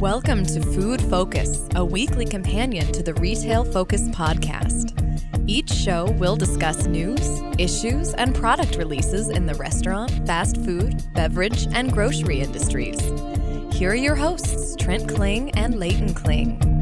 Welcome 0.00 0.46
to 0.46 0.60
Food 0.62 1.02
Focus, 1.02 1.66
a 1.74 1.84
weekly 1.84 2.24
companion 2.24 2.92
to 2.92 3.02
the 3.02 3.14
Retail 3.14 3.64
Focus 3.64 4.02
podcast. 4.10 4.94
Each 5.48 5.68
show 5.68 6.12
will 6.12 6.36
discuss 6.36 6.86
news, 6.86 7.42
issues, 7.58 8.14
and 8.14 8.32
product 8.32 8.76
releases 8.76 9.28
in 9.28 9.46
the 9.46 9.54
restaurant, 9.54 10.24
fast 10.24 10.56
food, 10.58 11.02
beverage, 11.14 11.66
and 11.72 11.92
grocery 11.92 12.38
industries. 12.38 13.00
Here 13.72 13.90
are 13.90 13.96
your 13.96 14.14
hosts, 14.14 14.76
Trent 14.76 15.08
Kling 15.08 15.50
and 15.58 15.80
Leighton 15.80 16.14
Kling. 16.14 16.77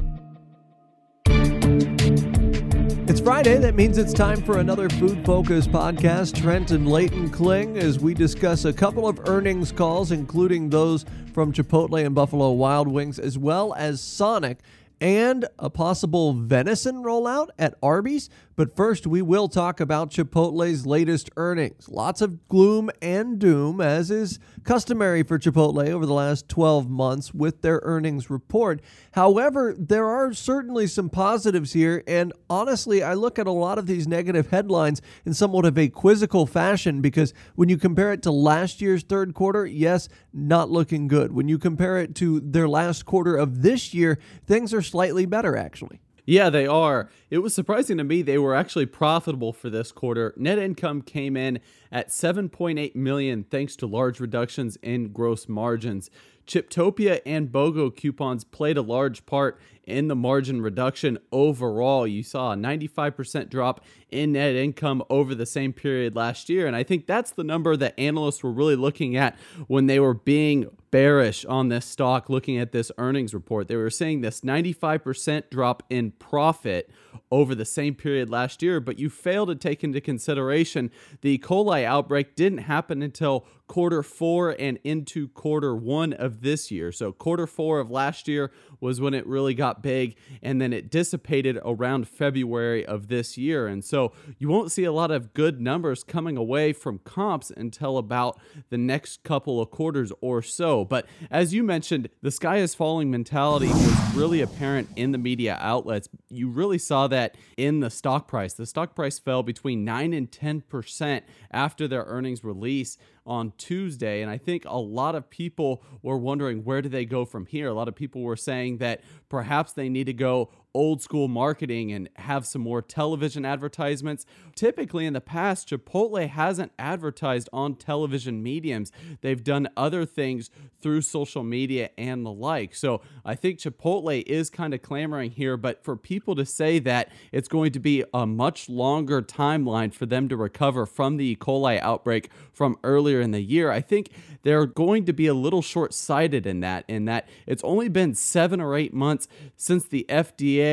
Friday. 3.27 3.57
That 3.57 3.75
means 3.75 3.99
it's 3.99 4.13
time 4.13 4.41
for 4.41 4.59
another 4.59 4.89
Food 4.89 5.27
Focus 5.27 5.67
podcast. 5.67 6.41
Trent 6.41 6.71
and 6.71 6.89
Leighton 6.89 7.29
Kling 7.29 7.77
as 7.77 7.99
we 7.99 8.15
discuss 8.15 8.65
a 8.65 8.73
couple 8.73 9.09
of 9.09 9.29
earnings 9.29 9.73
calls, 9.73 10.13
including 10.13 10.71
those 10.71 11.05
from 11.35 11.53
Chipotle 11.53 12.07
and 12.07 12.15
Buffalo 12.15 12.53
Wild 12.53 12.87
Wings, 12.87 13.19
as 13.19 13.37
well 13.37 13.75
as 13.75 14.01
Sonic 14.01 14.59
and 15.01 15.45
a 15.59 15.69
possible 15.69 16.35
venison 16.35 17.03
rollout 17.03 17.49
at 17.59 17.75
Arby's. 17.83 18.31
But 18.57 18.75
first, 18.75 19.07
we 19.07 19.21
will 19.21 19.49
talk 19.49 19.81
about 19.81 20.11
Chipotle's 20.11 20.87
latest 20.87 21.29
earnings. 21.37 21.91
Lots 21.91 22.23
of 22.23 22.49
gloom 22.49 22.89
and 23.03 23.39
doom, 23.39 23.83
as 23.83 24.11
is 24.11 24.39
customary 24.65 25.23
for 25.23 25.39
Chipotle 25.39 25.87
over 25.91 26.07
the 26.07 26.15
last 26.15 26.49
12 26.49 26.89
months 26.89 27.35
with 27.35 27.61
their 27.61 27.81
earnings 27.83 28.31
report. 28.31 28.81
However, 29.13 29.75
there 29.79 30.07
are 30.07 30.33
certainly 30.33 30.87
some 30.87 31.11
positives 31.11 31.75
here, 31.75 32.03
and 32.07 32.33
honestly, 32.49 33.03
I 33.03 33.13
look 33.13 33.39
at 33.39 33.47
a 33.47 33.53
lot 33.53 33.77
of 33.77 33.87
these 33.87 34.09
negative 34.09 34.49
headlines 34.49 35.03
in 35.27 35.35
somewhat 35.35 35.67
of 35.67 35.77
a 35.77 35.91
quizzical 35.91 36.47
fashion 36.47 37.03
because 37.03 37.35
when 37.57 37.69
you 37.69 37.77
compare 37.77 38.11
it 38.15 38.23
to 38.23 38.31
last 38.31 38.81
year's 38.81 39.03
third 39.03 39.35
quarter, 39.35 39.67
yes, 39.67 40.09
not 40.33 40.71
looking 40.71 41.09
good. 41.09 41.33
When 41.33 41.47
you 41.47 41.59
compare 41.59 41.99
it 41.99 42.15
to 42.17 42.41
their 42.41 42.69
last 42.69 43.05
quarter 43.05 43.37
of 43.37 43.61
this 43.61 43.93
year, 43.93 44.19
things 44.47 44.73
are 44.73 44.81
slightly 44.81 45.27
better, 45.27 45.59
actually. 45.59 46.01
Yeah, 46.29 46.51
they 46.51 46.67
are. 46.67 47.09
It 47.31 47.39
was 47.39 47.55
surprising 47.55 47.99
to 47.99 48.05
me 48.05 48.21
they 48.21 48.37
were 48.37 48.55
actually 48.55 48.87
profitable 48.87 49.53
for 49.53 49.71
this 49.71 49.93
quarter. 49.93 50.35
Net 50.37 50.59
income 50.59 51.03
came 51.03 51.37
in 51.37 51.61
at 51.93 52.09
7.8 52.09 52.97
million 52.97 53.45
thanks 53.45 53.77
to 53.77 53.87
large 53.87 54.19
reductions 54.19 54.77
in 54.83 55.13
gross 55.13 55.49
margins. 55.49 56.11
Chiptopia 56.45 57.21
and 57.25 57.51
BOGO 57.51 57.95
coupons 57.95 58.43
played 58.43 58.77
a 58.77 58.83
large 58.83 59.25
part 59.25 59.61
in 59.87 60.09
the 60.09 60.17
margin 60.17 60.61
reduction 60.61 61.19
overall. 61.31 62.07
You 62.07 62.23
saw 62.23 62.53
a 62.53 62.57
95% 62.57 63.49
drop 63.49 63.85
in 64.11 64.33
net 64.33 64.55
income 64.55 65.03
over 65.09 65.35
the 65.35 65.47
same 65.47 65.73
period 65.73 66.15
last 66.15 66.49
year. 66.49 66.67
And 66.67 66.77
I 66.77 66.83
think 66.83 67.07
that's 67.07 67.31
the 67.31 67.45
number 67.45 67.77
that 67.77 67.99
analysts 67.99 68.43
were 68.43 68.53
really 68.53 68.77
looking 68.77 69.17
at 69.17 69.37
when 69.69 69.87
they 69.87 70.01
were 70.01 70.15
being 70.15 70.67
bearish 70.91 71.45
on 71.45 71.69
this 71.69 71.85
stock 71.85 72.31
looking 72.31 72.59
at 72.59 72.73
this 72.73 72.91
earnings 72.99 73.35
report. 73.35 73.69
They 73.69 73.77
were 73.77 73.91
saying 73.91 74.21
this 74.21 74.41
95% 74.41 75.51
drop 75.51 75.83
in 75.91 76.13
profit 76.13 76.91
over 77.31 77.55
the 77.55 77.65
same 77.65 77.95
period 77.95 78.31
last 78.31 78.63
year, 78.63 78.81
but 78.81 78.99
you 78.99 79.11
fail 79.11 79.47
to 79.47 79.55
take 79.55 79.83
into 79.83 80.01
consideration 80.01 80.91
the 81.21 81.31
E. 81.31 81.39
coli 81.39 81.85
outbreak 81.85 82.37
didn't 82.37 82.59
happen 82.59 83.03
until 83.03 83.47
quarter 83.67 84.03
four 84.03 84.55
and 84.59 84.79
into 84.85 85.29
quarter 85.29 85.75
one 85.75 86.13
of 86.13 86.43
this 86.43 86.71
year. 86.71 86.93
So, 86.93 87.13
quarter 87.13 87.47
four 87.47 87.81
of 87.81 87.91
last 87.91 88.29
year 88.29 88.53
was 88.81 89.01
when 89.01 89.15
it 89.15 89.27
really 89.27 89.55
got 89.55 89.83
big, 89.83 90.17
and 90.43 90.61
then 90.61 90.73
it 90.73 90.91
dissipated 90.91 91.59
around 91.65 92.09
February 92.09 92.85
of 92.85 93.09
this 93.09 93.37
year. 93.37 93.67
And 93.67 93.85
so, 93.85 94.13
you 94.39 94.49
won't 94.49 94.73
see 94.73 94.85
a 94.85 94.93
lot 94.93 95.11
of 95.11 95.35
good 95.35 95.61
numbers 95.61 96.05
coming 96.05 96.37
away 96.37 96.73
from 96.73 96.99
comps 96.99 97.51
until 97.51 97.99
about 97.99 98.39
the 98.71 98.79
next 98.79 99.23
couple 99.23 99.61
of 99.61 99.71
quarters 99.71 100.13
or 100.21 100.43
so. 100.43 100.85
But 100.85 101.07
as 101.31 101.55
you 101.55 101.63
mentioned, 101.63 102.09
the 102.23 102.31
sky 102.31 102.59
is 102.59 102.75
falling 102.75 103.11
mentality 103.11 103.69
was 103.69 104.15
really 104.15 104.41
apparent 104.41 104.89
in 104.97 105.13
the 105.13 105.19
media 105.19 105.57
outlets. 105.61 106.09
You 106.29 106.49
really 106.49 106.79
saw 106.79 107.07
that 107.09 107.37
in 107.57 107.81
the 107.81 107.91
stock 107.91 108.29
price. 108.29 108.55
The 108.55 108.67
stock 108.67 108.95
price 108.95 109.19
fell 109.19 109.43
between 109.43 109.85
9 109.85 110.13
and 110.13 110.31
10% 110.31 111.23
after 111.51 111.89
their 111.89 112.05
earnings 112.05 112.45
release 112.45 112.99
on 113.27 113.53
Tuesday. 113.59 114.23
And 114.23 114.31
I 114.31 114.39
think 114.39 114.65
a 114.67 114.79
lot 114.79 115.15
of 115.15 115.29
people 115.29 115.83
were 116.03 116.17
wondering 116.17 116.65
where 116.65 116.81
do 116.81 116.89
they 116.89 117.05
go 117.05 117.25
from 117.25 117.47
here? 117.47 117.69
A 117.69 117.75
lot 117.75 117.89
of 117.89 117.95
people 117.95 118.23
were 118.23 118.37
saying 118.37 118.79
that 118.79 119.03
perhaps 119.29 119.73
they 119.73 119.89
need 119.89 120.05
to 120.05 120.13
go 120.13 120.51
old 120.77 121.01
school 121.01 121.27
marketing 121.27 121.91
and 121.91 122.09
have 122.17 122.47
some 122.47 122.61
more 122.61 122.83
television 122.83 123.47
advertisements. 123.47 124.27
Typically, 124.55 125.07
in 125.07 125.15
the 125.15 125.21
past, 125.21 125.71
Chipotle 125.71 126.29
hasn't 126.29 126.71
advertised 126.79 127.49
on 127.53 127.77
television 127.77 128.43
mediums. 128.43 128.93
They've 129.23 129.43
done 129.43 129.69
other 129.77 130.05
things 130.05 130.51
through 130.81 131.01
social 131.01 131.43
media 131.43 131.91
and 131.97 132.25
the 132.25 132.31
like. 132.31 132.75
So 132.75 133.01
I 133.25 133.35
think 133.35 133.59
Chipotle 133.59 134.23
is 134.27 134.51
kind 134.51 134.75
of 134.75 134.83
clamoring 134.83 135.31
here, 135.31 135.57
but 135.57 135.83
for 135.83 135.97
people 135.97 136.35
to 136.35 136.45
say 136.45 136.79
that 136.81 137.09
it's 137.33 137.49
going 137.49 137.73
to 137.73 137.81
be 137.81 138.05
a 138.13 138.27
much 138.27 138.69
longer 138.69 139.23
timeline 139.23 139.95
for 139.95 140.05
them 140.05 140.29
to 140.29 140.37
recover 140.37 140.85
from 140.85 141.17
the 141.17 141.25
E. 141.25 141.37
coli 141.37 141.81
outbreak 141.81 142.31
from 142.53 142.79
earlier 142.85 143.21
in 143.21 143.31
the 143.31 143.41
year, 143.41 143.71
I 143.71 143.81
think 143.81 144.11
they're 144.43 144.67
going 144.67 145.07
to 145.07 145.13
be 145.13 145.27
a 145.27 145.35
little 145.35 145.63
short 145.63 145.95
sighted 145.95 146.47
in 146.47 146.61
that, 146.61 146.85
in 146.87 147.07
that 147.07 147.29
it's 147.47 147.65
only 147.65 147.89
been 147.89 148.15
seven 148.15 148.61
or 148.61 148.77
eight 148.77 148.95
months 148.95 149.27
since 149.57 149.87
the 149.87 150.05
FDA 150.09 150.66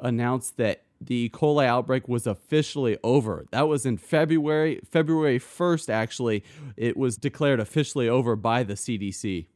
announced 0.00 0.56
that 0.56 0.82
the 1.00 1.14
E. 1.14 1.30
coli 1.30 1.66
outbreak 1.66 2.08
was 2.08 2.26
officially 2.26 2.96
over. 3.04 3.46
That 3.50 3.68
was 3.68 3.84
in 3.84 3.98
February, 3.98 4.80
February 4.90 5.38
1st, 5.38 5.90
actually. 5.90 6.42
It 6.76 6.96
was 6.96 7.16
declared 7.16 7.60
officially 7.60 8.08
over 8.08 8.36
by 8.36 8.62
the 8.62 8.74
CDC. 8.74 9.46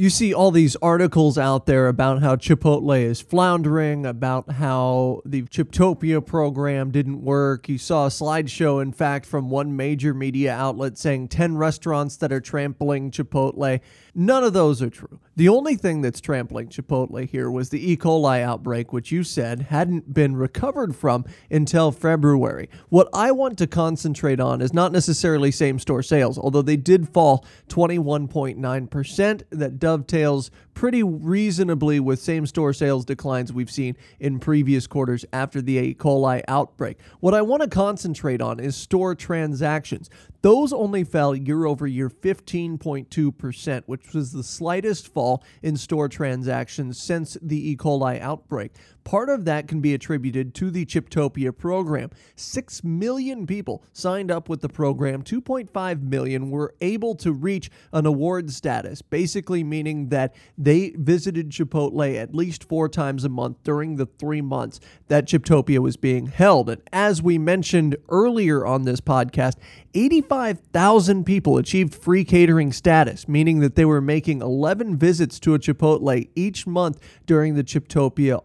You 0.00 0.10
see 0.10 0.32
all 0.32 0.52
these 0.52 0.76
articles 0.76 1.36
out 1.36 1.66
there 1.66 1.88
about 1.88 2.22
how 2.22 2.36
Chipotle 2.36 3.02
is 3.02 3.20
floundering, 3.20 4.06
about 4.06 4.52
how 4.52 5.22
the 5.24 5.42
Chiptopia 5.42 6.24
program 6.24 6.92
didn't 6.92 7.22
work. 7.22 7.68
You 7.68 7.78
saw 7.78 8.06
a 8.06 8.08
slideshow, 8.08 8.80
in 8.80 8.92
fact, 8.92 9.26
from 9.26 9.50
one 9.50 9.74
major 9.74 10.14
media 10.14 10.54
outlet 10.54 10.98
saying 10.98 11.28
10 11.28 11.56
restaurants 11.56 12.16
that 12.18 12.32
are 12.32 12.40
trampling 12.40 13.10
Chipotle. 13.10 13.80
None 14.14 14.44
of 14.44 14.52
those 14.52 14.80
are 14.82 14.90
true. 14.90 15.18
The 15.38 15.48
only 15.48 15.76
thing 15.76 16.00
that's 16.00 16.20
trampling 16.20 16.66
Chipotle 16.66 17.24
here 17.24 17.48
was 17.48 17.68
the 17.68 17.92
E. 17.92 17.96
coli 17.96 18.42
outbreak, 18.42 18.92
which 18.92 19.12
you 19.12 19.22
said 19.22 19.66
hadn't 19.70 20.12
been 20.12 20.34
recovered 20.34 20.96
from 20.96 21.24
until 21.48 21.92
February. 21.92 22.68
What 22.88 23.08
I 23.14 23.30
want 23.30 23.56
to 23.58 23.68
concentrate 23.68 24.40
on 24.40 24.60
is 24.60 24.74
not 24.74 24.90
necessarily 24.90 25.52
same 25.52 25.78
store 25.78 26.02
sales, 26.02 26.38
although 26.38 26.60
they 26.60 26.76
did 26.76 27.08
fall 27.08 27.46
21.9%. 27.68 29.42
That 29.50 29.78
dovetails 29.78 30.50
pretty 30.78 31.02
reasonably 31.02 31.98
with 31.98 32.20
same 32.20 32.46
store 32.46 32.72
sales 32.72 33.04
declines 33.04 33.52
we've 33.52 33.68
seen 33.68 33.96
in 34.20 34.38
previous 34.38 34.86
quarters 34.86 35.24
after 35.32 35.60
the 35.60 35.76
E. 35.76 35.92
coli 35.92 36.40
outbreak. 36.46 36.96
What 37.18 37.34
I 37.34 37.42
want 37.42 37.62
to 37.62 37.68
concentrate 37.68 38.40
on 38.40 38.60
is 38.60 38.76
store 38.76 39.16
transactions. 39.16 40.08
Those 40.42 40.72
only 40.72 41.02
fell 41.02 41.34
year 41.34 41.64
over 41.64 41.88
year 41.88 42.08
15.2%, 42.08 43.82
which 43.86 44.14
was 44.14 44.30
the 44.30 44.44
slightest 44.44 45.12
fall 45.12 45.42
in 45.62 45.76
store 45.76 46.08
transactions 46.08 46.96
since 46.96 47.36
the 47.42 47.70
E. 47.70 47.76
coli 47.76 48.20
outbreak. 48.20 48.76
Part 49.04 49.30
of 49.30 49.44
that 49.46 49.68
can 49.68 49.80
be 49.80 49.94
attributed 49.94 50.54
to 50.56 50.70
the 50.70 50.84
Chiptopia 50.84 51.56
program. 51.56 52.10
6 52.36 52.84
million 52.84 53.46
people 53.46 53.82
signed 53.92 54.30
up 54.30 54.48
with 54.48 54.60
the 54.60 54.68
program. 54.68 55.22
2.5 55.22 56.02
million 56.02 56.50
were 56.50 56.74
able 56.80 57.14
to 57.16 57.32
reach 57.32 57.70
an 57.92 58.04
award 58.04 58.50
status, 58.50 59.00
basically 59.00 59.64
meaning 59.64 60.10
that 60.10 60.34
they 60.56 60.90
visited 60.96 61.50
Chipotle 61.50 62.16
at 62.16 62.34
least 62.34 62.64
four 62.64 62.88
times 62.88 63.24
a 63.24 63.28
month 63.28 63.62
during 63.64 63.96
the 63.96 64.06
three 64.06 64.42
months 64.42 64.78
that 65.08 65.26
Chiptopia 65.26 65.78
was 65.78 65.96
being 65.96 66.26
held. 66.26 66.68
And 66.68 66.82
as 66.92 67.22
we 67.22 67.38
mentioned 67.38 67.96
earlier 68.08 68.66
on 68.66 68.84
this 68.84 69.00
podcast, 69.00 69.54
85,000 69.94 71.24
people 71.24 71.56
achieved 71.56 71.94
free 71.94 72.24
catering 72.24 72.72
status, 72.72 73.26
meaning 73.26 73.60
that 73.60 73.74
they 73.74 73.84
were 73.84 74.00
making 74.00 74.42
11 74.42 74.96
visits 74.96 75.40
to 75.40 75.54
a 75.54 75.58
Chipotle 75.58 76.28
each 76.34 76.66
month 76.66 77.00
during 77.26 77.54
the 77.54 77.64
Chiptopia 77.64 78.42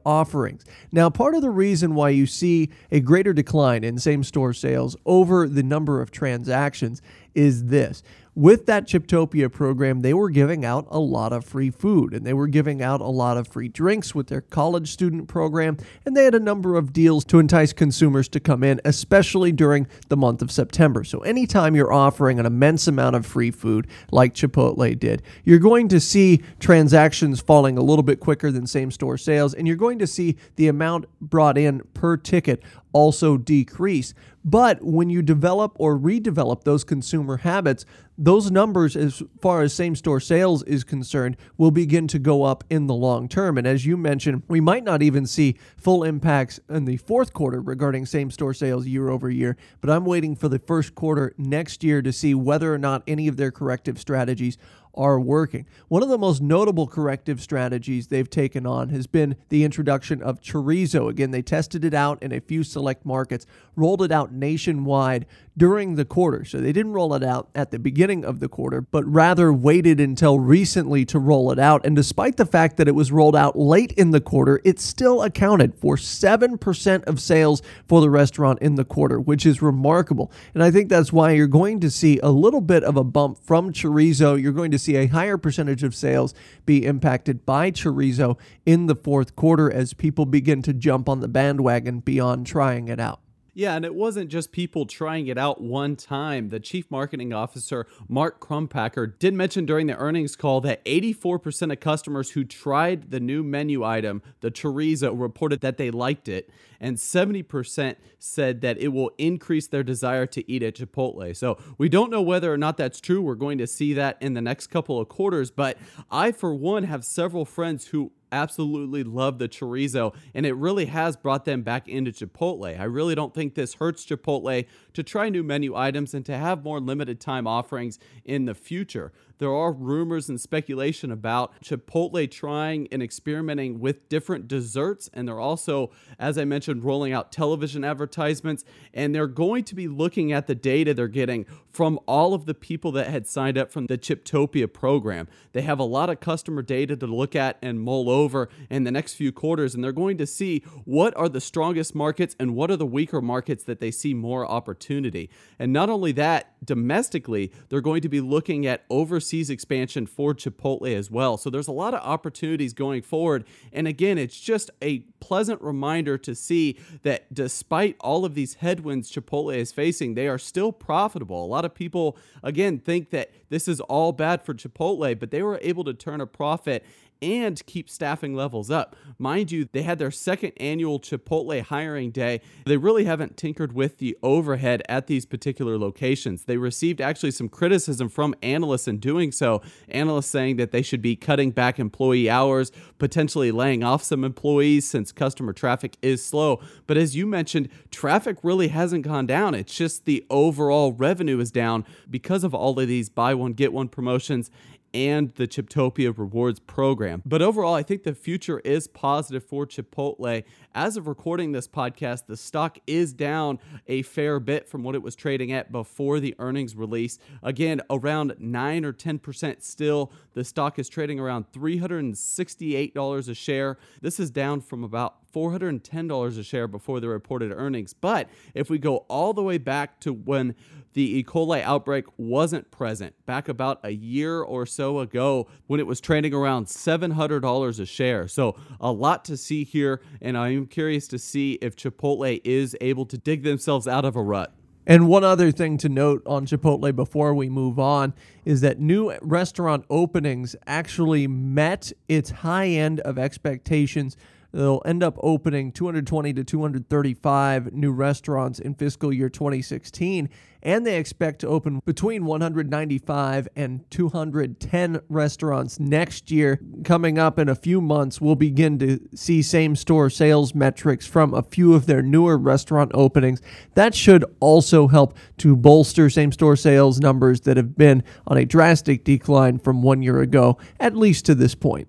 Now, 0.91 1.09
part 1.09 1.35
of 1.35 1.41
the 1.41 1.49
reason 1.49 1.95
why 1.95 2.09
you 2.09 2.25
see 2.25 2.69
a 2.91 2.99
greater 2.99 3.33
decline 3.33 3.83
in 3.83 3.97
same 3.97 4.23
store 4.23 4.53
sales 4.53 4.95
over 5.05 5.47
the 5.47 5.63
number 5.63 6.01
of 6.01 6.11
transactions 6.11 7.01
is 7.35 7.65
this. 7.65 8.03
With 8.35 8.65
that 8.65 8.87
Chiptopia 8.87 9.51
program, 9.51 9.99
they 9.99 10.13
were 10.13 10.31
giving 10.31 10.65
out 10.65 10.87
a 10.89 10.97
lot 10.97 11.31
of 11.31 11.45
free 11.45 11.69
food 11.69 12.15
and 12.15 12.25
they 12.25 12.33
were 12.33 12.47
giving 12.47 12.81
out 12.81 12.99
a 12.99 13.07
lot 13.07 13.37
of 13.37 13.47
free 13.47 13.67
drinks 13.67 14.15
with 14.15 14.25
their 14.25 14.41
college 14.41 14.91
student 14.91 15.27
program, 15.27 15.77
and 16.03 16.17
they 16.17 16.23
had 16.25 16.33
a 16.33 16.39
number 16.39 16.75
of 16.75 16.91
deals 16.93 17.23
to 17.25 17.37
entice 17.37 17.73
consumers 17.73 18.27
to 18.29 18.39
come 18.39 18.63
in, 18.63 18.81
especially 18.85 19.51
during 19.51 19.85
the 20.09 20.17
month 20.17 20.41
of 20.41 20.51
September. 20.51 21.03
So, 21.03 21.19
anytime 21.19 21.75
you're 21.75 21.93
offering 21.93 22.39
an 22.39 22.47
immense 22.47 22.87
amount 22.87 23.15
of 23.15 23.23
free 23.23 23.51
food 23.51 23.85
like 24.11 24.33
Chipotle 24.33 24.97
did, 24.97 25.21
you're 25.43 25.59
going 25.59 25.87
to 25.89 25.99
see 25.99 26.41
transactions 26.59 27.39
falling 27.39 27.77
a 27.77 27.83
little 27.83 28.01
bit 28.01 28.19
quicker 28.19 28.51
than 28.51 28.65
same 28.65 28.89
store 28.89 29.17
sales, 29.17 29.53
and 29.53 29.67
you're 29.67 29.77
going 29.77 29.99
to 29.99 30.07
see 30.07 30.37
the 30.55 30.67
amount 30.67 31.05
brought 31.21 31.57
in 31.57 31.81
per 31.93 32.17
ticket 32.17 32.63
also 32.93 33.37
decrease. 33.37 34.13
But 34.45 34.83
when 34.83 35.09
you 35.09 35.21
develop 35.21 35.73
or 35.79 35.97
redevelop 35.97 36.63
those 36.63 36.83
consumer 36.83 37.37
habits, 37.37 37.85
those 38.17 38.51
numbers, 38.51 38.95
as 38.95 39.23
far 39.41 39.61
as 39.61 39.73
same 39.73 39.95
store 39.95 40.19
sales 40.19 40.63
is 40.63 40.83
concerned, 40.83 41.37
will 41.57 41.71
begin 41.71 42.07
to 42.09 42.19
go 42.19 42.43
up 42.43 42.63
in 42.69 42.87
the 42.87 42.93
long 42.93 43.27
term. 43.27 43.57
And 43.57 43.65
as 43.65 43.85
you 43.85 43.97
mentioned, 43.97 44.43
we 44.47 44.59
might 44.59 44.83
not 44.83 45.01
even 45.01 45.25
see 45.25 45.57
full 45.77 46.03
impacts 46.03 46.59
in 46.69 46.85
the 46.85 46.97
fourth 46.97 47.33
quarter 47.33 47.61
regarding 47.61 48.05
same 48.05 48.29
store 48.29 48.53
sales 48.53 48.85
year 48.85 49.09
over 49.09 49.29
year. 49.29 49.57
But 49.81 49.89
I'm 49.89 50.05
waiting 50.05 50.35
for 50.35 50.49
the 50.49 50.59
first 50.59 50.93
quarter 50.93 51.33
next 51.37 51.83
year 51.83 52.01
to 52.01 52.13
see 52.13 52.35
whether 52.35 52.73
or 52.73 52.77
not 52.77 53.03
any 53.07 53.27
of 53.27 53.37
their 53.37 53.51
corrective 53.51 53.97
strategies 53.97 54.57
are 54.93 55.19
working. 55.19 55.65
One 55.87 56.03
of 56.03 56.09
the 56.09 56.17
most 56.17 56.41
notable 56.41 56.87
corrective 56.87 57.41
strategies 57.41 58.07
they've 58.07 58.29
taken 58.29 58.65
on 58.65 58.89
has 58.89 59.07
been 59.07 59.35
the 59.49 59.63
introduction 59.63 60.21
of 60.21 60.41
chorizo. 60.41 61.09
Again, 61.09 61.31
they 61.31 61.41
tested 61.41 61.83
it 61.83 61.93
out 61.93 62.21
in 62.21 62.31
a 62.31 62.39
few 62.39 62.63
select 62.63 63.05
markets, 63.05 63.45
rolled 63.75 64.01
it 64.01 64.11
out 64.11 64.31
nationwide 64.31 65.25
during 65.57 65.95
the 65.95 66.05
quarter. 66.05 66.43
So 66.45 66.59
they 66.59 66.71
didn't 66.71 66.93
roll 66.93 67.13
it 67.13 67.23
out 67.23 67.49
at 67.53 67.71
the 67.71 67.79
beginning 67.79 68.25
of 68.25 68.39
the 68.39 68.49
quarter, 68.49 68.81
but 68.81 69.05
rather 69.05 69.53
waited 69.53 69.99
until 69.99 70.39
recently 70.39 71.05
to 71.05 71.19
roll 71.19 71.51
it 71.51 71.59
out. 71.59 71.85
And 71.85 71.95
despite 71.95 72.37
the 72.37 72.45
fact 72.45 72.77
that 72.77 72.87
it 72.87 72.95
was 72.95 73.11
rolled 73.11 73.35
out 73.35 73.57
late 73.57 73.91
in 73.93 74.11
the 74.11 74.21
quarter, 74.21 74.61
it 74.63 74.79
still 74.79 75.21
accounted 75.21 75.75
for 75.75 75.95
7% 75.95 77.03
of 77.05 77.21
sales 77.21 77.61
for 77.87 78.01
the 78.01 78.09
restaurant 78.09 78.59
in 78.61 78.75
the 78.75 78.85
quarter, 78.85 79.19
which 79.19 79.45
is 79.45 79.61
remarkable. 79.61 80.31
And 80.53 80.63
I 80.63 80.71
think 80.71 80.89
that's 80.89 81.13
why 81.13 81.31
you're 81.31 81.47
going 81.47 81.79
to 81.81 81.91
see 81.91 82.19
a 82.19 82.29
little 82.29 82.61
bit 82.61 82.83
of 82.83 82.97
a 82.97 83.03
bump 83.03 83.37
from 83.37 83.71
chorizo. 83.71 84.41
You're 84.41 84.51
going 84.51 84.71
to 84.71 84.79
see 84.79 84.95
a 84.95 85.07
higher 85.07 85.37
percentage 85.37 85.83
of 85.83 85.95
sales 85.95 86.33
be 86.65 86.85
impacted 86.85 87.45
by 87.45 87.71
chorizo 87.71 88.37
in 88.65 88.87
the 88.87 88.95
fourth 88.95 89.35
quarter 89.35 89.71
as 89.71 89.93
people 89.93 90.25
begin 90.25 90.61
to 90.63 90.73
jump 90.73 91.07
on 91.07 91.19
the 91.19 91.27
bandwagon 91.27 91.99
beyond 91.99 92.47
trying 92.47 92.87
it 92.87 92.99
out. 92.99 93.22
Yeah, 93.55 93.75
and 93.75 93.85
it 93.85 93.93
wasn't 93.93 94.31
just 94.31 94.51
people 94.51 94.87
trying 94.87 95.27
it 95.27 95.37
out 95.37 95.61
one 95.61 95.95
time. 95.95 96.49
The 96.49 96.59
chief 96.59 96.89
marketing 96.89 97.33
officer, 97.33 97.85
Mark 98.07 98.39
Crumpacker, 98.39 99.17
did 99.19 99.35
mention 99.35 99.67
during 99.67 99.85
the 99.85 99.95
earnings 99.95 100.35
call 100.35 100.59
that 100.61 100.83
84% 100.85 101.71
of 101.71 101.79
customers 101.79 102.31
who 102.31 102.43
tried 102.45 103.11
the 103.11 103.19
new 103.19 103.43
menu 103.43 103.83
item, 103.83 104.23
the 104.41 104.49
chorizo, 104.49 105.13
reported 105.15 105.61
that 105.61 105.77
they 105.77 105.91
liked 105.91 106.27
it, 106.27 106.49
and 106.83 106.97
70% 106.97 107.95
said 108.19 108.59
that 108.59 108.77
it 108.77 108.89
will 108.89 109.11
increase 109.17 109.67
their 109.67 109.83
desire 109.83 110.25
to 110.27 110.51
eat 110.51 110.61
at 110.61 110.75
Chipotle. 110.75 111.33
So 111.35 111.57
we 111.77 111.87
don't 111.87 112.11
know 112.11 112.21
whether 112.21 112.53
or 112.53 112.57
not 112.57 112.75
that's 112.75 112.99
true. 112.99 113.21
We're 113.21 113.35
going 113.35 113.57
to 113.59 113.67
see 113.67 113.93
that 113.93 114.17
in 114.19 114.33
the 114.33 114.41
next 114.41 114.67
couple 114.67 114.99
of 114.99 115.07
quarters, 115.07 115.49
but 115.49 115.77
I, 116.11 116.33
for 116.33 116.53
one, 116.53 116.83
have 116.83 117.05
several 117.05 117.45
friends 117.45 117.87
who 117.87 118.11
absolutely 118.33 119.03
love 119.03 119.37
the 119.37 119.47
chorizo, 119.47 120.13
and 120.33 120.45
it 120.45 120.53
really 120.53 120.87
has 120.87 121.15
brought 121.15 121.45
them 121.45 121.61
back 121.61 121.87
into 121.87 122.11
Chipotle. 122.11 122.77
I 122.77 122.85
really 122.85 123.15
don't 123.15 123.33
think 123.33 123.53
this 123.53 123.75
hurts 123.75 124.05
Chipotle 124.05 124.65
to 124.93 125.03
try 125.03 125.29
new 125.29 125.43
menu 125.43 125.75
items 125.75 126.13
and 126.13 126.25
to 126.25 126.35
have 126.35 126.63
more 126.63 126.79
limited 126.79 127.21
time 127.21 127.45
offerings 127.45 127.99
in 128.25 128.45
the 128.45 128.55
future. 128.55 129.13
There 129.37 129.53
are 129.53 129.71
rumors 129.71 130.29
and 130.29 130.41
speculation 130.41 131.11
about 131.11 131.53
Chipotle 131.61 132.29
trying 132.29 132.87
and 132.91 133.03
experimenting 133.03 133.79
with 133.79 134.09
different 134.09 134.47
desserts, 134.47 135.09
and 135.13 135.27
they're 135.27 135.39
also, 135.39 135.91
as 136.17 136.37
I 136.37 136.45
mentioned, 136.45 136.72
rolling 136.81 137.13
out 137.13 137.31
television 137.31 137.83
advertisements. 137.83 138.63
And 138.93 139.13
they're 139.13 139.27
going 139.27 139.63
to 139.65 139.75
be 139.75 139.87
looking 139.87 140.31
at 140.31 140.47
the 140.47 140.55
data 140.55 140.93
they're 140.93 141.07
getting 141.07 141.45
from 141.69 141.99
all 142.07 142.33
of 142.33 142.45
the 142.45 142.53
people 142.53 142.91
that 142.91 143.07
had 143.07 143.27
signed 143.27 143.57
up 143.57 143.71
from 143.71 143.87
the 143.87 143.97
Chiptopia 143.97 144.71
program. 144.71 145.27
They 145.53 145.63
have 145.63 145.79
a 145.79 145.83
lot 145.83 146.09
of 146.09 146.19
customer 146.19 146.61
data 146.61 146.95
to 146.95 147.07
look 147.07 147.35
at 147.35 147.57
and 147.61 147.81
mull 147.81 148.09
over 148.09 148.49
in 148.69 148.83
the 148.83 148.91
next 148.91 149.15
few 149.15 149.31
quarters, 149.31 149.73
and 149.73 149.83
they're 149.83 149.91
going 149.91 150.17
to 150.19 150.27
see 150.27 150.63
what 150.85 151.15
are 151.17 151.29
the 151.29 151.41
strongest 151.41 151.95
markets 151.95 152.35
and 152.39 152.55
what 152.55 152.69
are 152.69 152.77
the 152.77 152.85
weaker 152.85 153.21
markets 153.21 153.63
that 153.63 153.79
they 153.79 153.89
see 153.89 154.13
more 154.13 154.45
opportunity. 154.45 155.29
And 155.57 155.73
not 155.73 155.89
only 155.89 156.11
that, 156.13 156.53
domestically, 156.63 157.51
they're 157.69 157.81
going 157.81 158.01
to 158.01 158.09
be 158.09 158.21
looking 158.21 158.67
at 158.67 158.83
overseas 158.89 159.49
expansion 159.49 160.05
for 160.05 160.33
Chipotle 160.33 160.95
as 160.95 161.09
well. 161.09 161.37
So 161.37 161.49
there's 161.49 161.67
a 161.67 161.73
lot 161.73 161.93
of 161.93 162.01
opportunities 162.01 162.73
going 162.73 163.01
forward. 163.01 163.45
And 163.71 163.87
again, 163.87 164.17
it's 164.17 164.39
just 164.39 164.69
a 164.81 164.99
pleasant 165.19 165.61
reminder 165.61 166.17
to 166.19 166.35
see 166.35 166.62
that 167.03 167.33
despite 167.33 167.95
all 167.99 168.25
of 168.25 168.35
these 168.35 168.55
headwinds 168.55 169.11
Chipotle 169.11 169.55
is 169.55 169.71
facing, 169.71 170.13
they 170.13 170.27
are 170.27 170.37
still 170.37 170.71
profitable. 170.71 171.43
A 171.43 171.47
lot 171.47 171.65
of 171.65 171.73
people, 171.73 172.17
again, 172.41 172.79
think 172.79 173.09
that 173.11 173.31
this 173.49 173.67
is 173.67 173.79
all 173.81 174.11
bad 174.11 174.45
for 174.45 174.53
Chipotle, 174.53 175.19
but 175.19 175.31
they 175.31 175.43
were 175.43 175.59
able 175.61 175.83
to 175.83 175.93
turn 175.93 176.21
a 176.21 176.27
profit 176.27 176.83
and 177.23 177.65
keep 177.65 177.89
staffing 177.89 178.35
levels 178.35 178.69
up. 178.69 178.97
Mind 179.17 179.49
you, 179.49 179.69
they 179.71 179.83
had 179.83 179.97
their 179.97 180.11
second 180.11 180.51
annual 180.57 180.99
Chipotle 180.99 181.61
hiring 181.61 182.11
day. 182.11 182.41
They 182.65 182.75
really 182.75 183.05
haven't 183.05 183.37
tinkered 183.37 183.71
with 183.71 183.99
the 183.99 184.17
overhead 184.21 184.83
at 184.89 185.07
these 185.07 185.25
particular 185.25 185.77
locations. 185.77 186.43
They 186.43 186.57
received 186.57 186.99
actually 186.99 187.31
some 187.31 187.47
criticism 187.47 188.09
from 188.09 188.35
analysts 188.43 188.89
in 188.89 188.97
doing 188.97 189.31
so. 189.31 189.61
Analysts 189.87 190.27
saying 190.27 190.57
that 190.57 190.71
they 190.71 190.81
should 190.81 191.01
be 191.01 191.15
cutting 191.15 191.51
back 191.51 191.79
employee 191.79 192.29
hours, 192.29 192.73
potentially 192.99 193.51
laying 193.51 193.83
off 193.83 194.03
some 194.03 194.25
employees 194.25 194.85
since 194.85 195.13
customer 195.13 195.53
traffic 195.53 195.95
is 196.01 196.23
slow. 196.23 196.59
But 196.87 196.97
as 196.97 197.15
you 197.15 197.25
mentioned, 197.25 197.69
traffic 197.89 198.37
really 198.43 198.67
hasn't 198.67 199.05
gone 199.05 199.27
down. 199.27 199.55
It's 199.55 199.73
just 199.73 200.03
the 200.03 200.25
overall 200.29 200.91
revenue 200.91 201.39
is 201.39 201.51
down 201.51 201.85
because 202.09 202.43
of 202.43 202.53
all 202.53 202.77
of 202.77 202.87
these 202.89 203.07
buy 203.07 203.33
one, 203.33 203.53
get 203.53 203.71
one 203.71 203.87
promotions 203.87 204.51
and 204.93 205.29
the 205.35 205.47
Chiptopia 205.47 206.15
rewards 206.17 206.59
program. 206.59 207.21
But 207.25 207.41
overall, 207.41 207.73
I 207.73 207.83
think 207.83 208.03
the 208.03 208.13
future 208.13 208.59
is 208.59 208.87
positive 208.87 209.43
for 209.43 209.65
Chipotle. 209.65 210.43
As 210.75 210.97
of 210.97 211.07
recording 211.07 211.51
this 211.51 211.67
podcast, 211.67 212.27
the 212.27 212.37
stock 212.37 212.77
is 212.85 213.13
down 213.13 213.59
a 213.87 214.03
fair 214.03 214.39
bit 214.39 214.67
from 214.67 214.83
what 214.83 214.95
it 214.95 215.01
was 215.01 215.15
trading 215.15 215.51
at 215.51 215.71
before 215.71 216.19
the 216.19 216.35
earnings 216.39 216.75
release. 216.75 217.17
Again, 217.41 217.81
around 217.89 218.35
9 218.37 218.85
or 218.85 218.93
10% 218.93 219.63
still. 219.63 220.11
The 220.33 220.43
stock 220.43 220.77
is 220.79 220.89
trading 220.89 221.19
around 221.19 221.51
$368 221.51 223.29
a 223.29 223.33
share. 223.33 223.77
This 224.01 224.19
is 224.19 224.31
down 224.31 224.61
from 224.61 224.83
about 224.83 225.15
$410 225.33 226.37
a 226.37 226.43
share 226.43 226.67
before 226.67 226.99
the 226.99 227.09
reported 227.09 227.51
earnings. 227.51 227.93
But 227.93 228.29
if 228.53 228.69
we 228.69 228.77
go 228.77 228.97
all 229.09 229.33
the 229.33 229.43
way 229.43 229.57
back 229.57 229.99
to 230.01 230.13
when 230.13 230.55
the 230.93 231.17
E. 231.17 231.23
coli 231.23 231.61
outbreak 231.61 232.05
wasn't 232.17 232.69
present, 232.71 233.15
back 233.25 233.49
about 233.49 233.79
a 233.83 233.89
year 233.89 234.41
or 234.41 234.65
so 234.65 234.99
ago 234.99 235.47
when 235.67 235.79
it 235.79 235.87
was 235.87 235.99
trading 235.99 236.33
around 236.33 236.67
$700 236.67 237.79
a 237.79 237.85
share. 237.85 238.27
So 238.27 238.55
a 238.79 238.91
lot 238.91 239.25
to 239.25 239.37
see 239.37 239.63
here, 239.63 240.01
and 240.21 240.37
I'm 240.37 240.67
curious 240.67 241.07
to 241.09 241.17
see 241.17 241.53
if 241.53 241.75
Chipotle 241.75 242.39
is 242.43 242.77
able 242.79 243.05
to 243.07 243.17
dig 243.17 243.43
themselves 243.43 243.87
out 243.87 244.05
of 244.05 244.15
a 244.15 244.21
rut. 244.21 244.53
And 244.85 245.07
one 245.07 245.23
other 245.23 245.51
thing 245.51 245.77
to 245.77 245.89
note 245.89 246.21
on 246.25 246.45
Chipotle 246.45 246.93
before 246.93 247.33
we 247.33 247.47
move 247.47 247.79
on 247.79 248.13
is 248.43 248.61
that 248.61 248.79
new 248.79 249.17
restaurant 249.21 249.85
openings 249.89 250.55
actually 250.67 251.25
met 251.25 251.93
its 252.09 252.29
high 252.31 252.67
end 252.67 252.99
of 253.01 253.17
expectations 253.17 254.17
They'll 254.53 254.83
end 254.85 255.01
up 255.01 255.17
opening 255.21 255.71
220 255.71 256.31
to 256.33 256.43
235 256.43 257.73
new 257.73 257.91
restaurants 257.91 258.59
in 258.59 258.75
fiscal 258.75 259.11
year 259.11 259.27
2016, 259.27 260.29
and 260.61 260.85
they 260.85 260.97
expect 260.97 261.41
to 261.41 261.47
open 261.47 261.81
between 261.85 262.25
195 262.25 263.47
and 263.55 263.89
210 263.89 265.01
restaurants 265.09 265.79
next 265.79 266.29
year. 266.29 266.59
Coming 266.83 267.17
up 267.17 267.39
in 267.39 267.49
a 267.49 267.55
few 267.55 267.81
months, 267.81 268.21
we'll 268.21 268.35
begin 268.35 268.77
to 268.77 268.99
see 269.15 269.41
same 269.41 269.75
store 269.75 270.11
sales 270.11 270.53
metrics 270.53 271.07
from 271.07 271.33
a 271.33 271.41
few 271.41 271.73
of 271.73 271.87
their 271.87 272.03
newer 272.03 272.37
restaurant 272.37 272.91
openings. 272.93 273.41
That 273.73 273.95
should 273.95 274.23
also 274.39 274.87
help 274.87 275.17
to 275.37 275.55
bolster 275.55 276.11
same 276.11 276.31
store 276.31 276.55
sales 276.55 276.99
numbers 276.99 277.41
that 277.41 277.57
have 277.57 277.75
been 277.75 278.03
on 278.27 278.37
a 278.37 278.45
drastic 278.45 279.03
decline 279.03 279.57
from 279.57 279.81
one 279.81 280.03
year 280.03 280.21
ago, 280.21 280.59
at 280.79 280.95
least 280.95 281.25
to 281.25 281.33
this 281.33 281.55
point 281.55 281.87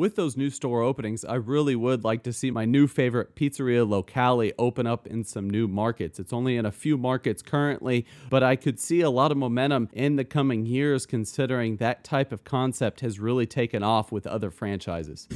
with 0.00 0.16
those 0.16 0.34
new 0.34 0.48
store 0.48 0.80
openings, 0.80 1.26
I 1.26 1.34
really 1.34 1.76
would 1.76 2.04
like 2.04 2.22
to 2.22 2.32
see 2.32 2.50
my 2.50 2.64
new 2.64 2.86
favorite 2.86 3.36
pizzeria 3.36 3.86
locale 3.86 4.50
open 4.58 4.86
up 4.86 5.06
in 5.06 5.24
some 5.24 5.50
new 5.50 5.68
markets. 5.68 6.18
It's 6.18 6.32
only 6.32 6.56
in 6.56 6.64
a 6.64 6.72
few 6.72 6.96
markets 6.96 7.42
currently, 7.42 8.06
but 8.30 8.42
I 8.42 8.56
could 8.56 8.80
see 8.80 9.02
a 9.02 9.10
lot 9.10 9.30
of 9.30 9.36
momentum 9.36 9.90
in 9.92 10.16
the 10.16 10.24
coming 10.24 10.64
years 10.64 11.04
considering 11.04 11.76
that 11.76 12.02
type 12.02 12.32
of 12.32 12.44
concept 12.44 13.00
has 13.00 13.20
really 13.20 13.44
taken 13.44 13.82
off 13.82 14.10
with 14.10 14.26
other 14.26 14.50
franchises. 14.50 15.28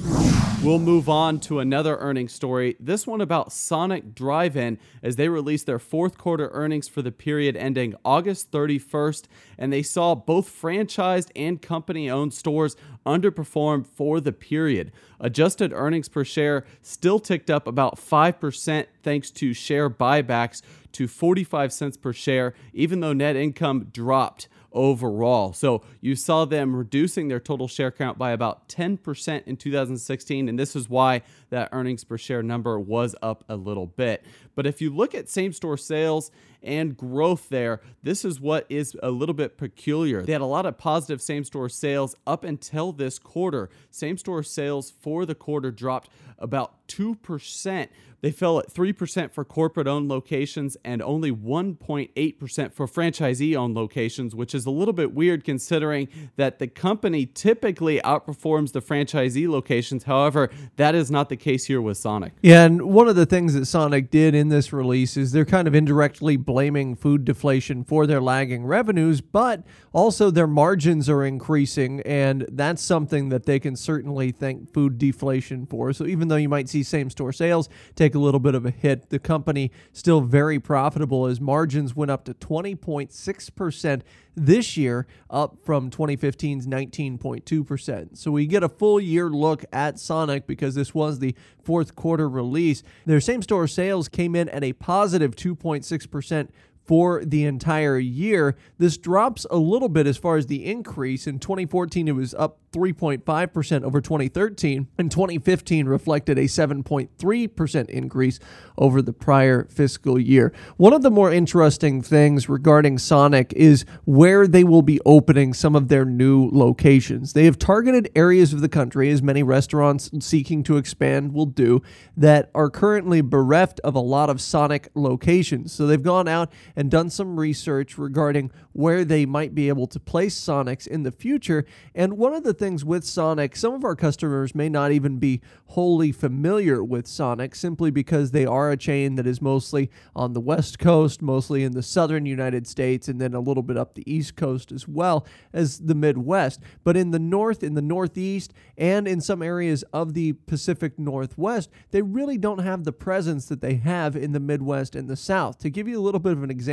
We'll 0.62 0.78
move 0.78 1.10
on 1.10 1.40
to 1.40 1.58
another 1.58 1.98
earnings 1.98 2.32
story, 2.32 2.74
this 2.80 3.06
one 3.06 3.20
about 3.20 3.52
Sonic 3.52 4.14
Drive 4.14 4.56
In 4.56 4.78
as 5.02 5.16
they 5.16 5.28
released 5.28 5.66
their 5.66 5.78
fourth 5.78 6.16
quarter 6.16 6.48
earnings 6.54 6.88
for 6.88 7.02
the 7.02 7.12
period 7.12 7.54
ending 7.54 7.94
August 8.02 8.50
31st, 8.50 9.24
and 9.58 9.70
they 9.70 9.82
saw 9.82 10.14
both 10.14 10.48
franchised 10.48 11.30
and 11.36 11.60
company 11.60 12.08
owned 12.08 12.32
stores 12.32 12.76
underperform 13.06 13.86
for 13.86 14.20
the 14.20 14.32
period. 14.32 14.92
Adjusted 15.20 15.72
earnings 15.72 16.08
per 16.08 16.24
share 16.24 16.64
still 16.82 17.18
ticked 17.18 17.50
up 17.50 17.66
about 17.66 17.96
5% 17.96 18.86
thanks 19.02 19.30
to 19.30 19.54
share 19.54 19.88
buybacks 19.88 20.62
to 20.92 21.08
45 21.08 21.72
cents 21.72 21.96
per 21.96 22.12
share, 22.12 22.54
even 22.72 23.00
though 23.00 23.12
net 23.12 23.36
income 23.36 23.88
dropped 23.92 24.48
overall. 24.74 25.52
So 25.52 25.82
you 26.00 26.16
saw 26.16 26.44
them 26.44 26.74
reducing 26.74 27.28
their 27.28 27.40
total 27.40 27.68
share 27.68 27.90
count 27.90 28.18
by 28.18 28.32
about 28.32 28.68
10% 28.68 29.42
in 29.46 29.56
2016, 29.56 30.48
and 30.48 30.58
this 30.58 30.76
is 30.76 30.90
why 30.90 31.22
that 31.50 31.68
earnings 31.72 32.04
per 32.04 32.18
share 32.18 32.42
number 32.42 32.78
was 32.78 33.14
up 33.22 33.44
a 33.48 33.56
little 33.56 33.86
bit. 33.86 34.24
But 34.54 34.66
if 34.66 34.80
you 34.80 34.94
look 34.94 35.14
at 35.14 35.28
same 35.28 35.52
store 35.52 35.76
sales 35.76 36.30
and 36.64 36.96
growth 36.96 37.48
there. 37.50 37.80
This 38.02 38.24
is 38.24 38.40
what 38.40 38.66
is 38.68 38.96
a 39.02 39.10
little 39.10 39.34
bit 39.34 39.56
peculiar. 39.56 40.22
They 40.22 40.32
had 40.32 40.40
a 40.40 40.46
lot 40.46 40.66
of 40.66 40.78
positive 40.78 41.22
same 41.22 41.44
store 41.44 41.68
sales 41.68 42.16
up 42.26 42.42
until 42.42 42.92
this 42.92 43.18
quarter. 43.18 43.68
Same 43.90 44.16
store 44.16 44.42
sales 44.42 44.90
for 44.90 45.26
the 45.26 45.34
quarter 45.34 45.70
dropped 45.70 46.08
about 46.38 46.74
2%. 46.88 47.88
They 48.20 48.30
fell 48.30 48.58
at 48.58 48.72
3% 48.72 49.32
for 49.32 49.44
corporate 49.44 49.86
owned 49.86 50.08
locations 50.08 50.78
and 50.82 51.02
only 51.02 51.30
1.8% 51.30 52.72
for 52.72 52.86
franchisee 52.86 53.54
owned 53.54 53.74
locations, 53.74 54.34
which 54.34 54.54
is 54.54 54.64
a 54.64 54.70
little 54.70 54.94
bit 54.94 55.12
weird 55.12 55.44
considering 55.44 56.08
that 56.36 56.58
the 56.58 56.66
company 56.66 57.26
typically 57.26 58.00
outperforms 58.00 58.72
the 58.72 58.80
franchisee 58.80 59.46
locations. 59.46 60.04
However, 60.04 60.48
that 60.76 60.94
is 60.94 61.10
not 61.10 61.28
the 61.28 61.36
case 61.36 61.66
here 61.66 61.82
with 61.82 61.98
Sonic. 61.98 62.32
Yeah, 62.40 62.64
and 62.64 62.80
one 62.80 63.08
of 63.08 63.16
the 63.16 63.26
things 63.26 63.52
that 63.52 63.66
Sonic 63.66 64.10
did 64.10 64.34
in 64.34 64.43
this 64.48 64.72
release 64.72 65.16
is 65.16 65.32
they're 65.32 65.44
kind 65.44 65.68
of 65.68 65.74
indirectly 65.74 66.36
blaming 66.36 66.94
food 66.94 67.24
deflation 67.24 67.84
for 67.84 68.06
their 68.06 68.20
lagging 68.20 68.64
revenues, 68.64 69.20
but 69.20 69.64
also 69.92 70.30
their 70.30 70.46
margins 70.46 71.08
are 71.08 71.24
increasing, 71.24 72.00
and 72.02 72.46
that's 72.50 72.82
something 72.82 73.28
that 73.28 73.46
they 73.46 73.58
can 73.58 73.76
certainly 73.76 74.32
thank 74.32 74.72
food 74.72 74.98
deflation 74.98 75.66
for. 75.66 75.92
So 75.92 76.06
even 76.06 76.28
though 76.28 76.36
you 76.36 76.48
might 76.48 76.68
see 76.68 76.82
same 76.82 77.10
store 77.10 77.32
sales 77.32 77.68
take 77.94 78.14
a 78.14 78.18
little 78.18 78.40
bit 78.40 78.54
of 78.54 78.66
a 78.66 78.70
hit, 78.70 79.10
the 79.10 79.18
company 79.18 79.70
still 79.92 80.20
very 80.20 80.58
profitable 80.58 81.26
as 81.26 81.40
margins 81.40 81.94
went 81.94 82.10
up 82.10 82.24
to 82.24 82.34
20.6% 82.34 84.02
this 84.36 84.76
year, 84.76 85.06
up 85.30 85.56
from 85.64 85.90
2015's 85.90 86.66
19.2%. 86.66 88.16
So 88.16 88.30
we 88.30 88.46
get 88.46 88.62
a 88.62 88.68
full 88.68 89.00
year 89.00 89.30
look 89.30 89.64
at 89.72 89.98
Sonic 89.98 90.46
because 90.46 90.74
this 90.74 90.94
was 90.94 91.18
the 91.18 91.34
fourth 91.62 91.94
quarter 91.94 92.28
release. 92.28 92.82
Their 93.06 93.20
same 93.20 93.42
store 93.42 93.66
sales 93.66 94.08
came 94.08 94.34
in 94.34 94.48
at 94.48 94.64
a 94.64 94.72
positive 94.72 95.36
2.6% 95.36 96.48
for 96.84 97.24
the 97.24 97.44
entire 97.44 97.98
year. 97.98 98.56
This 98.78 98.96
drops 98.96 99.46
a 99.50 99.56
little 99.56 99.88
bit 99.88 100.06
as 100.06 100.16
far 100.16 100.36
as 100.36 100.46
the 100.46 100.64
increase. 100.64 101.26
In 101.26 101.38
2014, 101.38 102.08
it 102.08 102.12
was 102.12 102.34
up 102.34 102.58
3.5% 102.72 103.84
over 103.84 104.00
2013, 104.00 104.88
and 104.98 105.10
2015 105.10 105.86
reflected 105.86 106.38
a 106.38 106.44
7.3% 106.44 107.88
increase 107.88 108.40
over 108.76 109.00
the 109.00 109.12
prior 109.12 109.66
fiscal 109.70 110.18
year. 110.18 110.52
One 110.76 110.92
of 110.92 111.02
the 111.02 111.10
more 111.10 111.32
interesting 111.32 112.02
things 112.02 112.48
regarding 112.48 112.98
Sonic 112.98 113.52
is 113.54 113.84
where 114.04 114.48
they 114.48 114.64
will 114.64 114.82
be 114.82 115.00
opening 115.06 115.54
some 115.54 115.76
of 115.76 115.86
their 115.86 116.04
new 116.04 116.50
locations. 116.50 117.32
They 117.32 117.44
have 117.44 117.58
targeted 117.58 118.10
areas 118.16 118.52
of 118.52 118.60
the 118.60 118.68
country, 118.68 119.08
as 119.10 119.22
many 119.22 119.44
restaurants 119.44 120.10
seeking 120.18 120.64
to 120.64 120.76
expand 120.76 121.32
will 121.32 121.46
do, 121.46 121.80
that 122.16 122.50
are 122.54 122.70
currently 122.70 123.20
bereft 123.20 123.78
of 123.80 123.94
a 123.94 124.00
lot 124.00 124.30
of 124.30 124.40
Sonic 124.40 124.88
locations. 124.94 125.72
So 125.72 125.86
they've 125.86 126.02
gone 126.02 126.26
out 126.26 126.52
and 126.76 126.90
done 126.90 127.10
some 127.10 127.38
research 127.38 127.96
regarding 127.98 128.50
where 128.72 129.04
they 129.04 129.26
might 129.26 129.54
be 129.54 129.68
able 129.68 129.86
to 129.86 130.00
place 130.00 130.38
Sonics 130.38 130.86
in 130.86 131.02
the 131.02 131.12
future. 131.12 131.64
And 131.94 132.18
one 132.18 132.34
of 132.34 132.44
the 132.44 132.54
things 132.54 132.84
with 132.84 133.04
Sonic, 133.04 133.56
some 133.56 133.74
of 133.74 133.84
our 133.84 133.96
customers 133.96 134.54
may 134.54 134.68
not 134.68 134.92
even 134.92 135.18
be 135.18 135.40
wholly 135.66 136.12
familiar 136.12 136.82
with 136.82 137.06
Sonic 137.06 137.54
simply 137.54 137.90
because 137.90 138.30
they 138.30 138.46
are 138.46 138.70
a 138.70 138.76
chain 138.76 139.14
that 139.16 139.26
is 139.26 139.40
mostly 139.40 139.90
on 140.14 140.32
the 140.32 140.40
West 140.40 140.78
Coast, 140.78 141.22
mostly 141.22 141.64
in 141.64 141.72
the 141.72 141.82
southern 141.82 142.26
United 142.26 142.66
States, 142.66 143.08
and 143.08 143.20
then 143.20 143.34
a 143.34 143.40
little 143.40 143.62
bit 143.62 143.76
up 143.76 143.94
the 143.94 144.10
East 144.12 144.36
Coast 144.36 144.72
as 144.72 144.88
well 144.88 145.26
as 145.52 145.78
the 145.78 145.94
Midwest. 145.94 146.60
But 146.82 146.96
in 146.96 147.10
the 147.10 147.18
North, 147.18 147.62
in 147.62 147.74
the 147.74 147.82
Northeast, 147.82 148.52
and 148.76 149.06
in 149.06 149.20
some 149.20 149.42
areas 149.42 149.84
of 149.92 150.14
the 150.14 150.32
Pacific 150.32 150.98
Northwest, 150.98 151.70
they 151.90 152.02
really 152.02 152.38
don't 152.38 152.58
have 152.58 152.84
the 152.84 152.92
presence 152.92 153.46
that 153.46 153.60
they 153.60 153.74
have 153.74 154.16
in 154.16 154.32
the 154.32 154.40
Midwest 154.40 154.96
and 154.96 155.08
the 155.08 155.16
South. 155.16 155.58
To 155.58 155.70
give 155.70 155.88
you 155.88 155.98
a 155.98 156.02
little 156.02 156.20
bit 156.20 156.32
of 156.32 156.42
an 156.42 156.50
example, 156.50 156.63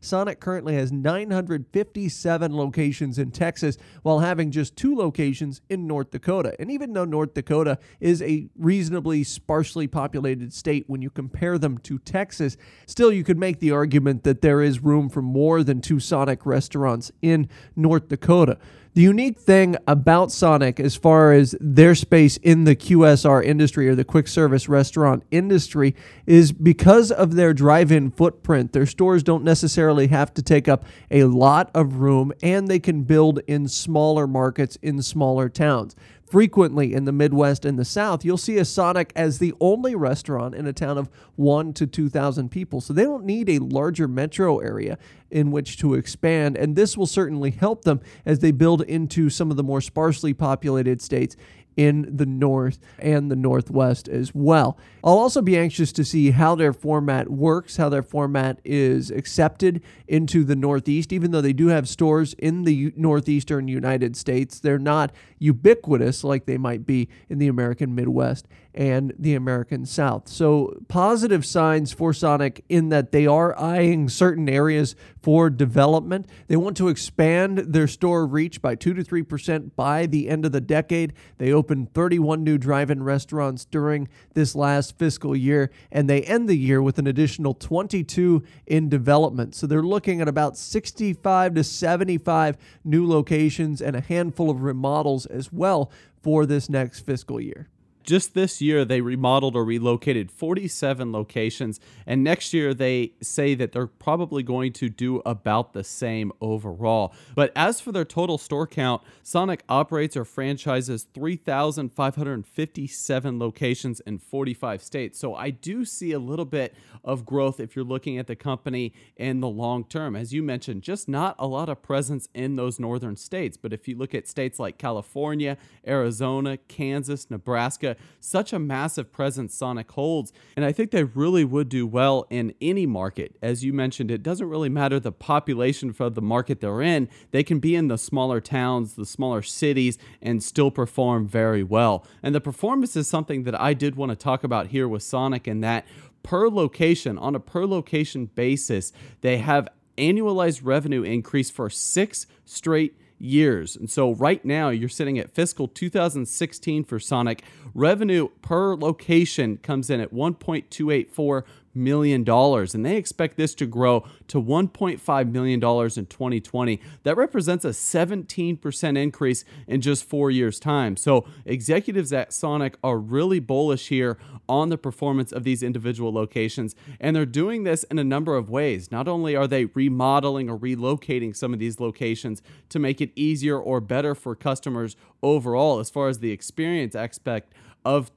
Sonic 0.00 0.40
currently 0.40 0.74
has 0.74 0.92
957 0.92 2.56
locations 2.56 3.18
in 3.18 3.30
Texas 3.30 3.76
while 4.02 4.20
having 4.20 4.50
just 4.50 4.76
two 4.76 4.94
locations 4.94 5.60
in 5.68 5.86
North 5.86 6.10
Dakota. 6.10 6.54
And 6.58 6.70
even 6.70 6.92
though 6.92 7.04
North 7.04 7.34
Dakota 7.34 7.78
is 8.00 8.22
a 8.22 8.48
reasonably 8.56 9.24
sparsely 9.24 9.86
populated 9.86 10.52
state 10.52 10.84
when 10.86 11.02
you 11.02 11.10
compare 11.10 11.58
them 11.58 11.78
to 11.78 11.98
Texas, 11.98 12.56
still 12.86 13.12
you 13.12 13.24
could 13.24 13.38
make 13.38 13.60
the 13.60 13.72
argument 13.72 14.24
that 14.24 14.42
there 14.42 14.62
is 14.62 14.80
room 14.80 15.08
for 15.08 15.22
more 15.22 15.62
than 15.62 15.80
two 15.80 16.00
Sonic 16.00 16.44
restaurants 16.44 17.10
in 17.22 17.48
North 17.76 18.08
Dakota. 18.08 18.58
The 18.94 19.02
unique 19.02 19.38
thing 19.38 19.76
about 19.86 20.32
Sonic, 20.32 20.80
as 20.80 20.96
far 20.96 21.32
as 21.32 21.54
their 21.60 21.94
space 21.94 22.36
in 22.38 22.64
the 22.64 22.74
QSR 22.74 23.44
industry 23.44 23.88
or 23.88 23.94
the 23.94 24.04
quick 24.04 24.26
service 24.26 24.68
restaurant 24.68 25.22
industry, 25.30 25.94
is 26.26 26.52
because 26.52 27.12
of 27.12 27.34
their 27.34 27.52
drive 27.52 27.92
in 27.92 28.10
footprint. 28.10 28.72
Their 28.72 28.86
stores 28.86 29.22
don't 29.22 29.44
necessarily 29.44 30.08
have 30.08 30.34
to 30.34 30.42
take 30.42 30.68
up 30.68 30.84
a 31.10 31.24
lot 31.24 31.70
of 31.74 31.96
room 31.96 32.32
and 32.42 32.66
they 32.66 32.80
can 32.80 33.02
build 33.02 33.40
in 33.46 33.68
smaller 33.68 34.26
markets 34.26 34.76
in 34.82 35.02
smaller 35.02 35.48
towns 35.48 35.94
frequently 36.30 36.94
in 36.94 37.04
the 37.04 37.12
Midwest 37.12 37.64
and 37.64 37.78
the 37.78 37.84
South, 37.84 38.24
you'll 38.24 38.36
see 38.36 38.58
a 38.58 38.64
Sonic 38.64 39.12
as 39.16 39.38
the 39.38 39.54
only 39.60 39.94
restaurant 39.94 40.54
in 40.54 40.66
a 40.66 40.72
town 40.72 40.98
of 40.98 41.10
one 41.36 41.72
to 41.74 41.86
2,000 41.86 42.50
people. 42.50 42.80
So 42.80 42.92
they 42.92 43.04
don't 43.04 43.24
need 43.24 43.48
a 43.48 43.58
larger 43.58 44.08
metro 44.08 44.58
area 44.58 44.98
in 45.30 45.50
which 45.50 45.78
to 45.78 45.94
expand. 45.94 46.56
And 46.56 46.76
this 46.76 46.96
will 46.96 47.06
certainly 47.06 47.50
help 47.50 47.84
them 47.84 48.00
as 48.24 48.38
they 48.38 48.50
build 48.50 48.82
into 48.82 49.30
some 49.30 49.50
of 49.50 49.56
the 49.56 49.62
more 49.62 49.80
sparsely 49.80 50.34
populated 50.34 51.02
states 51.02 51.36
in 51.78 52.16
the 52.16 52.26
North 52.26 52.80
and 52.98 53.30
the 53.30 53.36
Northwest 53.36 54.08
as 54.08 54.34
well. 54.34 54.76
I'll 55.04 55.16
also 55.16 55.40
be 55.40 55.56
anxious 55.56 55.92
to 55.92 56.04
see 56.04 56.32
how 56.32 56.56
their 56.56 56.72
format 56.72 57.30
works, 57.30 57.76
how 57.76 57.88
their 57.88 58.02
format 58.02 58.60
is 58.64 59.12
accepted 59.12 59.80
into 60.08 60.42
the 60.42 60.56
Northeast. 60.56 61.12
Even 61.12 61.30
though 61.30 61.40
they 61.40 61.52
do 61.52 61.68
have 61.68 61.88
stores 61.88 62.34
in 62.34 62.64
the 62.64 62.92
Northeastern 62.96 63.68
United 63.68 64.16
States, 64.16 64.58
they're 64.58 64.76
not 64.80 65.12
ubiquitous 65.38 66.24
like 66.24 66.46
they 66.46 66.58
might 66.58 66.84
be 66.84 67.08
in 67.28 67.38
the 67.38 67.46
American 67.46 67.94
Midwest 67.94 68.48
and 68.78 69.12
the 69.18 69.34
American 69.34 69.84
South. 69.84 70.28
So, 70.28 70.80
positive 70.86 71.44
signs 71.44 71.92
for 71.92 72.12
Sonic 72.12 72.64
in 72.68 72.90
that 72.90 73.10
they 73.10 73.26
are 73.26 73.58
eyeing 73.58 74.08
certain 74.08 74.48
areas 74.48 74.94
for 75.20 75.50
development. 75.50 76.28
They 76.46 76.54
want 76.54 76.76
to 76.76 76.86
expand 76.86 77.58
their 77.58 77.88
store 77.88 78.24
reach 78.24 78.62
by 78.62 78.76
2 78.76 78.94
to 78.94 79.02
3% 79.02 79.74
by 79.74 80.06
the 80.06 80.28
end 80.28 80.44
of 80.44 80.52
the 80.52 80.60
decade. 80.60 81.12
They 81.38 81.52
opened 81.52 81.92
31 81.92 82.44
new 82.44 82.56
drive 82.56 82.88
in 82.88 83.02
restaurants 83.02 83.64
during 83.64 84.08
this 84.34 84.54
last 84.54 84.96
fiscal 84.96 85.34
year, 85.34 85.72
and 85.90 86.08
they 86.08 86.22
end 86.22 86.48
the 86.48 86.56
year 86.56 86.80
with 86.80 87.00
an 87.00 87.08
additional 87.08 87.54
22 87.54 88.44
in 88.68 88.88
development. 88.88 89.56
So, 89.56 89.66
they're 89.66 89.82
looking 89.82 90.20
at 90.20 90.28
about 90.28 90.56
65 90.56 91.54
to 91.54 91.64
75 91.64 92.56
new 92.84 93.08
locations 93.08 93.82
and 93.82 93.96
a 93.96 94.00
handful 94.00 94.48
of 94.48 94.62
remodels 94.62 95.26
as 95.26 95.52
well 95.52 95.90
for 96.22 96.46
this 96.46 96.68
next 96.68 97.00
fiscal 97.00 97.40
year. 97.40 97.68
Just 98.08 98.32
this 98.32 98.62
year, 98.62 98.86
they 98.86 99.02
remodeled 99.02 99.54
or 99.54 99.66
relocated 99.66 100.30
47 100.30 101.12
locations, 101.12 101.78
and 102.06 102.24
next 102.24 102.54
year 102.54 102.72
they 102.72 103.12
say 103.20 103.54
that 103.54 103.72
they're 103.72 103.86
probably 103.86 104.42
going 104.42 104.72
to 104.72 104.88
do 104.88 105.20
about 105.26 105.74
the 105.74 105.84
same 105.84 106.32
overall. 106.40 107.12
But 107.34 107.52
as 107.54 107.82
for 107.82 107.92
their 107.92 108.06
total 108.06 108.38
store 108.38 108.66
count, 108.66 109.02
Sonic 109.22 109.62
operates 109.68 110.16
or 110.16 110.24
franchises 110.24 111.06
3,557 111.12 113.38
locations 113.38 114.00
in 114.00 114.18
45 114.18 114.82
states. 114.82 115.18
So 115.18 115.34
I 115.34 115.50
do 115.50 115.84
see 115.84 116.12
a 116.12 116.18
little 116.18 116.46
bit 116.46 116.74
of 117.04 117.26
growth 117.26 117.60
if 117.60 117.76
you're 117.76 117.84
looking 117.84 118.16
at 118.16 118.26
the 118.26 118.36
company 118.36 118.94
in 119.18 119.40
the 119.40 119.48
long 119.48 119.84
term. 119.84 120.16
As 120.16 120.32
you 120.32 120.42
mentioned, 120.42 120.80
just 120.80 121.10
not 121.10 121.36
a 121.38 121.46
lot 121.46 121.68
of 121.68 121.82
presence 121.82 122.26
in 122.32 122.56
those 122.56 122.80
northern 122.80 123.16
states. 123.16 123.58
But 123.58 123.74
if 123.74 123.86
you 123.86 123.98
look 123.98 124.14
at 124.14 124.26
states 124.26 124.58
like 124.58 124.78
California, 124.78 125.58
Arizona, 125.86 126.56
Kansas, 126.56 127.30
Nebraska, 127.30 127.96
such 128.20 128.52
a 128.52 128.58
massive 128.58 129.12
presence 129.12 129.54
Sonic 129.54 129.90
holds. 129.92 130.32
And 130.56 130.64
I 130.64 130.72
think 130.72 130.90
they 130.90 131.04
really 131.04 131.44
would 131.44 131.68
do 131.68 131.86
well 131.86 132.26
in 132.30 132.54
any 132.60 132.86
market. 132.86 133.36
As 133.42 133.64
you 133.64 133.72
mentioned, 133.72 134.10
it 134.10 134.22
doesn't 134.22 134.48
really 134.48 134.68
matter 134.68 134.98
the 134.98 135.12
population 135.12 135.92
for 135.92 136.10
the 136.10 136.22
market 136.22 136.60
they're 136.60 136.82
in. 136.82 137.08
They 137.30 137.42
can 137.42 137.58
be 137.58 137.74
in 137.74 137.88
the 137.88 137.98
smaller 137.98 138.40
towns, 138.40 138.94
the 138.94 139.06
smaller 139.06 139.42
cities, 139.42 139.98
and 140.20 140.42
still 140.42 140.70
perform 140.70 141.26
very 141.26 141.62
well. 141.62 142.04
And 142.22 142.34
the 142.34 142.40
performance 142.40 142.96
is 142.96 143.08
something 143.08 143.44
that 143.44 143.58
I 143.60 143.74
did 143.74 143.96
want 143.96 144.10
to 144.10 144.16
talk 144.16 144.44
about 144.44 144.68
here 144.68 144.88
with 144.88 145.02
Sonic, 145.02 145.46
and 145.46 145.62
that 145.64 145.86
per 146.22 146.48
location, 146.48 147.18
on 147.18 147.34
a 147.34 147.40
per 147.40 147.64
location 147.64 148.26
basis, 148.26 148.92
they 149.20 149.38
have 149.38 149.68
annualized 149.96 150.60
revenue 150.62 151.02
increase 151.02 151.50
for 151.50 151.68
six 151.68 152.26
straight 152.44 152.96
years. 153.18 153.76
And 153.76 153.90
so 153.90 154.14
right 154.14 154.44
now 154.44 154.68
you're 154.68 154.88
sitting 154.88 155.18
at 155.18 155.30
fiscal 155.30 155.68
2016 155.68 156.84
for 156.84 156.98
Sonic. 156.98 157.42
Revenue 157.74 158.28
per 158.42 158.74
location 158.74 159.58
comes 159.58 159.90
in 159.90 160.00
at 160.00 160.12
1.284 160.12 161.42
million 161.78 162.24
dollars 162.24 162.74
and 162.74 162.84
they 162.84 162.96
expect 162.96 163.36
this 163.36 163.54
to 163.54 163.66
grow 163.66 164.06
to 164.26 164.42
1.5 164.42 165.30
million 165.30 165.60
dollars 165.60 165.96
in 165.96 166.06
2020 166.06 166.80
that 167.04 167.16
represents 167.16 167.64
a 167.64 167.68
17% 167.68 168.98
increase 168.98 169.44
in 169.66 169.80
just 169.80 170.04
4 170.04 170.30
years 170.30 170.58
time. 170.60 170.96
So 170.96 171.26
executives 171.44 172.12
at 172.12 172.32
Sonic 172.32 172.76
are 172.82 172.98
really 172.98 173.40
bullish 173.40 173.88
here 173.88 174.18
on 174.48 174.68
the 174.68 174.78
performance 174.78 175.32
of 175.32 175.44
these 175.44 175.62
individual 175.62 176.12
locations 176.12 176.74
and 177.00 177.14
they're 177.14 177.26
doing 177.26 177.64
this 177.64 177.84
in 177.84 177.98
a 177.98 178.04
number 178.04 178.36
of 178.36 178.50
ways. 178.50 178.90
Not 178.90 179.08
only 179.08 179.36
are 179.36 179.46
they 179.46 179.66
remodeling 179.66 180.50
or 180.50 180.58
relocating 180.58 181.34
some 181.34 181.52
of 181.52 181.58
these 181.58 181.80
locations 181.80 182.42
to 182.68 182.78
make 182.78 183.00
it 183.00 183.12
easier 183.14 183.58
or 183.58 183.80
better 183.80 184.14
for 184.14 184.34
customers 184.34 184.96
overall 185.22 185.78
as 185.78 185.90
far 185.90 186.08
as 186.08 186.18
the 186.18 186.30
experience 186.30 186.94
aspect 186.94 187.52
of 187.84 188.10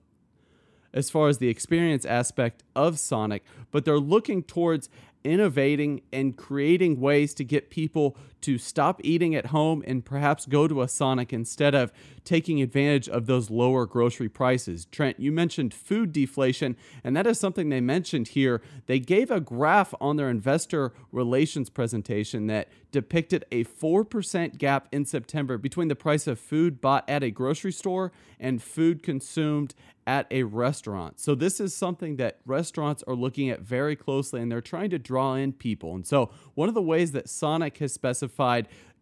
as 0.94 1.10
far 1.10 1.28
as 1.28 1.38
the 1.38 1.50
experience 1.50 2.06
aspect 2.06 2.64
of 2.76 3.00
Sonic, 3.00 3.44
but 3.72 3.86
they're 3.86 4.00
looking 4.00 4.44
towards 4.44 4.90
innovating 5.24 6.02
and 6.12 6.36
creating 6.36 7.00
ways 7.00 7.34
to 7.36 7.44
get 7.44 7.70
people 7.70 8.18
to 8.42 8.58
stop 8.58 9.02
eating 9.04 9.36
at 9.36 9.48
home 9.48 9.84
and 9.86 10.04
perhaps 10.04 10.46
go 10.46 10.68
to 10.68 10.82
a 10.82 10.88
Sonic 10.88 11.32
instead 11.34 11.76
of 11.76 11.92
taking 12.24 12.62
advantage 12.62 13.10
of 13.10 13.26
those 13.26 13.50
lower 13.50 13.86
grocery 13.86 14.30
prices. 14.30 14.86
Trent, 14.86 15.20
you 15.20 15.32
mentioned 15.32 15.74
food 15.74 16.12
deflation, 16.12 16.76
and 17.04 17.16
that 17.16 17.28
is 17.28 17.40
something 17.40 17.70
they 17.70 17.82
mentioned 17.82 18.30
here. 18.30 18.62
They 18.86 19.00
gave 19.00 19.32
a 19.32 19.40
graph 19.40 19.94
on 20.00 20.18
their 20.18 20.30
investor 20.30 20.94
relations 21.12 21.70
presentation 21.70 22.48
that 22.48 22.68
depicted 22.92 23.46
a 23.52 23.64
4% 23.64 24.58
gap 24.58 24.88
in 24.92 25.06
September 25.06 25.58
between 25.58 25.88
the 25.88 25.96
price 25.96 26.28
of 26.28 26.40
food 26.40 26.82
bought 26.82 27.10
at 27.10 27.24
a 27.24 27.32
grocery 27.32 27.72
store 27.72 28.12
and 28.40 28.62
food 28.62 29.02
consumed 29.02 29.74
at 30.08 30.28
a 30.32 30.44
restaurant. 30.44 31.20
So 31.20 31.36
this 31.36 31.60
is 31.60 31.76
something 31.76 32.18
that 32.18 32.40
restaurants 32.46 33.04
are 33.08 33.16
looking 33.16 33.50
at 33.50 33.62
very 33.62 33.96
closely 33.96 34.42
and 34.42 34.52
they're 34.52 34.60
trying 34.60 34.90
to 34.90 35.00
draw 35.00 35.36
in 35.36 35.54
people. 35.54 35.96
And 35.96 36.06
so 36.06 36.32
one 36.56 36.68
of 36.68 36.76
the 36.76 36.82
ways 36.82 37.12
that 37.12 37.30
Sonic 37.30 37.78
has 37.78 37.94
specified 37.94 38.31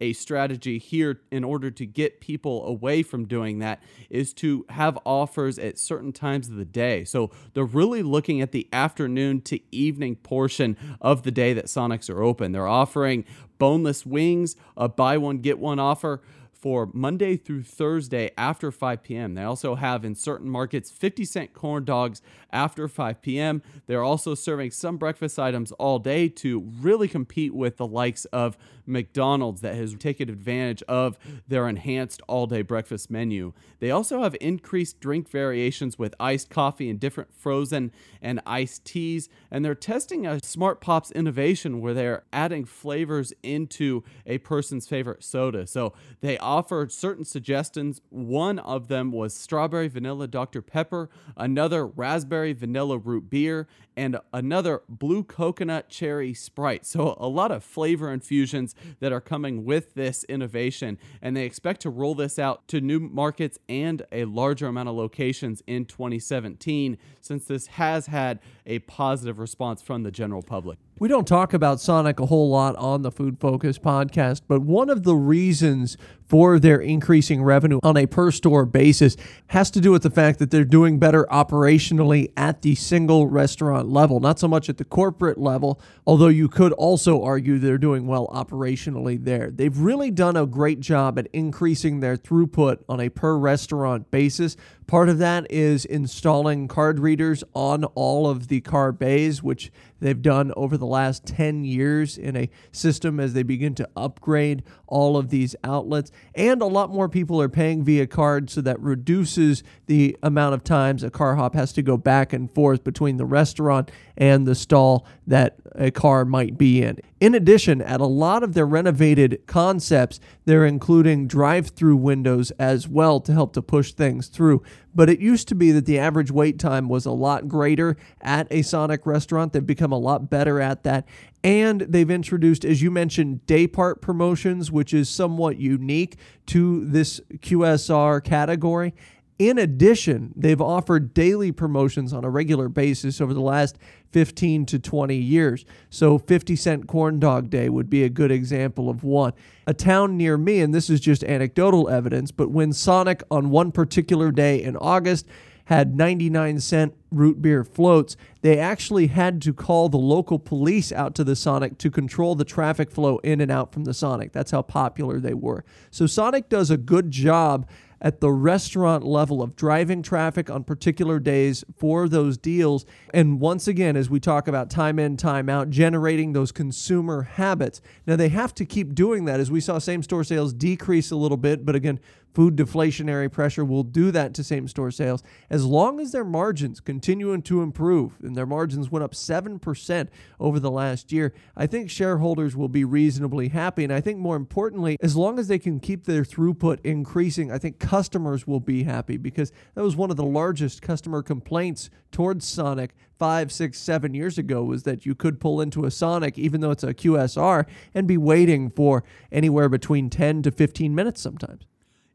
a 0.01 0.13
strategy 0.13 0.77
here 0.77 1.19
in 1.31 1.43
order 1.43 1.69
to 1.69 1.85
get 1.85 2.21
people 2.21 2.65
away 2.65 3.03
from 3.03 3.25
doing 3.25 3.59
that 3.59 3.83
is 4.09 4.33
to 4.33 4.65
have 4.69 4.97
offers 5.05 5.59
at 5.59 5.77
certain 5.77 6.13
times 6.13 6.47
of 6.47 6.55
the 6.55 6.65
day. 6.65 7.03
So 7.03 7.31
they're 7.53 7.65
really 7.65 8.01
looking 8.01 8.41
at 8.41 8.51
the 8.51 8.67
afternoon 8.71 9.41
to 9.41 9.59
evening 9.75 10.15
portion 10.15 10.77
of 11.01 11.23
the 11.23 11.31
day 11.31 11.53
that 11.53 11.65
Sonics 11.65 12.09
are 12.09 12.23
open. 12.23 12.53
They're 12.53 12.67
offering 12.67 13.25
boneless 13.57 14.05
wings, 14.05 14.55
a 14.77 14.87
buy 14.87 15.17
one 15.17 15.39
get 15.39 15.59
one 15.59 15.79
offer 15.79 16.21
for 16.59 16.89
Monday 16.93 17.37
through 17.37 17.63
Thursday 17.63 18.31
after 18.37 18.71
5 18.71 19.03
p.m. 19.03 19.33
They 19.33 19.43
also 19.43 19.75
have 19.75 20.03
in 20.03 20.15
certain 20.15 20.49
markets 20.49 20.91
50 20.91 21.25
cent 21.25 21.53
corn 21.53 21.85
dogs 21.85 22.21
after 22.51 22.87
5 22.87 23.21
p.m. 23.21 23.61
They're 23.87 24.03
also 24.03 24.35
serving 24.35 24.71
some 24.71 24.97
breakfast 24.97 25.39
items 25.39 25.71
all 25.73 25.99
day 25.99 26.27
to 26.29 26.59
really 26.81 27.07
compete 27.07 27.53
with 27.53 27.77
the 27.77 27.87
likes 27.87 28.25
of 28.25 28.57
McDonald's 28.85 29.61
that 29.61 29.75
has 29.75 29.95
taken 29.95 30.29
advantage 30.29 30.83
of 30.83 31.17
their 31.47 31.67
enhanced 31.67 32.21
all 32.27 32.47
day 32.47 32.61
breakfast 32.61 33.09
menu. 33.09 33.53
They 33.79 33.91
also 33.91 34.23
have 34.23 34.35
increased 34.41 34.99
drink 34.99 35.29
variations 35.29 35.97
with 35.97 36.15
iced 36.19 36.49
coffee 36.49 36.89
and 36.89 36.99
different 36.99 37.33
frozen 37.33 37.91
and 38.21 38.41
iced 38.45 38.83
teas. 38.83 39.29
And 39.51 39.63
they're 39.63 39.75
testing 39.75 40.25
a 40.25 40.43
Smart 40.43 40.81
Pops 40.81 41.11
innovation 41.11 41.79
where 41.79 41.93
they're 41.93 42.23
adding 42.33 42.65
flavors 42.65 43.31
into 43.43 44.03
a 44.25 44.39
person's 44.39 44.87
favorite 44.87 45.23
soda. 45.23 45.67
So 45.67 45.93
they 46.21 46.37
offered 46.49 46.91
certain 46.91 47.23
suggestions. 47.23 48.01
One 48.09 48.57
of 48.57 48.87
them 48.87 49.11
was 49.11 49.35
strawberry 49.35 49.87
vanilla 49.87 50.27
Dr. 50.27 50.63
Pepper, 50.63 51.07
another 51.37 51.85
raspberry 51.85 52.53
vanilla 52.53 52.97
root 52.97 53.29
beer, 53.29 53.67
and 53.95 54.17
another 54.33 54.81
blue 54.89 55.23
coconut 55.23 55.89
cherry 55.89 56.33
Sprite. 56.33 56.87
So, 56.87 57.15
a 57.19 57.27
lot 57.27 57.51
of 57.51 57.63
flavor 57.63 58.11
infusions 58.11 58.73
that 58.99 59.11
are 59.11 59.21
coming 59.21 59.63
with 59.63 59.93
this 59.93 60.23
innovation, 60.23 60.97
and 61.21 61.37
they 61.37 61.45
expect 61.45 61.81
to 61.81 61.91
roll 61.91 62.15
this 62.15 62.39
out 62.39 62.67
to 62.69 62.81
new 62.81 62.99
markets 62.99 63.59
and 63.69 64.01
a 64.11 64.25
larger 64.25 64.65
amount 64.65 64.89
of 64.89 64.95
locations 64.95 65.61
in 65.67 65.85
2017 65.85 66.97
since 67.21 67.45
this 67.45 67.67
has 67.67 68.07
had 68.07 68.39
a 68.69 68.79
positive 68.79 69.39
response 69.39 69.81
from 69.81 70.03
the 70.03 70.11
general 70.11 70.41
public. 70.43 70.77
We 70.99 71.07
don't 71.07 71.27
talk 71.27 71.53
about 71.53 71.79
Sonic 71.79 72.19
a 72.19 72.25
whole 72.25 72.49
lot 72.49 72.75
on 72.75 73.01
the 73.01 73.11
Food 73.11 73.39
Focus 73.39 73.79
podcast, 73.79 74.41
but 74.47 74.61
one 74.61 74.89
of 74.89 75.03
the 75.03 75.15
reasons 75.15 75.97
for 76.27 76.59
their 76.59 76.79
increasing 76.79 77.41
revenue 77.41 77.79
on 77.81 77.97
a 77.97 78.05
per 78.05 78.29
store 78.31 78.65
basis 78.65 79.17
has 79.47 79.71
to 79.71 79.81
do 79.81 79.91
with 79.91 80.03
the 80.03 80.11
fact 80.11 80.37
that 80.39 80.51
they're 80.51 80.65
doing 80.65 80.99
better 80.99 81.25
operationally 81.31 82.31
at 82.37 82.61
the 82.61 82.75
single 82.75 83.27
restaurant 83.27 83.89
level, 83.89 84.19
not 84.19 84.37
so 84.37 84.47
much 84.47 84.69
at 84.69 84.77
the 84.77 84.85
corporate 84.85 85.39
level, 85.39 85.81
although 86.05 86.27
you 86.27 86.47
could 86.47 86.73
also 86.73 87.23
argue 87.23 87.57
they're 87.57 87.79
doing 87.79 88.05
well 88.05 88.27
operationally 88.27 89.23
there. 89.23 89.49
They've 89.49 89.75
really 89.75 90.11
done 90.11 90.37
a 90.37 90.45
great 90.45 90.81
job 90.81 91.17
at 91.17 91.27
increasing 91.33 92.01
their 92.01 92.17
throughput 92.17 92.83
on 92.87 92.99
a 92.99 93.09
per 93.09 93.37
restaurant 93.37 94.11
basis. 94.11 94.55
Part 94.89 95.07
of 95.07 95.19
that 95.19 95.45
is 95.51 95.85
installing 95.85 96.67
card 96.67 96.97
readers 96.97 97.43
on 97.53 97.83
all 97.93 98.27
of 98.27 98.47
the 98.47 98.59
car 98.61 98.91
bays, 98.91 99.43
which 99.43 99.71
they've 99.99 100.21
done 100.21 100.51
over 100.55 100.77
the 100.77 100.85
last 100.85 101.25
10 101.25 101.63
years 101.63 102.17
in 102.17 102.35
a 102.35 102.49
system 102.71 103.19
as 103.19 103.33
they 103.33 103.43
begin 103.43 103.75
to 103.75 103.89
upgrade 103.95 104.63
all 104.87 105.17
of 105.17 105.29
these 105.29 105.55
outlets. 105.63 106.11
And 106.35 106.61
a 106.61 106.65
lot 106.65 106.89
more 106.89 107.09
people 107.09 107.41
are 107.41 107.49
paying 107.49 107.83
via 107.83 108.07
card, 108.07 108.49
so 108.49 108.61
that 108.61 108.79
reduces 108.79 109.63
the 109.85 110.17
amount 110.23 110.55
of 110.55 110.63
times 110.63 111.03
a 111.03 111.09
car 111.09 111.35
hop 111.35 111.53
has 111.55 111.73
to 111.73 111.81
go 111.81 111.97
back 111.97 112.33
and 112.33 112.51
forth 112.51 112.83
between 112.83 113.17
the 113.17 113.25
restaurant 113.25 113.91
and 114.17 114.45
the 114.45 114.55
stall 114.55 115.05
that 115.27 115.55
a 115.75 115.91
car 115.91 116.25
might 116.25 116.57
be 116.57 116.81
in. 116.81 116.97
In 117.19 117.35
addition, 117.35 117.81
at 117.81 117.99
a 117.99 118.05
lot 118.05 118.43
of 118.43 118.53
their 118.53 118.65
renovated 118.65 119.41
concepts, 119.45 120.19
they're 120.45 120.65
including 120.65 121.27
drive 121.27 121.69
through 121.69 121.97
windows 121.97 122.51
as 122.51 122.87
well 122.87 123.19
to 123.21 123.33
help 123.33 123.53
to 123.53 123.61
push 123.61 123.91
things 123.93 124.27
through. 124.27 124.63
But 124.95 125.09
it 125.09 125.19
used 125.19 125.47
to 125.49 125.55
be 125.55 125.71
that 125.71 125.85
the 125.85 125.99
average 125.99 126.31
wait 126.31 126.59
time 126.59 126.89
was 126.89 127.05
a 127.05 127.11
lot 127.11 127.47
greater 127.47 127.97
at 128.21 128.47
a 128.51 128.61
Sonic 128.61 129.05
restaurant. 129.05 129.53
They've 129.53 129.65
become 129.65 129.88
a 129.91 129.97
lot 129.97 130.29
better 130.29 130.59
at 130.59 130.83
that. 130.83 131.07
And 131.43 131.81
they've 131.81 132.09
introduced, 132.09 132.65
as 132.65 132.81
you 132.81 132.91
mentioned, 132.91 133.45
day 133.45 133.67
part 133.67 134.01
promotions, 134.01 134.71
which 134.71 134.93
is 134.93 135.09
somewhat 135.09 135.57
unique 135.57 136.17
to 136.47 136.85
this 136.85 137.21
QSR 137.37 138.23
category. 138.23 138.93
In 139.39 139.57
addition, 139.57 140.33
they've 140.35 140.59
offered 140.59 141.13
daily 141.13 141.53
promotions 141.53 142.11
on 142.11 142.25
a 142.25 142.29
regular 142.29 142.67
basis 142.67 143.21
over 143.21 143.33
the 143.33 143.39
last 143.39 143.77
15 144.11 144.65
to 144.65 144.79
20 144.79 145.15
years. 145.15 145.63
So, 145.89 146.17
50 146.17 146.57
cent 146.57 146.87
corn 146.87 147.21
dog 147.21 147.49
day 147.49 147.69
would 147.69 147.89
be 147.89 148.03
a 148.03 148.09
good 148.09 148.31
example 148.31 148.89
of 148.89 149.05
one. 149.05 149.31
A 149.65 149.73
town 149.73 150.17
near 150.17 150.37
me, 150.37 150.59
and 150.59 150.75
this 150.75 150.89
is 150.89 150.99
just 150.99 151.23
anecdotal 151.23 151.87
evidence, 151.87 152.31
but 152.31 152.51
when 152.51 152.73
Sonic 152.73 153.23
on 153.31 153.49
one 153.49 153.71
particular 153.71 154.29
day 154.29 154.61
in 154.61 154.75
August 154.75 155.25
had 155.69 155.95
99 155.95 156.59
cent 156.59 156.95
root 157.11 157.43
beer 157.43 157.63
floats, 157.63 158.17
they 158.41 158.57
actually 158.57 159.05
had 159.05 159.39
to 159.39 159.53
call 159.53 159.87
the 159.87 159.97
local 159.97 160.39
police 160.39 160.91
out 160.91 161.13
to 161.13 161.23
the 161.23 161.35
Sonic 161.35 161.77
to 161.77 161.91
control 161.91 162.33
the 162.33 162.43
traffic 162.43 162.89
flow 162.89 163.19
in 163.19 163.39
and 163.39 163.51
out 163.51 163.71
from 163.71 163.83
the 163.83 163.93
Sonic. 163.93 164.31
That's 164.31 164.49
how 164.49 164.63
popular 164.63 165.19
they 165.19 165.35
were. 165.35 165.63
So, 165.91 166.07
Sonic 166.07 166.49
does 166.49 166.71
a 166.71 166.77
good 166.77 167.11
job 167.11 167.67
at 168.01 168.19
the 168.19 168.31
restaurant 168.31 169.03
level 169.03 169.41
of 169.41 169.55
driving 169.55 170.01
traffic 170.01 170.49
on 170.49 170.63
particular 170.63 171.19
days 171.19 171.63
for 171.77 172.07
those 172.07 172.37
deals. 172.37 172.85
And 173.13 173.39
once 173.39 173.67
again, 173.67 173.95
as 173.95 174.09
we 174.09 174.19
talk 174.19 174.47
about 174.47 174.69
time 174.69 174.99
in, 174.99 175.17
time 175.17 175.49
out, 175.49 175.69
generating 175.69 176.33
those 176.33 176.51
consumer 176.51 177.23
habits. 177.23 177.81
Now, 178.07 178.15
they 178.15 178.29
have 178.29 178.55
to 178.55 178.65
keep 178.65 178.95
doing 178.95 179.25
that 179.25 179.39
as 179.39 179.51
we 179.51 179.61
saw 179.61 179.79
same 179.79 180.03
store 180.03 180.23
sales 180.23 180.53
decrease 180.53 181.11
a 181.11 181.15
little 181.15 181.37
bit, 181.37 181.65
but 181.65 181.75
again, 181.75 181.99
food 182.33 182.55
deflationary 182.55 183.31
pressure 183.31 183.65
will 183.65 183.83
do 183.83 184.11
that 184.11 184.33
to 184.33 184.43
same 184.43 184.67
store 184.67 184.91
sales 184.91 185.23
as 185.49 185.65
long 185.65 185.99
as 185.99 186.11
their 186.11 186.23
margins 186.23 186.79
continuing 186.79 187.41
to 187.41 187.61
improve 187.61 188.17
and 188.21 188.35
their 188.35 188.45
margins 188.45 188.91
went 188.91 189.03
up 189.03 189.13
7% 189.13 190.07
over 190.39 190.59
the 190.59 190.71
last 190.71 191.11
year 191.11 191.33
i 191.55 191.65
think 191.65 191.89
shareholders 191.89 192.55
will 192.55 192.69
be 192.69 192.83
reasonably 192.83 193.49
happy 193.49 193.83
and 193.83 193.93
i 193.93 194.01
think 194.01 194.19
more 194.19 194.35
importantly 194.35 194.97
as 195.01 195.15
long 195.15 195.39
as 195.39 195.47
they 195.47 195.59
can 195.59 195.79
keep 195.79 196.05
their 196.05 196.23
throughput 196.23 196.79
increasing 196.83 197.51
i 197.51 197.57
think 197.57 197.79
customers 197.79 198.45
will 198.45 198.59
be 198.59 198.83
happy 198.83 199.17
because 199.17 199.51
that 199.75 199.83
was 199.83 199.95
one 199.95 200.11
of 200.11 200.17
the 200.17 200.23
largest 200.23 200.81
customer 200.81 201.21
complaints 201.21 201.89
towards 202.11 202.45
sonic 202.45 202.93
five, 203.19 203.51
six, 203.51 203.77
seven 203.77 204.13
years 204.13 204.37
ago 204.37 204.63
was 204.63 204.83
that 204.83 205.05
you 205.05 205.13
could 205.13 205.41
pull 205.41 205.59
into 205.59 205.83
a 205.83 205.91
Sonic, 205.91 206.37
even 206.39 206.61
though 206.61 206.71
it's 206.71 206.85
a 206.85 206.93
QSR, 206.93 207.65
and 207.93 208.07
be 208.07 208.17
waiting 208.17 208.69
for 208.69 209.03
anywhere 209.29 209.67
between 209.67 210.09
10 210.09 210.41
to 210.43 210.51
15 210.51 210.95
minutes 210.95 211.21
sometimes. 211.21 211.65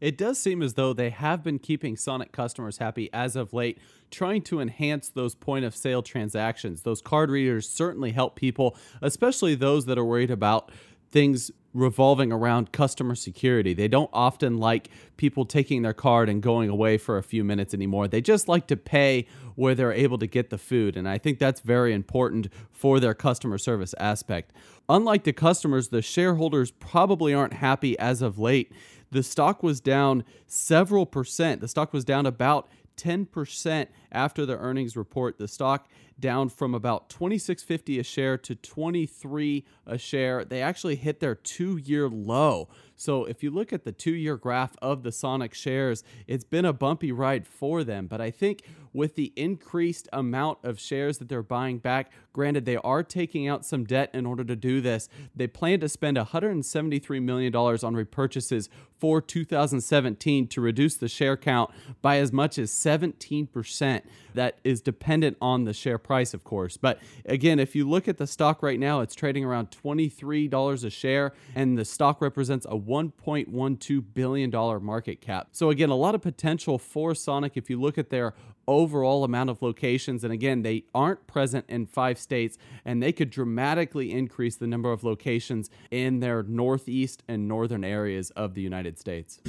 It 0.04 0.18
does 0.18 0.38
seem 0.38 0.60
as 0.60 0.74
though 0.74 0.92
they 0.92 1.08
have 1.08 1.42
been 1.42 1.58
keeping 1.58 1.96
Sonic 1.96 2.30
customers 2.30 2.76
happy 2.76 3.08
as 3.14 3.36
of 3.36 3.54
late, 3.54 3.78
trying 4.10 4.42
to 4.42 4.60
enhance 4.60 5.08
those 5.08 5.34
point 5.34 5.64
of 5.64 5.74
sale 5.74 6.02
transactions. 6.02 6.82
Those 6.82 7.00
card 7.00 7.30
readers 7.30 7.66
certainly 7.66 8.12
help 8.12 8.36
people, 8.36 8.76
especially 9.00 9.54
those 9.54 9.86
that 9.86 9.96
are 9.96 10.04
worried 10.04 10.30
about 10.30 10.70
things 11.10 11.50
revolving 11.72 12.32
around 12.32 12.70
customer 12.70 13.14
security. 13.14 13.72
They 13.72 13.88
don't 13.88 14.10
often 14.12 14.58
like 14.58 14.90
people 15.16 15.46
taking 15.46 15.80
their 15.80 15.94
card 15.94 16.28
and 16.28 16.42
going 16.42 16.68
away 16.68 16.98
for 16.98 17.16
a 17.16 17.22
few 17.22 17.42
minutes 17.42 17.72
anymore. 17.72 18.06
They 18.06 18.20
just 18.20 18.46
like 18.46 18.66
to 18.66 18.76
pay 18.76 19.26
where 19.54 19.74
they're 19.74 19.92
able 19.92 20.18
to 20.18 20.26
get 20.26 20.50
the 20.50 20.58
food. 20.58 20.98
And 20.98 21.08
I 21.08 21.16
think 21.16 21.38
that's 21.38 21.60
very 21.60 21.94
important 21.94 22.48
for 22.70 23.00
their 23.00 23.14
customer 23.14 23.56
service 23.56 23.94
aspect. 23.98 24.52
Unlike 24.88 25.24
the 25.24 25.32
customers, 25.32 25.88
the 25.88 26.02
shareholders 26.02 26.70
probably 26.70 27.32
aren't 27.32 27.54
happy 27.54 27.98
as 27.98 28.20
of 28.20 28.38
late. 28.38 28.70
The 29.14 29.22
stock 29.22 29.62
was 29.62 29.81
down 29.81 30.24
several 30.48 31.07
percent. 31.07 31.61
The 31.61 31.68
stock 31.68 31.92
was 31.92 32.05
down 32.05 32.27
about 32.27 32.68
10% 32.96 33.87
after 34.14 34.46
the 34.46 34.57
earnings 34.57 34.96
report. 34.96 35.38
The 35.38 35.48
stock 35.48 35.88
down 36.18 36.48
from 36.48 36.74
about 36.74 37.09
26.50 37.11 38.00
a 38.00 38.03
share 38.03 38.38
to 38.38 38.55
23 38.55 39.64
a 39.87 39.98
share. 39.98 40.44
They 40.44 40.62
actually 40.62 40.96
hit 40.96 41.20
their 41.20 41.35
2-year 41.35 42.09
low. 42.09 42.68
So 42.96 43.24
if 43.24 43.42
you 43.42 43.50
look 43.50 43.72
at 43.72 43.85
the 43.85 43.92
2-year 43.92 44.37
graph 44.37 44.77
of 44.81 45.03
the 45.03 45.11
Sonic 45.11 45.53
shares, 45.53 46.05
it's 46.29 46.44
been 46.44 46.64
a 46.64 46.72
bumpy 46.72 47.11
ride 47.11 47.46
for 47.46 47.83
them, 47.83 48.07
but 48.07 48.20
I 48.20 48.31
think 48.31 48.62
with 48.92 49.16
the 49.16 49.33
increased 49.35 50.09
amount 50.12 50.59
of 50.62 50.79
shares 50.79 51.18
that 51.18 51.29
they're 51.29 51.42
buying 51.42 51.79
back, 51.79 52.12
granted 52.33 52.64
they 52.64 52.77
are 52.77 53.03
taking 53.03 53.48
out 53.48 53.66
some 53.66 53.85
debt 53.85 54.09
in 54.14 54.24
order 54.24 54.44
to 54.44 54.55
do 54.55 54.81
this. 54.81 55.09
They 55.35 55.48
plan 55.48 55.81
to 55.81 55.88
spend 55.88 56.16
173 56.16 57.18
million 57.18 57.50
dollars 57.53 57.83
on 57.83 57.94
repurchases 57.94 58.68
for 58.96 59.20
2017 59.20 60.46
to 60.46 60.61
reduce 60.61 60.94
the 60.94 61.09
share 61.09 61.37
count 61.37 61.70
by 62.00 62.18
as 62.18 62.33
much 62.33 62.57
as 62.57 62.70
17%. 62.70 64.03
That 64.34 64.58
is 64.64 64.80
dependent 64.80 65.36
on 65.40 65.64
the 65.64 65.72
share 65.72 65.98
price, 65.98 66.34
of 66.34 66.42
course. 66.44 66.76
But 66.76 66.98
again, 67.24 67.58
if 67.58 67.76
you 67.76 67.88
look 67.88 68.08
at 68.08 68.18
the 68.18 68.26
stock 68.26 68.62
right 68.62 68.80
now, 68.80 69.00
it's 69.00 69.14
trading 69.14 69.44
around 69.44 69.70
$23 69.70 70.84
a 70.84 70.90
share, 70.90 71.32
and 71.54 71.78
the 71.78 71.84
stock 71.84 72.20
represents 72.20 72.66
a 72.66 72.76
$1.12 72.76 74.04
billion 74.14 74.50
market 74.84 75.20
cap. 75.20 75.48
So, 75.52 75.70
again, 75.70 75.90
a 75.90 75.94
lot 75.94 76.14
of 76.14 76.22
potential 76.22 76.78
for 76.78 77.14
Sonic 77.14 77.56
if 77.56 77.70
you 77.70 77.80
look 77.80 77.98
at 77.98 78.10
their 78.10 78.34
overall 78.66 79.24
amount 79.24 79.50
of 79.50 79.62
locations. 79.62 80.24
And 80.24 80.32
again, 80.32 80.62
they 80.62 80.84
aren't 80.94 81.26
present 81.26 81.64
in 81.68 81.86
five 81.86 82.18
states, 82.18 82.58
and 82.84 83.02
they 83.02 83.12
could 83.12 83.30
dramatically 83.30 84.12
increase 84.12 84.56
the 84.56 84.66
number 84.66 84.90
of 84.92 85.04
locations 85.04 85.70
in 85.90 86.20
their 86.20 86.42
northeast 86.42 87.22
and 87.28 87.48
northern 87.48 87.84
areas 87.84 88.30
of 88.30 88.54
the 88.54 88.62
United 88.62 88.98
States. 88.98 89.40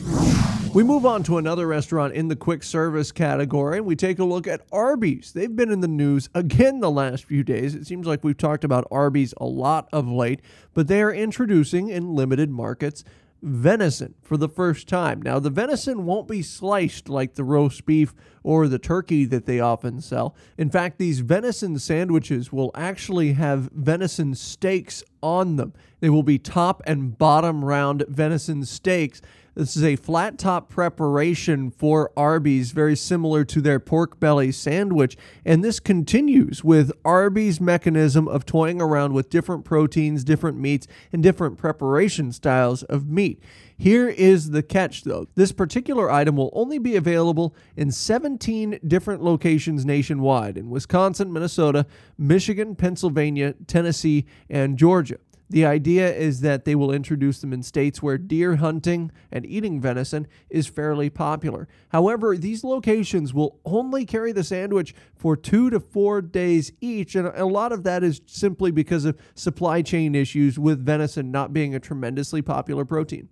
We 0.76 0.84
move 0.84 1.06
on 1.06 1.24
to 1.24 1.38
another 1.38 1.68
restaurant 1.68 2.16
in 2.16 2.28
the 2.28 2.36
quick 2.36 2.62
service 2.62 3.14
category, 3.14 3.78
and 3.78 3.86
we 3.86 3.96
take 3.96 4.20
a 4.20 4.26
look 4.26 4.46
at 4.46 4.66
Arby's. 4.74 5.32
They've 5.32 5.56
been 5.56 5.72
in 5.72 5.80
the 5.80 5.88
news 5.88 6.28
again 6.36 6.82
the 6.82 6.92
last 6.92 7.24
few 7.24 7.46
days. 7.46 7.76
It 7.76 7.88
seems 7.88 8.06
like 8.06 8.26
we've 8.26 8.36
talked 8.36 8.66
about 8.66 8.86
Arby's 8.92 9.34
a 9.38 9.46
lot 9.46 9.88
of 9.94 10.06
late, 10.10 10.42
but 10.74 10.90
they 10.90 11.02
are 11.02 11.14
introducing 11.14 11.88
in 11.88 12.14
limited 12.14 12.50
markets 12.50 13.06
venison 13.42 14.16
for 14.22 14.36
the 14.36 14.50
first 14.50 14.90
time. 14.90 15.22
Now, 15.22 15.40
the 15.40 15.50
venison 15.50 16.06
won't 16.06 16.28
be 16.28 16.42
sliced 16.42 17.08
like 17.08 17.36
the 17.36 17.46
roast 17.46 17.86
beef 17.86 18.14
or 18.44 18.68
the 18.68 18.80
turkey 18.80 19.24
that 19.26 19.46
they 19.46 19.62
often 19.62 20.02
sell. 20.02 20.36
In 20.58 20.70
fact, 20.70 20.98
these 20.98 21.22
venison 21.22 21.80
sandwiches 21.80 22.52
will 22.52 22.72
actually 22.76 23.34
have 23.34 23.70
venison 23.72 24.36
steaks 24.36 25.04
on 25.24 25.56
them. 25.56 25.72
They 26.02 26.10
will 26.10 26.24
be 26.24 26.38
top 26.38 26.82
and 26.86 27.18
bottom 27.18 27.64
round 27.64 28.04
venison 28.10 28.66
steaks 28.66 29.22
this 29.56 29.78
is 29.78 29.84
a 29.84 29.96
flat 29.96 30.38
top 30.38 30.70
preparation 30.70 31.72
for 31.72 32.12
Arby's, 32.18 32.72
very 32.72 32.96
similar 32.96 33.46
to 33.46 33.62
their 33.62 33.80
pork 33.80 34.20
belly 34.20 34.52
sandwich. 34.52 35.16
And 35.46 35.64
this 35.64 35.80
continues 35.80 36.62
with 36.62 36.92
Arby's 37.06 37.62
mechanism 37.62 38.28
of 38.28 38.46
toying 38.46 38.82
around 38.82 39.14
with 39.14 39.30
different 39.30 39.64
proteins, 39.64 40.26
different 40.26 40.60
meats, 40.60 40.88
and 41.14 41.24
different 41.24 41.58
preparation 41.58 42.34
styles 42.34 42.84
of 42.84 43.08
meat. 43.10 43.42
Here 43.78 44.08
is 44.08 44.52
the 44.52 44.64
catch 44.64 45.04
though. 45.04 45.28
This 45.36 45.52
particular 45.52 46.10
item 46.12 46.36
will 46.36 46.52
only 46.54 46.78
be 46.78 46.96
available 46.96 47.56
in 47.76 47.92
17 47.92 48.80
different 48.88 49.24
locations 49.24 49.86
nationwide 49.86 50.58
in 50.58 50.70
Wisconsin, 50.70 51.32
Minnesota, 51.32 51.86
Michigan, 52.18 52.76
Pennsylvania, 52.76 53.54
Tennessee, 53.68 54.26
and 54.50 54.78
Georgia. 54.78 55.18
The 55.50 55.66
idea 55.66 56.12
is 56.12 56.42
that 56.42 56.66
they 56.66 56.74
will 56.74 56.92
introduce 56.92 57.40
them 57.40 57.54
in 57.54 57.62
states 57.62 58.02
where 58.02 58.18
deer 58.18 58.56
hunting 58.56 59.12
and 59.32 59.46
eating 59.46 59.80
venison 59.80 60.28
is 60.50 60.66
fairly 60.66 61.10
popular. 61.10 61.68
However, 61.90 62.36
these 62.36 62.64
locations 62.64 63.34
will 63.34 63.60
only 63.64 64.06
carry 64.06 64.32
the 64.32 64.44
sandwich 64.44 64.96
for 65.16 65.38
two 65.38 65.70
to 65.70 65.80
four 65.80 66.22
days 66.22 66.72
each, 66.82 67.16
and 67.16 67.28
a 67.28 67.46
lot 67.46 67.72
of 67.72 67.84
that 67.84 68.04
is 68.04 68.22
simply 68.26 68.72
because 68.72 69.06
of 69.06 69.20
supply 69.36 69.84
chain 69.84 70.16
issues 70.16 70.58
with 70.58 70.84
venison 70.84 71.30
not 71.30 71.54
being 71.54 71.76
a 71.76 71.80
tremendously 71.80 72.42
popular 72.42 72.84
protein. 72.84 73.30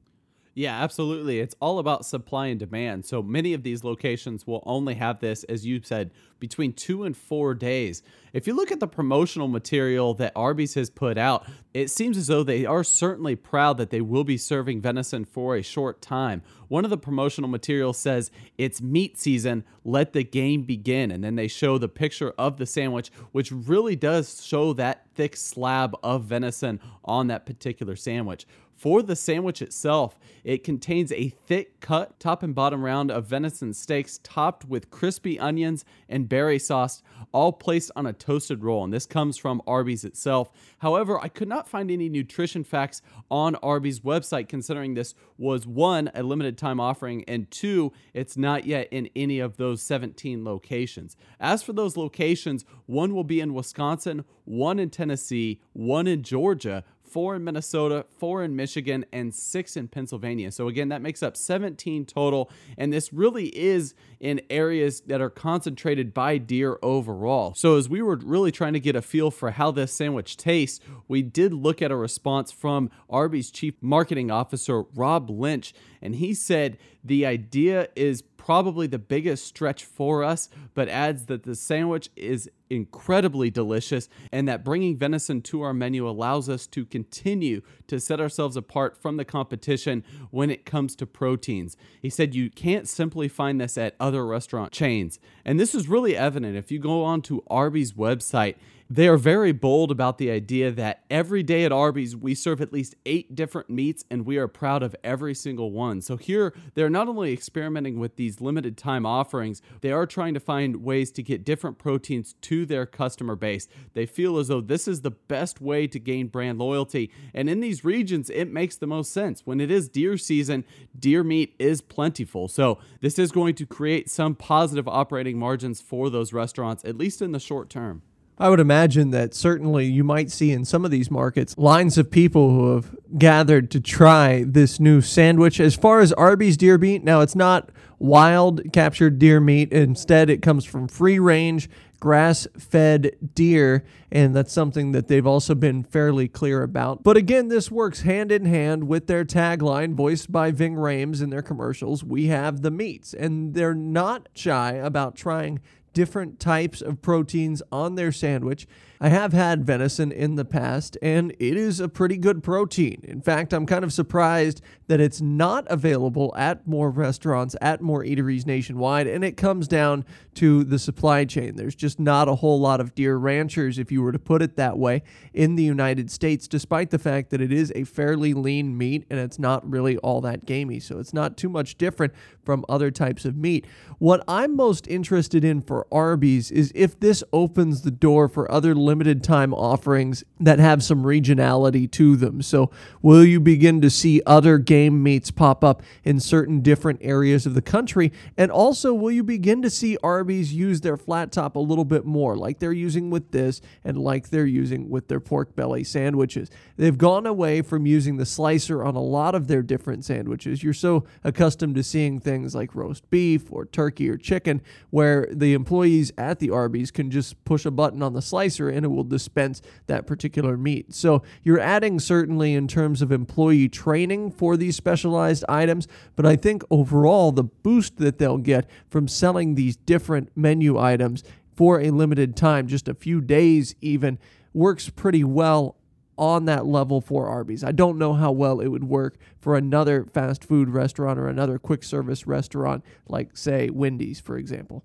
Yeah, 0.55 0.79
absolutely. 0.83 1.39
It's 1.39 1.55
all 1.59 1.79
about 1.79 2.05
supply 2.05 2.47
and 2.47 2.59
demand. 2.59 3.05
So 3.05 3.23
many 3.23 3.53
of 3.53 3.63
these 3.63 3.83
locations 3.83 4.45
will 4.45 4.61
only 4.67 4.93
have 4.95 5.19
this, 5.19 5.43
as 5.45 5.65
you 5.65 5.81
said, 5.83 6.11
between 6.39 6.73
two 6.73 7.05
and 7.05 7.17
four 7.17 7.55
days. 7.55 8.03
If 8.33 8.45
you 8.45 8.53
look 8.53 8.71
at 8.71 8.79
the 8.79 8.87
promotional 8.87 9.47
material 9.47 10.13
that 10.15 10.31
Arby's 10.35 10.75
has 10.75 10.91
put 10.91 11.17
out, 11.17 11.47
it 11.73 11.89
seems 11.89 12.17
as 12.17 12.27
though 12.27 12.43
they 12.43 12.65
are 12.65 12.83
certainly 12.83 13.35
proud 13.35 13.77
that 13.77 13.89
they 13.89 14.01
will 14.01 14.23
be 14.23 14.37
serving 14.37 14.81
venison 14.81 15.25
for 15.25 15.55
a 15.55 15.63
short 15.63 16.01
time. 16.01 16.43
One 16.67 16.83
of 16.83 16.91
the 16.91 16.97
promotional 16.97 17.49
materials 17.49 17.97
says, 17.97 18.29
It's 18.57 18.81
meat 18.81 19.17
season, 19.17 19.63
let 19.83 20.13
the 20.13 20.23
game 20.23 20.63
begin. 20.63 21.11
And 21.11 21.23
then 21.23 21.35
they 21.35 21.47
show 21.47 21.77
the 21.79 21.87
picture 21.87 22.33
of 22.37 22.57
the 22.57 22.65
sandwich, 22.65 23.11
which 23.31 23.51
really 23.51 23.95
does 23.95 24.45
show 24.45 24.73
that 24.73 25.05
thick 25.15 25.35
slab 25.35 25.95
of 26.03 26.25
venison 26.25 26.79
on 27.05 27.27
that 27.27 27.45
particular 27.45 27.95
sandwich. 27.95 28.45
For 28.83 29.01
the 29.01 29.15
sandwich 29.15 29.61
itself, 29.61 30.19
it 30.43 30.65
contains 30.65 31.13
a 31.13 31.29
thick 31.29 31.79
cut 31.79 32.19
top 32.19 32.43
and 32.43 32.53
bottom 32.53 32.83
round 32.83 33.11
of 33.11 33.25
venison 33.25 33.73
steaks 33.73 34.19
topped 34.23 34.65
with 34.65 34.91
crispy 34.91 35.39
onions 35.39 35.85
and 36.09 36.27
berry 36.27 36.59
sauce, 36.59 37.01
all 37.31 37.53
placed 37.53 37.91
on 37.95 38.05
a 38.05 38.11
toasted 38.11 38.61
roll. 38.61 38.83
And 38.83 38.91
this 38.91 39.05
comes 39.05 39.37
from 39.37 39.61
Arby's 39.65 40.03
itself. 40.03 40.51
However, 40.79 41.17
I 41.17 41.29
could 41.29 41.47
not 41.47 41.69
find 41.69 41.89
any 41.89 42.09
nutrition 42.09 42.65
facts 42.65 43.01
on 43.31 43.55
Arby's 43.55 44.01
website, 44.01 44.49
considering 44.49 44.95
this 44.95 45.15
was 45.37 45.65
one, 45.65 46.11
a 46.13 46.21
limited 46.21 46.57
time 46.57 46.81
offering, 46.81 47.23
and 47.25 47.49
two, 47.49 47.93
it's 48.13 48.35
not 48.35 48.65
yet 48.65 48.89
in 48.91 49.09
any 49.15 49.39
of 49.39 49.55
those 49.55 49.81
17 49.81 50.43
locations. 50.43 51.15
As 51.39 51.63
for 51.63 51.71
those 51.71 51.95
locations, 51.95 52.65
one 52.85 53.15
will 53.15 53.23
be 53.23 53.39
in 53.39 53.53
Wisconsin, 53.53 54.25
one 54.43 54.77
in 54.77 54.89
Tennessee, 54.89 55.61
one 55.71 56.05
in 56.05 56.21
Georgia, 56.21 56.83
four 57.13 57.35
in 57.35 57.43
Minnesota, 57.43 58.05
four 58.17 58.43
in 58.43 58.55
Michigan, 58.55 59.05
and 59.13 59.33
six 59.33 59.77
in 59.77 59.87
Pennsylvania. 59.87 60.51
So, 60.51 60.67
again, 60.67 60.89
that 60.89 61.01
makes 61.01 61.21
up 61.21 61.37
17 61.37 62.05
total. 62.05 62.49
And 62.75 62.91
this 62.91 63.13
really 63.13 63.47
is 63.49 63.93
in 64.19 64.41
areas 64.49 65.01
that 65.01 65.21
are 65.21 65.29
concentrated 65.29 66.13
by 66.13 66.39
deer 66.39 66.79
overall. 66.81 67.53
So, 67.53 67.77
as 67.77 67.87
we 67.87 68.01
were 68.01 68.15
really 68.15 68.51
trying 68.51 68.73
to 68.73 68.79
get 68.79 68.95
a 68.95 69.01
feel 69.01 69.29
for 69.29 69.51
how 69.51 69.69
this 69.69 69.93
sandwich 69.93 70.37
tastes, 70.37 70.79
we 71.07 71.21
did 71.21 71.53
look 71.53 71.83
at 71.83 71.91
a 71.91 71.95
response 71.95 72.51
from 72.51 72.89
Arby's 73.09 73.51
chief 73.51 73.75
marketing 73.79 74.31
officer, 74.31 74.81
Rob 74.95 75.29
Lynch. 75.29 75.73
And 76.01 76.15
he 76.15 76.33
said 76.33 76.77
the 77.03 77.25
idea 77.25 77.89
is 77.95 78.23
probably 78.43 78.87
the 78.87 78.99
biggest 78.99 79.47
stretch 79.47 79.85
for 79.85 80.21
us, 80.21 80.49
but 80.73 80.89
adds 80.89 81.27
that 81.27 81.43
the 81.43 81.55
sandwich 81.55 82.09
is 82.17 82.49
incredibly 82.69 83.49
delicious 83.49 84.09
and 84.33 84.49
that 84.49 84.65
bringing 84.65 84.97
venison 84.97 85.41
to 85.41 85.61
our 85.61 85.73
menu 85.73 86.09
allows 86.09 86.49
us 86.49 86.67
to 86.67 86.83
continue 86.83 87.61
to 87.87 88.01
set 88.01 88.19
ourselves 88.19 88.57
apart 88.57 88.97
from 88.97 89.15
the 89.15 89.23
competition 89.23 90.03
when 90.29 90.49
it 90.49 90.65
comes 90.65 90.93
to 90.93 91.05
proteins. 91.05 91.77
He 92.01 92.09
said 92.09 92.35
you 92.35 92.49
can't 92.49 92.89
simply 92.89 93.29
find 93.29 93.61
this 93.61 93.77
at 93.77 93.95
other 93.97 94.25
restaurant 94.25 94.73
chains. 94.73 95.19
And 95.45 95.57
this 95.57 95.73
is 95.73 95.87
really 95.87 96.17
evident 96.17 96.57
if 96.57 96.69
you 96.69 96.79
go 96.79 97.01
on 97.05 97.21
to 97.23 97.45
Arby's 97.47 97.93
website 97.93 98.55
they 98.93 99.07
are 99.07 99.17
very 99.17 99.51
bold 99.51 99.89
about 99.89 100.19
the 100.19 100.29
idea 100.29 100.69
that 100.69 101.03
every 101.09 101.41
day 101.41 101.65
at 101.65 101.71
Arby's, 101.71 102.15
we 102.15 102.35
serve 102.35 102.61
at 102.61 102.71
least 102.71 102.93
eight 103.07 103.33
different 103.33 103.67
meats 103.67 104.05
and 104.11 104.23
we 104.23 104.37
are 104.37 104.47
proud 104.47 104.83
of 104.83 104.95
every 105.03 105.33
single 105.33 105.71
one. 105.71 105.99
So 105.99 106.15
here, 106.15 106.53
they're 106.75 106.91
not 106.91 107.07
only 107.07 107.33
experimenting 107.33 107.97
with 107.97 108.17
these 108.17 108.39
limited 108.39 108.77
time 108.77 109.03
offerings, 109.03 109.63
they 109.81 109.91
are 109.91 110.05
trying 110.05 110.35
to 110.35 110.39
find 110.39 110.83
ways 110.83 111.11
to 111.13 111.23
get 111.23 111.43
different 111.43 111.79
proteins 111.79 112.35
to 112.41 112.67
their 112.67 112.85
customer 112.85 113.35
base. 113.35 113.67
They 113.95 114.05
feel 114.05 114.37
as 114.37 114.49
though 114.49 114.61
this 114.61 114.87
is 114.87 115.01
the 115.01 115.09
best 115.09 115.59
way 115.59 115.87
to 115.87 115.97
gain 115.97 116.27
brand 116.27 116.59
loyalty. 116.59 117.09
And 117.33 117.49
in 117.49 117.61
these 117.61 117.83
regions, 117.83 118.29
it 118.29 118.51
makes 118.51 118.75
the 118.75 118.85
most 118.85 119.11
sense. 119.11 119.41
When 119.43 119.59
it 119.59 119.71
is 119.71 119.89
deer 119.89 120.17
season, 120.17 120.65
deer 120.99 121.23
meat 121.23 121.55
is 121.57 121.81
plentiful. 121.81 122.47
So 122.47 122.77
this 123.01 123.17
is 123.17 123.31
going 123.31 123.55
to 123.55 123.65
create 123.65 124.11
some 124.11 124.35
positive 124.35 124.87
operating 124.87 125.39
margins 125.39 125.81
for 125.81 126.11
those 126.11 126.31
restaurants, 126.31 126.85
at 126.85 126.95
least 126.95 127.23
in 127.23 127.31
the 127.31 127.39
short 127.39 127.71
term. 127.71 128.03
I 128.37 128.49
would 128.49 128.59
imagine 128.59 129.11
that 129.11 129.33
certainly 129.33 129.85
you 129.85 130.03
might 130.03 130.31
see 130.31 130.51
in 130.51 130.65
some 130.65 130.85
of 130.85 130.91
these 130.91 131.11
markets 131.11 131.55
lines 131.57 131.97
of 131.97 132.09
people 132.09 132.49
who 132.49 132.73
have 132.75 132.95
gathered 133.17 133.69
to 133.71 133.79
try 133.79 134.43
this 134.45 134.79
new 134.79 135.01
sandwich. 135.01 135.59
As 135.59 135.75
far 135.75 135.99
as 135.99 136.11
Arby's 136.13 136.57
deer 136.57 136.77
meat, 136.77 137.03
now 137.03 137.21
it's 137.21 137.35
not 137.35 137.69
wild 137.99 138.73
captured 138.73 139.19
deer 139.19 139.39
meat. 139.39 139.71
Instead, 139.71 140.29
it 140.29 140.41
comes 140.41 140.65
from 140.65 140.87
free 140.87 141.19
range 141.19 141.69
grass 142.03 142.45
fed 142.59 143.15
deer, 143.33 143.81
and 144.11 144.35
that's 144.35 144.51
something 144.51 144.91
that 144.91 145.07
they've 145.07 145.25
also 145.25 145.55
been 145.55 145.81
fairly 145.81 146.27
clear 146.27 146.61
about. 146.61 147.01
But 147.01 147.15
again, 147.15 147.47
this 147.47 147.71
works 147.71 148.01
hand 148.01 148.29
in 148.29 148.43
hand 148.43 148.89
with 148.89 149.07
their 149.07 149.23
tagline, 149.23 149.93
voiced 149.93 150.29
by 150.29 150.51
Ving 150.51 150.75
Rhames 150.75 151.23
in 151.23 151.29
their 151.29 151.41
commercials 151.41 152.03
We 152.03 152.25
have 152.27 152.61
the 152.61 152.71
meats. 152.71 153.13
And 153.13 153.53
they're 153.53 153.73
not 153.73 154.27
shy 154.35 154.73
about 154.73 155.15
trying 155.15 155.61
different 155.93 156.39
types 156.39 156.81
of 156.81 157.01
proteins 157.01 157.61
on 157.71 157.95
their 157.95 158.11
sandwich. 158.11 158.67
I 159.01 159.09
have 159.09 159.33
had 159.33 159.65
venison 159.65 160.11
in 160.11 160.35
the 160.35 160.45
past, 160.45 160.97
and 161.01 161.31
it 161.39 161.57
is 161.57 161.79
a 161.79 161.89
pretty 161.89 162.17
good 162.17 162.43
protein. 162.43 163.03
In 163.03 163.21
fact, 163.21 163.53
I'm 163.53 163.65
kind 163.65 163.83
of 163.83 163.91
surprised 163.91 164.61
that 164.87 164.99
it's 164.99 165.21
not 165.21 165.65
available 165.69 166.33
at 166.37 166.65
more 166.67 166.89
restaurants, 166.89 167.55
at 167.61 167.81
more 167.81 168.03
eateries 168.03 168.45
nationwide, 168.45 169.07
and 169.07 169.23
it 169.23 169.37
comes 169.37 169.67
down 169.67 170.05
to 170.35 170.63
the 170.63 170.79
supply 170.79 171.25
chain. 171.25 171.55
There's 171.55 171.75
just 171.75 171.99
not 171.99 172.27
a 172.27 172.35
whole 172.35 172.59
lot 172.59 172.79
of 172.79 172.95
deer 172.95 173.17
ranchers, 173.17 173.77
if 173.77 173.91
you 173.91 174.01
were 174.01 174.11
to 174.11 174.19
put 174.19 174.41
it 174.41 174.55
that 174.55 174.77
way, 174.77 175.03
in 175.33 175.55
the 175.55 175.63
United 175.63 176.11
States, 176.11 176.47
despite 176.47 176.89
the 176.89 176.99
fact 176.99 177.29
that 177.31 177.41
it 177.41 177.51
is 177.51 177.71
a 177.75 177.83
fairly 177.83 178.33
lean 178.33 178.77
meat 178.77 179.05
and 179.09 179.19
it's 179.19 179.39
not 179.39 179.69
really 179.69 179.97
all 179.97 180.21
that 180.21 180.45
gamey. 180.45 180.79
So 180.79 180.99
it's 180.99 181.13
not 181.13 181.37
too 181.37 181.49
much 181.49 181.77
different 181.77 182.13
from 182.43 182.65
other 182.69 182.91
types 182.91 183.25
of 183.25 183.35
meat. 183.35 183.65
What 183.99 184.23
I'm 184.27 184.55
most 184.55 184.87
interested 184.87 185.43
in 185.43 185.61
for 185.61 185.87
Arby's 185.91 186.51
is 186.51 186.71
if 186.75 186.99
this 186.99 187.23
opens 187.31 187.81
the 187.81 187.91
door 187.91 188.27
for 188.27 188.51
other 188.51 188.75
limited 188.93 189.23
time 189.23 189.55
offerings 189.55 190.23
that 190.39 190.59
have 190.59 190.83
some 190.83 191.01
regionality 191.01 191.89
to 191.89 192.15
them. 192.15 192.43
So, 192.43 192.69
will 193.01 193.25
you 193.25 193.39
begin 193.39 193.81
to 193.81 193.89
see 193.89 194.21
other 194.23 194.59
game 194.59 195.01
meats 195.01 195.31
pop 195.31 195.63
up 195.63 195.81
in 196.03 196.19
certain 196.19 196.61
different 196.61 196.99
areas 197.01 197.47
of 197.47 197.55
the 197.55 197.61
country? 197.63 198.11
And 198.37 198.51
also, 198.51 198.93
will 198.93 199.09
you 199.09 199.23
begin 199.23 199.63
to 199.63 199.69
see 199.71 199.97
Arby's 200.03 200.53
use 200.53 200.81
their 200.81 200.95
flat 200.95 201.31
top 201.31 201.55
a 201.55 201.59
little 201.59 201.85
bit 201.85 202.05
more, 202.05 202.37
like 202.37 202.59
they're 202.59 202.71
using 202.71 203.09
with 203.09 203.31
this 203.31 203.61
and 203.83 203.97
like 203.97 204.29
they're 204.29 204.45
using 204.45 204.91
with 204.91 205.07
their 205.07 205.19
pork 205.19 205.55
belly 205.55 205.83
sandwiches? 205.83 206.51
They've 206.77 206.95
gone 206.95 207.25
away 207.25 207.63
from 207.63 207.87
using 207.87 208.17
the 208.17 208.27
slicer 208.27 208.83
on 208.83 208.95
a 208.95 209.01
lot 209.01 209.33
of 209.33 209.47
their 209.47 209.63
different 209.63 210.05
sandwiches. 210.05 210.61
You're 210.61 210.73
so 210.75 211.05
accustomed 211.23 211.73
to 211.75 211.83
seeing 211.83 212.19
things 212.19 212.53
like 212.53 212.75
roast 212.75 213.09
beef 213.09 213.51
or 213.51 213.65
turkey 213.65 214.07
or 214.07 214.17
chicken, 214.17 214.61
where 214.91 215.27
the 215.31 215.53
employees 215.53 216.11
at 216.15 216.37
the 216.37 216.51
Arby's 216.51 216.91
can 216.91 217.09
just 217.09 217.43
push 217.43 217.65
a 217.65 217.71
button 217.71 218.03
on 218.03 218.13
the 218.13 218.21
slicer 218.21 218.69
and 218.73 218.85
it 218.85 218.89
will 218.89 219.03
dispense 219.03 219.61
that 219.87 220.07
particular 220.07 220.57
meat. 220.57 220.93
So 220.93 221.23
you're 221.43 221.59
adding 221.59 221.99
certainly 221.99 222.53
in 222.53 222.67
terms 222.67 223.01
of 223.01 223.11
employee 223.11 223.69
training 223.69 224.31
for 224.31 224.57
these 224.57 224.75
specialized 224.75 225.45
items, 225.47 225.87
but 226.15 226.25
I 226.25 226.35
think 226.35 226.63
overall 226.69 227.31
the 227.31 227.43
boost 227.43 227.97
that 227.97 228.17
they'll 228.17 228.37
get 228.37 228.69
from 228.89 229.07
selling 229.07 229.55
these 229.55 229.75
different 229.75 230.31
menu 230.35 230.77
items 230.77 231.23
for 231.55 231.79
a 231.79 231.91
limited 231.91 232.35
time, 232.35 232.67
just 232.67 232.87
a 232.87 232.93
few 232.93 233.21
days 233.21 233.75
even, 233.81 234.17
works 234.53 234.89
pretty 234.89 235.23
well 235.23 235.77
on 236.17 236.45
that 236.45 236.65
level 236.65 237.01
for 237.01 237.27
Arby's. 237.27 237.63
I 237.63 237.71
don't 237.71 237.97
know 237.97 238.13
how 238.13 238.31
well 238.31 238.59
it 238.59 238.67
would 238.67 238.83
work 238.83 239.17
for 239.39 239.55
another 239.55 240.05
fast 240.05 240.43
food 240.43 240.69
restaurant 240.69 241.17
or 241.17 241.27
another 241.27 241.57
quick 241.57 241.83
service 241.83 242.27
restaurant, 242.27 242.83
like, 243.07 243.35
say, 243.35 243.69
Wendy's, 243.69 244.19
for 244.19 244.37
example. 244.37 244.83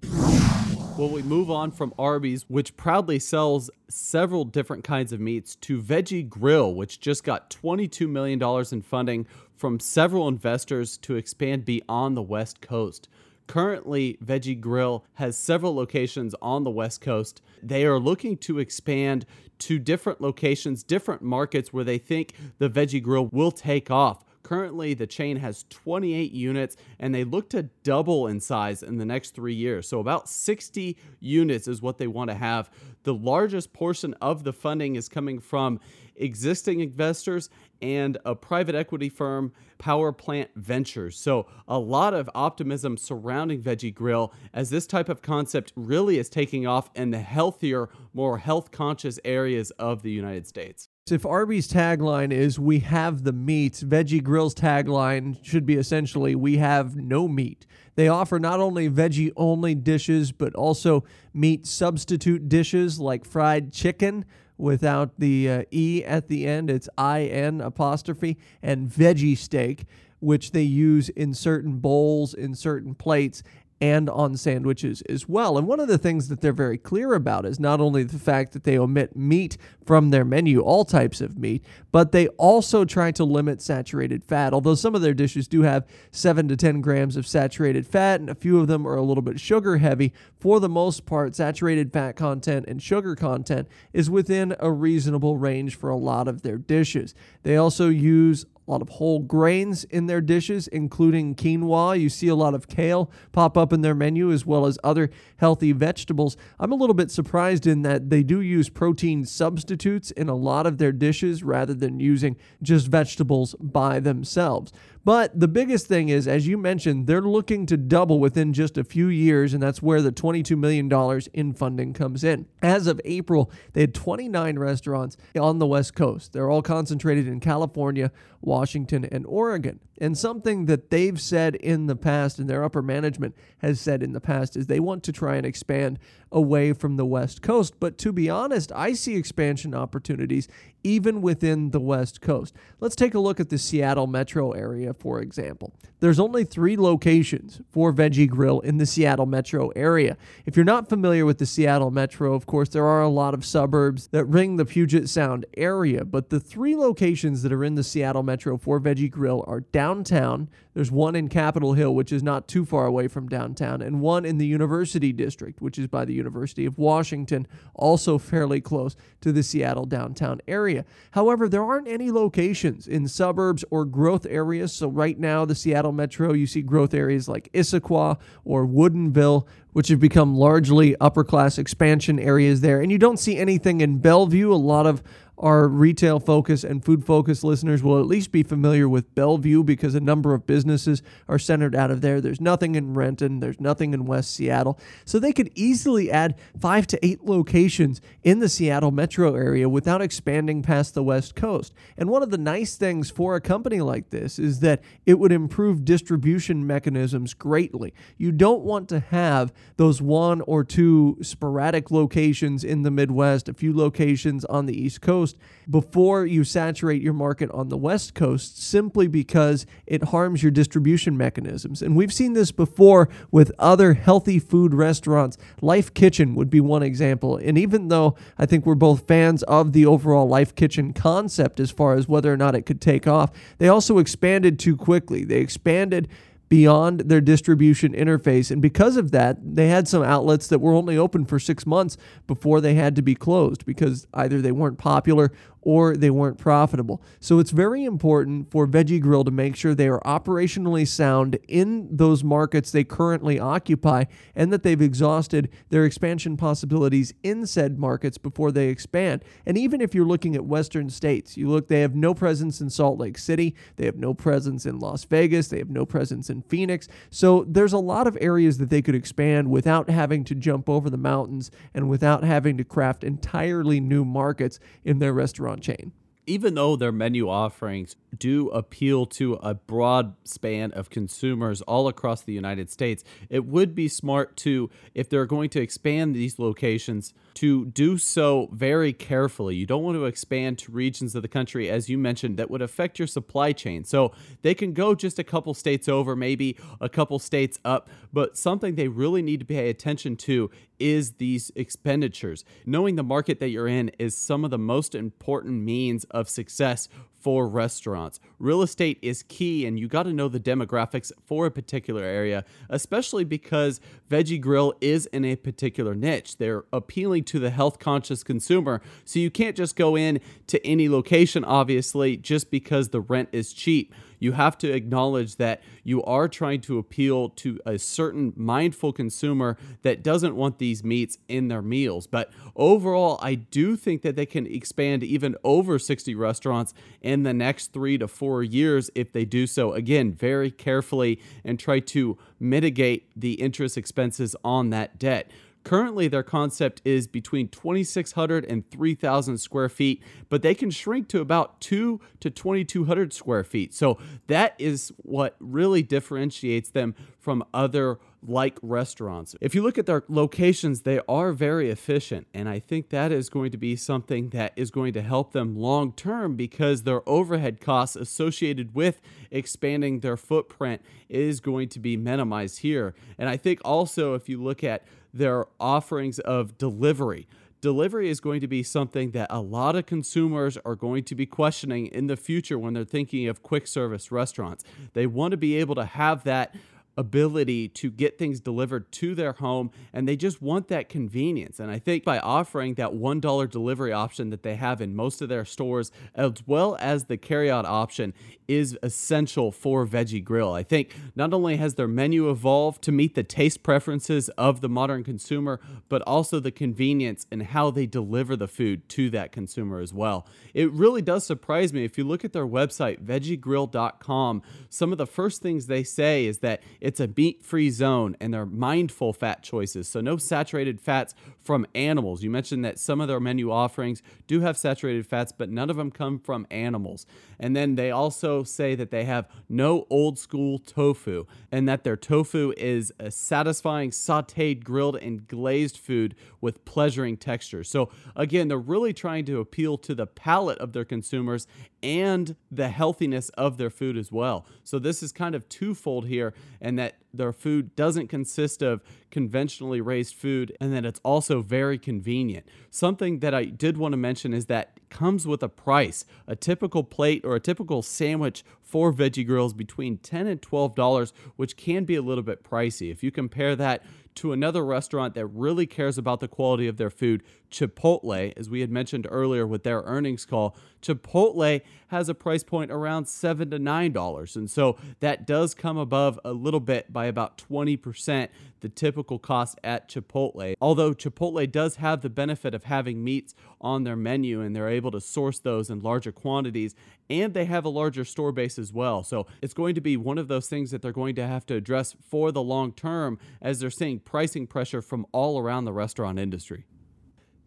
Well, 0.99 1.11
we 1.11 1.23
move 1.23 1.49
on 1.49 1.71
from 1.71 1.95
Arby's, 1.97 2.45
which 2.49 2.77
proudly 2.77 3.21
sells 3.21 3.71
several 3.89 4.45
different 4.45 4.83
kinds 4.83 5.13
of 5.13 5.21
meats, 5.21 5.55
to 5.55 5.81
Veggie 5.81 6.29
Grill, 6.29 6.75
which 6.75 6.99
just 6.99 7.23
got 7.23 7.51
$22 7.51 8.09
million 8.09 8.43
in 8.73 8.83
funding 8.83 9.25
from 9.55 9.79
several 9.79 10.27
investors 10.27 10.99
to 10.99 11.15
expand 11.15 11.65
beyond 11.65 12.17
the 12.17 12.23
West 12.23 12.61
Coast. 12.61 13.09
Currently, 13.47 14.19
Veggie 14.25 14.61
Grill 14.61 15.05
has 15.15 15.39
several 15.39 15.73
locations 15.73 16.35
on 16.43 16.65
the 16.65 16.71
West 16.71 17.01
Coast. 17.01 17.43
They 17.63 17.87
are 17.87 18.01
looking 18.01 18.37
to 18.39 18.59
expand 18.59 19.25
to 19.61 19.79
different 19.79 20.21
locations, 20.21 20.83
different 20.83 21.23
markets 21.23 21.73
where 21.73 21.85
they 21.85 21.99
think 21.99 22.35
the 22.59 22.69
Veggie 22.69 23.01
Grill 23.01 23.27
will 23.27 23.53
take 23.53 23.89
off. 23.89 24.25
Currently, 24.49 24.95
the 24.95 25.07
chain 25.07 25.37
has 25.37 25.67
28 25.69 26.33
units 26.33 26.79
and 26.99 27.15
they 27.15 27.23
look 27.23 27.51
to 27.51 27.65
double 27.83 28.29
in 28.29 28.41
size 28.41 28.83
in 28.83 28.97
the 28.97 29.05
next 29.05 29.35
three 29.35 29.53
years. 29.53 29.87
So, 29.87 30.01
about 30.01 30.27
60 30.27 30.97
units 31.21 31.69
is 31.69 31.83
what 31.83 31.99
they 31.99 32.07
want 32.07 32.31
to 32.31 32.35
have. 32.35 32.71
The 33.03 33.13
largest 33.13 33.75
portion 33.75 34.15
of 34.23 34.45
the 34.45 34.55
funding 34.55 34.97
is 34.97 35.07
coming 35.07 35.39
from 35.39 35.81
existing 36.17 36.81
investors 36.81 37.51
and 37.83 38.17
a 38.25 38.35
private 38.35 38.75
equity 38.75 39.11
firm, 39.11 39.53
Power 39.77 40.13
Plant 40.13 40.49
Ventures. 40.57 41.19
So, 41.19 41.47
a 41.69 41.79
lot 41.79 42.15
of 42.15 42.31
optimism 42.35 42.97
surrounding 42.97 43.61
Veggie 43.61 43.95
Grill 43.95 44.33
as 44.55 44.71
this 44.71 44.87
type 44.87 45.11
of 45.11 45.21
concept 45.21 45.75
really 45.77 46.19
is 46.19 46.31
taking 46.31 46.67
off 46.67 46.89
in 46.95 47.11
the 47.11 47.21
healthier, 47.21 47.91
more 48.15 48.39
health 48.39 48.71
conscious 48.71 49.21
areas 49.27 49.73
of 49.73 50.01
the 50.01 50.11
United 50.11 50.47
States. 50.47 50.88
If 51.11 51.25
Arby's 51.25 51.69
tagline 51.69 52.33
is 52.33 52.59
"We 52.59 52.81
have 52.81 53.25
the 53.25 53.33
meat," 53.33 53.83
Veggie 53.87 54.23
Grill's 54.23 54.55
tagline 54.55 55.39
should 55.43 55.67
be 55.67 55.75
essentially 55.75 56.35
"We 56.35 56.59
have 56.59 56.97
no 56.97 57.29
meat." 57.29 57.67
They 57.95 58.09
offer 58.09 58.39
not 58.39 58.61
only 58.61 58.89
veggie 58.89 59.33
only 59.37 59.75
dishes, 59.75 60.33
but 60.33 60.55
also 60.55 61.05
meat 61.35 61.67
substitute 61.67 62.49
dishes 62.49 63.01
like 63.01 63.25
fried 63.25 63.73
chicken 63.73 64.25
without 64.57 65.19
the 65.19 65.51
uh, 65.51 65.63
E 65.71 66.05
at 66.05 66.29
the 66.29 66.47
end. 66.47 66.71
It's 66.71 66.89
I 66.97 67.23
N 67.23 67.61
apostrophe 67.61 68.39
and 68.63 68.89
veggie 68.89 69.37
steak, 69.37 69.85
which 70.21 70.53
they 70.53 70.63
use 70.63 71.09
in 71.09 71.35
certain 71.35 71.79
bowls, 71.79 72.35
in 72.35 72.55
certain 72.55 72.95
plates, 72.95 73.43
and 73.81 74.11
on 74.11 74.37
sandwiches 74.37 75.03
as 75.03 75.29
well. 75.29 75.57
And 75.57 75.67
one 75.67 75.81
of 75.81 75.89
the 75.89 75.99
things 75.99 76.29
that 76.29 76.41
they're 76.41 76.53
very 76.53 76.79
clear 76.79 77.15
about 77.15 77.45
is 77.45 77.61
not 77.61 77.81
only 77.81 78.03
the 78.03 78.19
fact 78.19 78.53
that 78.53 78.65
they 78.65 78.79
omit 78.79 79.17
meat 79.17 79.57
from 79.85 80.11
their 80.11 80.25
menu, 80.25 80.61
all 80.61 80.85
types 80.85 81.21
of 81.21 81.39
meat, 81.39 81.65
but 81.93 82.13
they 82.13 82.29
also 82.29 82.85
try 82.85 83.11
to 83.13 83.25
limit 83.25 83.63
saturated 83.63 84.25
fat. 84.25 84.53
Although 84.53 84.75
some 84.75 84.95
of 84.95 85.03
their 85.03 85.15
dishes 85.15 85.47
do 85.47 85.63
have 85.63 85.87
7 86.11 86.49
to 86.49 86.57
10 86.57 86.81
grams 86.81 87.17
of 87.17 87.27
saturated 87.27 87.87
fat, 87.87 88.21
and 88.21 88.29
a 88.29 88.35
few 88.35 88.59
of 88.59 88.67
them 88.67 88.87
are 88.87 88.97
a 88.97 89.03
little 89.03 89.23
bit 89.23 89.39
sugar 89.39 89.79
heavy, 89.79 90.13
for 90.37 90.61
the 90.61 90.69
most 90.69 91.07
part, 91.07 91.37
saturated 91.37 91.93
fat 91.93 92.13
content 92.17 92.67
and 92.69 92.83
sugar 92.83 93.15
content 93.15 93.69
is 93.93 94.11
within 94.11 94.55
a 94.59 94.71
reasonable 94.71 95.37
range 95.37 95.77
for 95.77 95.91
a 95.91 95.97
lot 95.97 96.29
of 96.29 96.43
their 96.43 96.59
dishes. 96.59 97.15
They 97.43 97.57
also 97.57 97.89
use 97.89 98.45
a 98.69 98.71
lot 98.71 98.83
of 98.83 98.91
whole 98.91 99.21
grains 99.21 99.85
in 99.85 100.07
their 100.07 100.21
dishes, 100.21 100.69
including 100.69 101.35
quinoa. 101.35 101.99
You 101.99 102.11
see 102.11 102.29
a 102.29 102.35
lot 102.35 102.55
of 102.55 102.69
kale 102.69 103.11
pop 103.33 103.57
up 103.57 103.73
in 103.73 103.81
their 103.81 103.95
menu, 103.95 104.31
as 104.31 104.45
well 104.45 104.67
as 104.67 104.79
other 104.85 105.11
healthy 105.39 105.73
vegetables. 105.73 106.37
I'm 106.61 106.71
a 106.71 106.75
little 106.75 106.95
bit 106.95 107.11
surprised 107.11 107.67
in 107.67 107.83
that 107.83 108.11
they 108.11 108.23
do 108.23 108.41
use 108.41 108.69
protein 108.69 109.25
substitutes 109.25 110.11
in 110.11 110.29
a 110.29 110.35
lot 110.35 110.67
of 110.67 110.77
their 110.77 110.93
dishes 110.93 111.43
rather 111.43 111.73
than 111.73 111.99
using 111.99 112.37
just 112.63 112.89
vegetables 112.89 113.55
by 113.59 114.01
themselves. 114.01 114.73
But 115.05 115.39
the 115.39 115.49
biggest 115.49 115.87
thing 115.87 116.09
is, 116.09 116.29
as 116.29 116.47
you 116.47 116.59
mentioned, 116.59 117.07
they're 117.07 117.23
looking 117.23 117.67
to 117.67 117.77
double 117.77 118.21
within 118.21 118.53
just 118.53 118.77
a 118.77 118.85
few 118.85 119.09
years, 119.09 119.55
and 119.55 119.63
that's 119.63 119.81
where 119.81 120.03
the 120.03 120.13
$22 120.13 120.59
million 120.59 120.91
in 121.33 121.55
funding 121.55 121.93
comes 121.93 122.25
in. 122.25 122.47
As 122.63 122.87
of 122.87 123.01
April, 123.05 123.51
they 123.73 123.83
had 123.83 123.95
29 123.95 124.59
restaurants 124.59 125.17
on 125.39 125.59
the 125.59 125.67
West 125.67 125.95
Coast. 125.95 126.33
They're 126.33 126.51
all 126.51 126.63
concentrated 126.63 127.27
in 127.27 127.41
California, 127.41 128.11
Washington, 128.41 129.05
and 129.05 129.25
Oregon. 129.27 129.81
And 130.01 130.17
something 130.17 130.67
that 130.67 130.91
they've 130.91 131.21
said 131.21 131.55
in 131.57 131.87
the 131.87 131.97
past, 131.97 132.39
and 132.39 132.49
their 132.49 132.63
upper 132.63 132.83
management 132.83 133.35
has 133.59 133.81
said 133.81 134.03
in 134.03 134.13
the 134.13 134.21
past, 134.21 134.57
is 134.57 134.67
they 134.67 134.81
want 134.81 135.03
to 135.05 135.13
try 135.13 135.37
and 135.37 135.47
expand 135.47 135.99
away 136.31 136.73
from 136.73 136.97
the 136.97 137.07
West 137.07 137.43
Coast. 137.43 137.75
But 137.81 137.99
to 137.99 138.13
be 138.13 138.29
honest, 138.29 138.73
I 138.75 138.93
see 138.93 139.17
expansion 139.17 139.75
opportunities 139.75 140.49
even 140.85 141.21
within 141.21 141.71
the 141.71 141.81
West 141.81 142.21
Coast. 142.21 142.55
Let's 142.81 142.97
take 142.97 143.15
a 143.15 143.19
look 143.19 143.41
at 143.41 143.49
the 143.49 143.59
Seattle 143.59 144.07
metro 144.07 144.53
area, 144.53 144.95
for 144.95 145.21
example. 145.21 145.73
There's 146.01 146.21
only 146.21 146.45
three 146.45 146.77
locations 146.77 147.61
for 147.69 147.93
Veggie 147.93 148.29
Grill 148.29 148.61
in 148.61 148.79
the 148.79 148.87
Seattle 148.87 149.27
metro 149.27 149.69
area. 149.71 150.17
If 150.47 150.57
you're 150.57 150.65
not 150.65 150.89
familiar 150.89 151.27
with 151.27 151.39
the 151.39 151.47
Seattle 151.47 151.91
metro, 151.91 152.35
of 152.35 152.47
course, 152.47 152.69
there 152.69 152.85
are 152.85 153.03
a 153.03 153.09
lot 153.09 153.35
of 153.35 153.45
suburbs 153.45 154.09
that 154.09 154.25
ring 154.27 154.57
the 154.57 154.65
Puget 154.65 155.09
Sound 155.09 155.45
area, 155.57 156.05
but 156.05 156.31
the 156.31 156.39
three 156.39 156.77
locations 156.77 157.43
that 157.43 157.53
are 157.53 157.65
in 157.65 157.75
the 157.75 157.83
Seattle 157.83 158.23
metro 158.23 158.57
for 158.57 158.81
Veggie 158.81 159.11
Grill 159.11 159.45
are 159.49 159.61
downtown. 159.61 160.49
There's 160.75 160.93
one 160.93 161.17
in 161.17 161.29
Capitol 161.29 161.73
Hill, 161.73 161.95
which 161.95 162.13
is 162.13 162.23
not 162.23 162.47
too 162.47 162.65
far 162.65 162.87
away 162.87 163.09
from 163.09 163.29
downtown, 163.29 163.83
and 163.83 164.01
one 164.01 164.25
in 164.25 164.39
the 164.39 164.47
University 164.47 165.13
District, 165.13 165.61
which 165.61 165.79
is 165.79 165.89
by 165.89 166.05
the 166.05 166.15
University 166.19 166.67
of 166.67 166.77
Washington, 166.77 167.47
also 167.75 168.19
fairly 168.19 168.61
close 168.61 168.97
to 169.23 169.33
the 169.33 169.43
Seattle 169.43 169.87
downtown 169.87 170.41
area. 170.47 170.85
However, 171.13 171.49
there 171.49 171.65
aren't 171.65 171.89
any 171.89 172.11
locations 172.11 172.87
in 172.87 173.09
suburbs 173.09 173.65
or 173.71 173.87
growth 173.87 174.27
areas. 174.29 174.73
So, 174.73 174.89
right 174.89 175.19
now, 175.19 175.47
the 175.47 175.55
Seattle 175.55 175.93
metro, 175.93 176.35
you 176.35 176.47
see 176.47 176.61
growth 176.61 176.93
areas 176.93 177.29
like 177.29 177.51
Issaquah 177.55 178.19
or 178.45 178.67
Woodinville, 178.67 179.47
which 179.73 179.89
have 179.89 180.01
become 180.01 180.37
largely 180.37 180.97
upper 181.01 181.25
class 181.25 181.57
expansion 181.57 182.19
areas 182.19 182.61
there. 182.61 182.81
And 182.81 182.93
you 182.93 182.99
don't 182.99 183.19
see 183.19 183.39
anything 183.39 183.81
in 183.81 183.99
Bellevue. 183.99 184.53
A 184.53 184.57
lot 184.57 184.87
of 184.87 185.03
our 185.39 185.69
retail 185.69 186.19
focus 186.19 186.65
and 186.65 186.85
food 186.85 187.05
focus 187.05 187.45
listeners 187.45 187.83
will 187.83 187.99
at 187.99 188.07
least 188.07 188.33
be 188.33 188.43
familiar 188.43 188.89
with 188.89 189.15
Bellevue 189.15 189.63
because 189.63 189.95
a 189.95 190.01
number 190.01 190.35
of 190.35 190.47
businesses 190.47 191.03
are 191.29 191.39
centered 191.39 191.75
out 191.75 191.91
of 191.91 192.01
there. 192.01 192.21
There's 192.21 192.41
nothing 192.41 192.75
in 192.75 192.95
Renton, 192.95 193.41
there's 193.41 193.61
nothing 193.61 193.95
in 193.95 194.05
West 194.05 194.35
Seattle. 194.35 194.79
So 195.05 195.19
they 195.19 195.33
could 195.33 195.51
easily 195.55 196.11
add 196.11 196.35
five 196.59 196.87
to 196.89 197.07
eight 197.07 197.25
locations 197.25 198.01
in 198.23 198.41
the 198.41 198.49
Seattle 198.49 198.91
metro 198.91 199.35
area 199.35 199.69
without 199.69 200.03
expanding 200.03 200.63
past 200.63 200.95
the 200.95 201.03
West 201.03 201.37
Coast. 201.37 201.73
And 201.97 202.11
one 202.11 202.23
of 202.23 202.31
the 202.31 202.39
nice 202.39 202.77
things 202.77 203.11
for 203.11 203.37
a 203.37 203.41
company 203.41 203.81
like 203.81 204.11
this 204.11 204.39
is 204.39 204.61
that 204.61 204.83
it 205.07 205.19
would 205.19 205.33
improve 205.33 205.85
distribution 205.85 206.67
mechanisms 206.67 207.35
greatly. 207.35 207.95
You 208.17 208.33
don't 208.33 208.63
want 208.63 208.89
to 208.89 209.01
have 209.01 209.53
those 209.77 210.03
one 210.03 210.41
or 210.43 210.65
two 210.65 211.19
sporadic 211.23 211.91
locations 211.91 212.65
in 212.65 212.83
the 212.83 212.91
Midwest, 212.91 213.49
a 213.49 213.55
few 213.55 213.77
locations 213.77 214.45
on 214.47 214.67
the 214.67 214.79
East 214.79 215.01
Coast 215.01 215.28
Coast 215.33 215.49
before 215.71 216.25
you 216.25 216.45
saturate 216.45 217.03
your 217.03 217.13
market 217.13 217.51
on 217.51 217.69
the 217.69 217.77
West 217.77 218.15
Coast 218.15 218.63
simply 218.63 219.07
because 219.07 219.67
it 219.87 220.03
harms 220.05 220.43
your 220.43 220.51
distribution 220.51 221.15
mechanisms. 221.15 221.83
And 221.83 221.95
we've 221.95 222.13
seen 222.13 222.33
this 222.33 222.53
before 222.53 223.11
with 223.31 223.53
other 223.59 223.93
healthy 223.93 224.39
food 224.39 224.73
restaurants. 224.73 225.37
Lyfe 225.61 225.93
Kitchen 225.93 226.35
would 226.35 226.49
be 226.49 226.61
one 226.61 226.83
example. 226.83 227.37
And 227.37 227.59
even 227.59 227.89
though 227.89 228.17
I 228.39 228.47
think 228.47 228.65
we're 228.65 228.77
both 228.77 229.07
fans 229.07 229.43
of 229.43 229.73
the 229.73 229.85
overall 229.85 230.27
Lyfe 230.27 230.55
Kitchen 230.55 230.95
concept 230.95 231.61
as 231.61 231.71
far 231.71 231.95
as 231.95 232.09
whether 232.09 232.33
or 232.33 232.39
not 232.39 232.55
it 232.55 232.63
could 232.63 232.81
take 232.81 233.07
off, 233.07 233.31
they 233.59 233.69
also 233.69 233.99
expanded 233.99 234.59
too 234.59 234.75
quickly. 234.75 235.23
They 235.23 235.41
expanded 235.41 236.09
beyond 236.49 237.01
their 237.01 237.21
distribution 237.21 237.93
interface. 237.93 238.51
And 238.51 238.63
because 238.63 238.97
of 238.97 239.11
that, 239.11 239.39
they 239.43 239.69
had 239.69 239.87
some 239.87 240.03
outlets 240.03 240.47
that 240.49 240.61
were 240.61 240.73
only 240.73 240.97
open 240.97 241.25
for 241.25 241.39
six 241.39 241.67
months 241.67 241.97
before 242.27 242.61
they 242.61 242.75
had 242.75 242.97
to 242.97 243.03
be 243.03 243.15
closed 243.15 243.67
because 243.67 244.07
either 244.15 244.41
they 244.41 244.53
weren't 244.53 244.79
popular 244.79 245.31
or 245.63 245.97
they 245.97 246.11
weren't 246.11 246.39
profitable. 246.39 247.03
So 247.21 247.39
it's 247.39 247.51
very 247.51 247.85
important 247.85 248.51
for 248.51 248.67
Veggie 248.67 249.01
Grill 249.01 249.25
to 249.25 249.31
make 249.31 249.57
sure 249.57 249.75
they 249.75 249.89
are 249.89 250.01
operationally 250.01 250.87
sound 250.87 251.39
in 251.49 251.89
those 251.91 252.23
markets 252.23 252.71
they 252.71 252.85
currently 252.85 253.39
occupy 253.39 254.05
and 254.35 254.53
that 254.53 254.63
they've 254.63 254.81
exhausted 254.81 255.51
their 255.71 255.85
expansion 255.85 256.37
possibilities 256.37 257.13
in 257.23 257.47
said 257.47 257.79
markets 257.79 258.19
before 258.19 258.53
they 258.53 258.69
expand. 258.69 259.25
And 259.45 259.59
even 259.59 259.81
if 259.81 259.95
you're 259.95 260.07
looking 260.07 260.35
at 260.35 260.45
western 260.45 260.91
states, 260.91 261.37
you 261.37 261.49
look 261.49 261.69
they 261.69 261.81
have 261.81 261.95
no 261.95 262.15
presence 262.15 262.61
in 262.61 262.71
Salt 262.71 262.99
Lake 262.99 263.19
City, 263.19 263.55
they 263.77 263.87
have 263.87 263.97
no 263.97 264.15
presence 264.15 264.65
in 264.65 264.79
Las 264.79 265.05
Vegas, 265.05 265.49
they 265.49 265.59
have 265.59 265.71
no 265.71 265.85
presence 265.85 266.31
in 266.31 266.43
Phoenix. 266.43 266.89
So 267.11 267.45
there's 267.49 267.73
a 267.73 267.79
lot 267.79 268.07
of 268.07 268.17
areas 268.21 268.59
that 268.59 268.71
they 268.71 268.83
could 268.83 268.95
expand 268.95 269.51
without 269.51 269.91
having 269.91 270.25
to 270.25 270.35
jump 270.35 270.69
over 270.69 270.89
the 270.89 270.97
mountains 270.97 271.51
and 271.75 271.89
without 271.89 272.25
having 272.25 272.57
to 272.59 272.65
craft 272.65 273.05
entirely 273.05 273.81
new 273.81 274.05
markets 274.05 274.61
in 274.85 274.99
their 274.99 275.13
restaurant 275.13 275.48
restaurant 275.49 275.63
chain. 275.63 275.93
Even 276.27 276.57
though 276.57 276.77
their 276.77 276.93
menu 276.93 277.27
offerings 277.27 277.97
do 278.15 278.51
appeal 278.51 279.07
to 279.07 279.35
a 279.35 279.55
broad 279.55 280.15
span 280.25 280.73
of 280.73 280.91
consumers 280.91 281.63
all 281.63 281.89
across 281.89 282.21
the 282.21 282.35
United 282.35 282.69
States, 282.69 283.03
it 283.31 283.47
would 283.47 283.75
be 283.75 283.89
smart 283.89 284.37
to, 284.37 284.69
if 284.95 285.09
they're 285.09 285.25
going 285.25 285.49
to 285.49 285.63
expand 285.63 286.15
these 286.15 286.39
locations, 286.39 287.15
to 287.33 287.65
do 287.65 287.97
so 287.97 288.51
very 288.53 288.93
carefully. 288.93 289.57
You 289.57 289.65
don't 289.65 289.83
want 289.83 289.97
to 289.97 290.05
expand 290.05 290.59
to 290.59 290.73
regions 290.73 291.15
of 291.15 291.23
the 291.23 291.29
country, 291.29 291.71
as 291.71 291.89
you 291.89 291.97
mentioned, 291.97 292.37
that 292.37 292.51
would 292.51 292.61
affect 292.61 292.99
your 292.99 293.09
supply 293.09 293.53
chain. 293.53 293.85
So 293.85 294.13
they 294.43 294.55
can 294.55 294.75
go 294.75 294.95
just 294.95 295.19
a 295.19 295.25
couple 295.25 295.55
states 295.55 295.89
over, 295.89 296.15
maybe 296.15 296.59
a 296.79 296.91
couple 296.91 297.19
states 297.19 297.59
up, 297.65 297.89
but 298.13 298.37
something 298.37 298.75
they 298.75 298.89
really 298.89 299.23
need 299.23 299.41
to 299.41 299.47
pay 299.47 299.71
attention 299.71 300.15
to 300.17 300.51
is 300.79 301.13
these 301.13 301.51
expenditures. 301.55 302.45
Knowing 302.67 302.97
the 302.97 303.03
market 303.03 303.41
that 303.41 303.49
you're 303.49 303.69
in 303.69 303.91
is 303.99 304.17
some 304.17 304.45
of 304.45 304.51
the 304.51 304.59
most 304.59 304.95
important 304.95 305.63
means 305.63 306.05
of 306.05 306.29
success 306.29 306.89
for 307.21 307.49
restaurants. 307.49 308.21
Real 308.39 308.63
estate 308.63 308.99
is 309.03 309.25
key, 309.25 309.67
and 309.67 309.79
you 309.79 309.89
got 309.89 310.05
to 310.05 310.13
know 310.13 310.29
the 310.29 310.41
demographics 310.41 311.11
for 311.27 311.47
a 311.47 311.51
particular 311.51 312.03
area, 312.03 312.45
especially 312.69 313.25
because 313.25 313.81
Veggie 314.09 314.41
Grill 314.41 314.73
is 314.81 315.07
in 315.07 315.25
a 315.25 315.37
particular 315.37 315.95
niche. 315.95 316.37
They're 316.37 316.65
appealing 316.73 317.25
to 317.25 317.39
the 317.39 317.51
health 317.51 317.79
conscious 317.79 318.23
consumer, 318.23 318.81
so 319.05 319.19
you 319.19 319.31
can't 319.31 319.57
just 319.57 319.75
go 319.75 319.97
in 319.97 320.21
to 320.47 320.65
any 320.65 320.89
location, 320.89 321.45
obviously, 321.45 322.17
just 322.17 322.51
because 322.51 322.91
the 322.91 323.01
rent 323.01 323.29
is 323.33 323.53
cheap 323.53 323.95
you 324.19 324.33
have 324.33 324.59
to 324.59 324.71
acknowledge 324.71 325.37
that 325.37 325.63
you 325.85 326.03
are 326.05 326.29
trying 326.29 326.61
to 326.63 326.79
appeal 326.79 327.31
to 327.31 327.59
a 327.65 327.79
certain 327.79 328.33
mindful 328.37 328.93
consumer 328.93 329.57
that 329.83 330.03
doesn't 330.03 330.37
want 330.37 330.59
these 330.59 330.85
meats 330.85 331.19
in 331.29 331.49
their 331.49 331.63
meals. 331.63 332.07
But 332.07 332.31
overall, 332.57 333.19
I 333.23 333.35
do 333.35 333.77
think 333.77 334.03
that 334.03 334.17
they 334.17 334.27
can 334.27 334.47
expand 334.47 335.03
even 335.03 335.37
over 335.45 335.79
60 335.79 336.15
restaurants 336.15 336.75
in 337.01 337.23
the 337.23 337.35
next 337.35 337.73
three 337.73 337.99
to 337.99 338.09
four 338.09 338.43
years 338.43 338.91
if 338.95 339.13
they 339.13 339.25
do 339.25 339.47
so, 339.47 339.73
again, 339.73 340.13
very 340.13 340.51
carefully 340.51 341.21
and 341.45 341.59
try 341.59 341.81
to 341.81 342.19
mitigate 342.41 343.11
the 343.17 343.35
interest 343.35 343.77
expenses 343.77 344.35
on 344.45 344.71
that 344.71 344.99
debt. 344.99 345.31
Currently, 345.65 346.09
their 346.09 346.23
concept 346.23 346.81
is 346.85 347.07
between 347.07 347.49
2,600 347.49 348.45
and 348.45 348.69
3,000 348.71 349.39
square 349.39 349.69
feet, 349.69 350.03
but 350.29 350.43
they 350.43 350.55
can 350.55 350.71
shrink 350.71 351.09
to 351.09 351.21
about 351.21 351.61
2 351.61 352.01
to 352.21 352.31
2,200 352.31 353.13
square 353.13 353.45
feet. 353.45 353.75
So 353.75 353.99
that 354.29 354.55
is 354.59 354.93
what 354.99 355.37
really 355.41 355.83
differentiates 355.83 356.71
them 356.71 356.95
from 357.19 357.45
other 357.53 357.99
like 358.27 358.59
restaurants. 358.63 359.37
If 359.41 359.55
you 359.55 359.63
look 359.63 359.79
at 359.79 359.87
their 359.87 360.05
locations, 360.09 360.83
they 360.83 361.01
are 361.09 361.33
very 361.33 361.71
efficient. 361.71 362.27
And 362.35 362.49
I 362.49 362.59
think 362.59 362.89
that 362.91 363.13
is 363.13 363.29
going 363.29 363.53
to 363.53 363.59
be 363.59 363.77
something 363.77 364.31
that 364.31 364.53
is 364.57 364.71
going 364.71 364.93
to 364.95 365.03
help 365.03 365.33
them 365.33 365.57
long 365.57 365.93
term 365.93 366.35
because 366.35 366.83
their 366.83 367.07
overhead 367.09 367.61
costs 367.61 367.97
associated 367.97 368.75
with 368.75 369.01
expanding 369.31 370.01
their 370.01 370.17
footprint 370.17 370.83
is 371.09 371.41
going 371.41 371.69
to 371.69 371.79
be 371.79 371.97
minimized 371.97 372.61
here. 372.61 372.95
And 373.19 373.29
I 373.29 373.37
think 373.37 373.61
also, 373.65 374.15
if 374.15 374.29
you 374.29 374.43
look 374.43 374.65
at 374.65 374.85
their 375.13 375.47
offerings 375.59 376.19
of 376.21 376.59
delivery. 376.59 377.27
Delivery 377.61 378.09
is 378.09 378.21
going 378.21 378.41
to 378.41 378.47
be 378.47 378.63
something 378.63 379.11
that 379.11 379.27
a 379.31 379.41
lot 379.41 379.75
of 379.75 379.85
consumers 379.85 380.57
are 380.65 380.77
going 380.77 381.03
to 381.05 381.15
be 381.17 381.27
questioning 381.27 381.87
in 381.87 382.07
the 382.07 382.17
future 382.17 382.57
when 382.57 382.75
they're 382.75 382.85
thinking 382.85 383.27
of 383.27 383.43
quick 383.43 383.67
service 383.67 384.13
restaurants. 384.13 384.63
They 384.93 385.07
want 385.07 385.33
to 385.33 385.37
be 385.37 385.57
able 385.57 385.75
to 385.75 385.85
have 385.85 386.23
that 386.25 386.55
ability 386.99 387.69
to 387.69 387.91
get 387.91 388.19
things 388.19 388.41
delivered 388.41 388.91
to 388.91 389.15
their 389.15 389.33
home 389.33 389.71
and 389.93 390.07
they 390.07 390.17
just 390.17 390.43
want 390.43 390.69
that 390.69 390.89
convenience. 390.89 391.61
And 391.61 391.71
I 391.71 391.79
think 391.79 392.05
by 392.05 392.19
offering 392.19 392.75
that 392.75 392.91
$1 392.91 393.51
delivery 393.51 393.93
option 393.93 394.31
that 394.31 394.43
they 394.43 394.57
have 394.57 394.81
in 394.81 394.97
most 394.97 395.23
of 395.23 395.29
their 395.29 395.45
stores, 395.45 395.93
as 396.15 396.33
well 396.47 396.77
as 396.81 397.05
the 397.05 397.17
carryout 397.17 397.65
option, 397.65 398.13
is 398.49 398.77
essential 398.83 399.53
for 399.53 399.87
Veggie 399.87 400.25
Grill. 400.25 400.53
I 400.53 400.63
think 400.63 400.97
not 401.15 401.33
only 401.33 401.57
has 401.57 401.75
their 401.75 401.87
menu 401.87 402.31
evolved 402.31 402.83
to 402.83 402.93
meet 402.93 403.15
the 403.15 403.23
taste 403.23 403.63
preferences 403.63 404.29
of 404.31 404.61
the 404.61 404.69
modern 404.69 405.05
consumer, 405.05 405.61
but 405.89 406.03
also 406.03 406.41
the 406.41 406.51
convenience 406.51 407.27
and 407.31 407.43
how 407.45 407.71
they 407.71 407.87
deliver 407.87 408.35
the 408.37 408.49
food 408.49 408.89
to 408.89 409.11
that 409.11 409.31
consumer 409.31 409.81
as 409.81 409.93
well. 409.95 410.27
It 410.55 410.73
really 410.73 411.03
does 411.03 411.25
surprise 411.25 411.73
me. 411.73 411.85
If 411.85 411.97
you 411.97 412.05
look 412.05 412.25
at 412.25 412.33
their 412.33 412.47
website, 412.47 413.05
veggiegrill.com, 413.05 414.43
some 414.69 414.93
of 414.93 414.99
the 414.99 415.07
first 415.07 415.43
things 415.43 415.67
they 415.67 415.85
say 415.85 416.27
is 416.27 416.39
that 416.39 416.63
it's 416.89 417.01
a 417.01 417.11
meat 417.19 417.45
free 417.45 417.69
zone 417.69 418.17
and 418.19 418.33
they're 418.33 418.47
mindful 418.47 419.13
fat 419.13 419.43
choices. 419.43 419.87
So, 419.87 420.01
no 420.01 420.17
saturated 420.17 420.81
fats 420.81 421.15
from 421.39 421.67
animals. 421.75 422.23
You 422.23 422.31
mentioned 422.31 422.65
that 422.65 422.79
some 422.79 423.03
of 423.03 423.09
their 423.09 423.21
menu 423.21 423.51
offerings 423.51 424.03
do 424.27 424.41
have 424.41 424.57
saturated 424.57 425.07
fats, 425.07 425.31
but 425.31 425.51
none 425.51 425.69
of 425.69 425.77
them 425.77 425.91
come 425.91 426.19
from 426.19 426.47
animals. 426.51 427.05
And 427.39 427.55
then 427.55 427.75
they 427.75 427.91
also 427.91 428.43
say 428.43 428.75
that 428.75 428.91
they 428.91 429.05
have 429.05 429.29
no 429.51 429.87
old 429.91 430.19
school 430.19 430.59
tofu 430.59 431.27
and 431.53 431.69
that 431.69 431.85
their 431.85 431.97
tofu 431.97 432.55
is 432.57 432.91
a 432.99 433.11
satisfying 433.11 433.91
sauteed, 433.91 434.65
grilled, 434.65 434.97
and 434.97 435.29
glazed 435.29 435.77
food 435.77 436.15
with 436.41 436.65
pleasuring 436.65 437.19
texture. 437.19 437.65
So, 437.65 437.91
again, 438.17 438.49
they're 438.49 438.57
really 438.57 438.95
trying 438.95 439.27
to 439.27 439.41
appeal 439.41 439.77
to 439.77 439.95
the 439.95 440.07
palate 440.07 440.57
of 440.57 440.73
their 440.73 440.87
consumers 440.87 441.47
and 441.83 442.37
the 442.51 442.69
healthiness 442.69 443.29
of 443.31 443.57
their 443.57 443.71
food 443.71 443.97
as 443.97 444.11
well. 444.11 444.47
So 444.65 444.79
this 444.79 445.03
is 445.03 445.13
kind 445.13 445.35
of 445.35 445.49
twofold 445.49 446.07
here, 446.07 446.35
and 446.61 446.79
that 446.79 446.97
their 447.15 447.33
food 447.33 447.75
doesn't 447.77 448.09
consist 448.09 448.63
of 448.63 448.83
conventionally 449.11 449.81
raised 449.81 450.15
food, 450.15 450.57
and 450.61 450.73
that 450.73 450.85
it's 450.85 451.01
also 451.05 451.41
very 451.41 451.79
convenient. 451.79 452.47
Something 452.71 453.21
that 453.21 453.35
I 453.35 453.45
did 453.45 453.77
want 453.77 453.93
to 453.93 453.97
mention 453.97 454.35
is 454.35 454.47
that 454.47 454.79
comes 454.91 455.27
with 455.27 455.43
a 455.43 455.49
price. 455.49 456.05
A 456.27 456.37
typical 456.37 456.83
plate 456.85 457.25
or 457.25 457.37
a 457.37 457.41
typical 457.41 457.83
sandwich 457.83 458.45
for 458.61 458.93
Veggie 458.93 459.27
Grill's 459.27 459.55
between 459.55 459.99
10 459.99 460.27
and 460.27 460.43
12 460.43 460.75
dollars, 460.75 461.13
which 461.37 461.57
can 461.57 461.85
be 461.85 461.95
a 461.95 462.03
little 462.03 462.25
bit 462.25 462.45
pricey. 462.45 462.91
If 462.91 463.03
you 463.03 463.11
compare 463.11 463.57
that 463.57 463.83
to 464.17 464.33
another 464.33 464.65
restaurant 464.65 465.15
that 465.15 465.27
really 465.27 465.67
cares 465.67 465.97
about 465.97 466.19
the 466.21 466.29
quality 466.29 466.67
of 466.67 466.77
their 466.77 466.91
food, 466.91 467.23
Chipotle, 467.51 468.33
as 468.37 468.51
we 468.51 468.61
had 468.61 468.71
mentioned 468.71 469.07
earlier 469.11 469.47
with 469.47 469.63
their 469.63 469.83
earnings 469.83 470.25
call, 470.25 470.57
Chipotle 470.83 471.61
has 471.89 472.09
a 472.09 472.15
price 472.15 472.45
point 472.45 472.71
around 472.71 473.09
seven 473.09 473.51
to 473.51 473.59
nine 473.59 473.93
dollars, 473.93 474.37
and 474.37 474.51
so 474.51 474.77
that 475.01 475.27
does 475.27 475.55
come 475.55 475.77
above 475.77 476.21
a 476.25 476.33
little 476.33 476.61
bit 476.61 476.93
by 476.93 477.07
about 477.07 477.39
20% 477.39 478.29
the 478.61 478.69
typical 478.69 479.19
cost 479.19 479.59
at 479.65 479.89
Chipotle. 479.89 480.55
Although 480.61 480.95
Chipotle 480.95 481.51
does 481.51 481.77
have 481.77 482.03
the 482.03 482.11
benefit 482.11 482.55
of 482.55 482.65
having 482.65 483.03
meats 483.03 483.35
on 483.61 483.85
their 483.85 483.97
menu 483.97 484.41
and 484.41 484.55
they're 484.55 484.69
able 484.69 484.91
to 484.91 485.01
source 485.01 485.39
those 485.39 485.71
in 485.71 485.81
larger 485.81 486.13
quantities 486.13 486.75
and 487.11 487.35
they 487.35 487.45
have 487.47 487.65
a 487.65 487.69
larger 487.69 488.05
store 488.05 488.33
base 488.33 488.59
as 488.59 488.73
well. 488.73 489.03
So 489.03 489.27
it's 489.41 489.55
going 489.55 489.75
to 489.75 489.81
be 489.81 489.97
one 489.97 490.19
of 490.19 490.29
those 490.29 490.49
things 490.49 490.71
that 490.71 490.83
they're 490.83 490.93
going 490.93 491.15
to 491.17 491.27
have 491.27 491.47
to 491.47 491.55
address 491.55 491.97
for 492.09 492.33
the 492.33 492.43
long 492.43 492.73
term 492.73 493.19
as 493.41 493.61
they're 493.61 493.71
seeing 493.71 494.01
pricing 494.01 494.47
pressure 494.47 494.83
from 494.83 495.07
all 495.13 495.39
around 495.39 495.65
the 495.65 495.73
restaurant 495.73 496.19
industry 496.19 496.65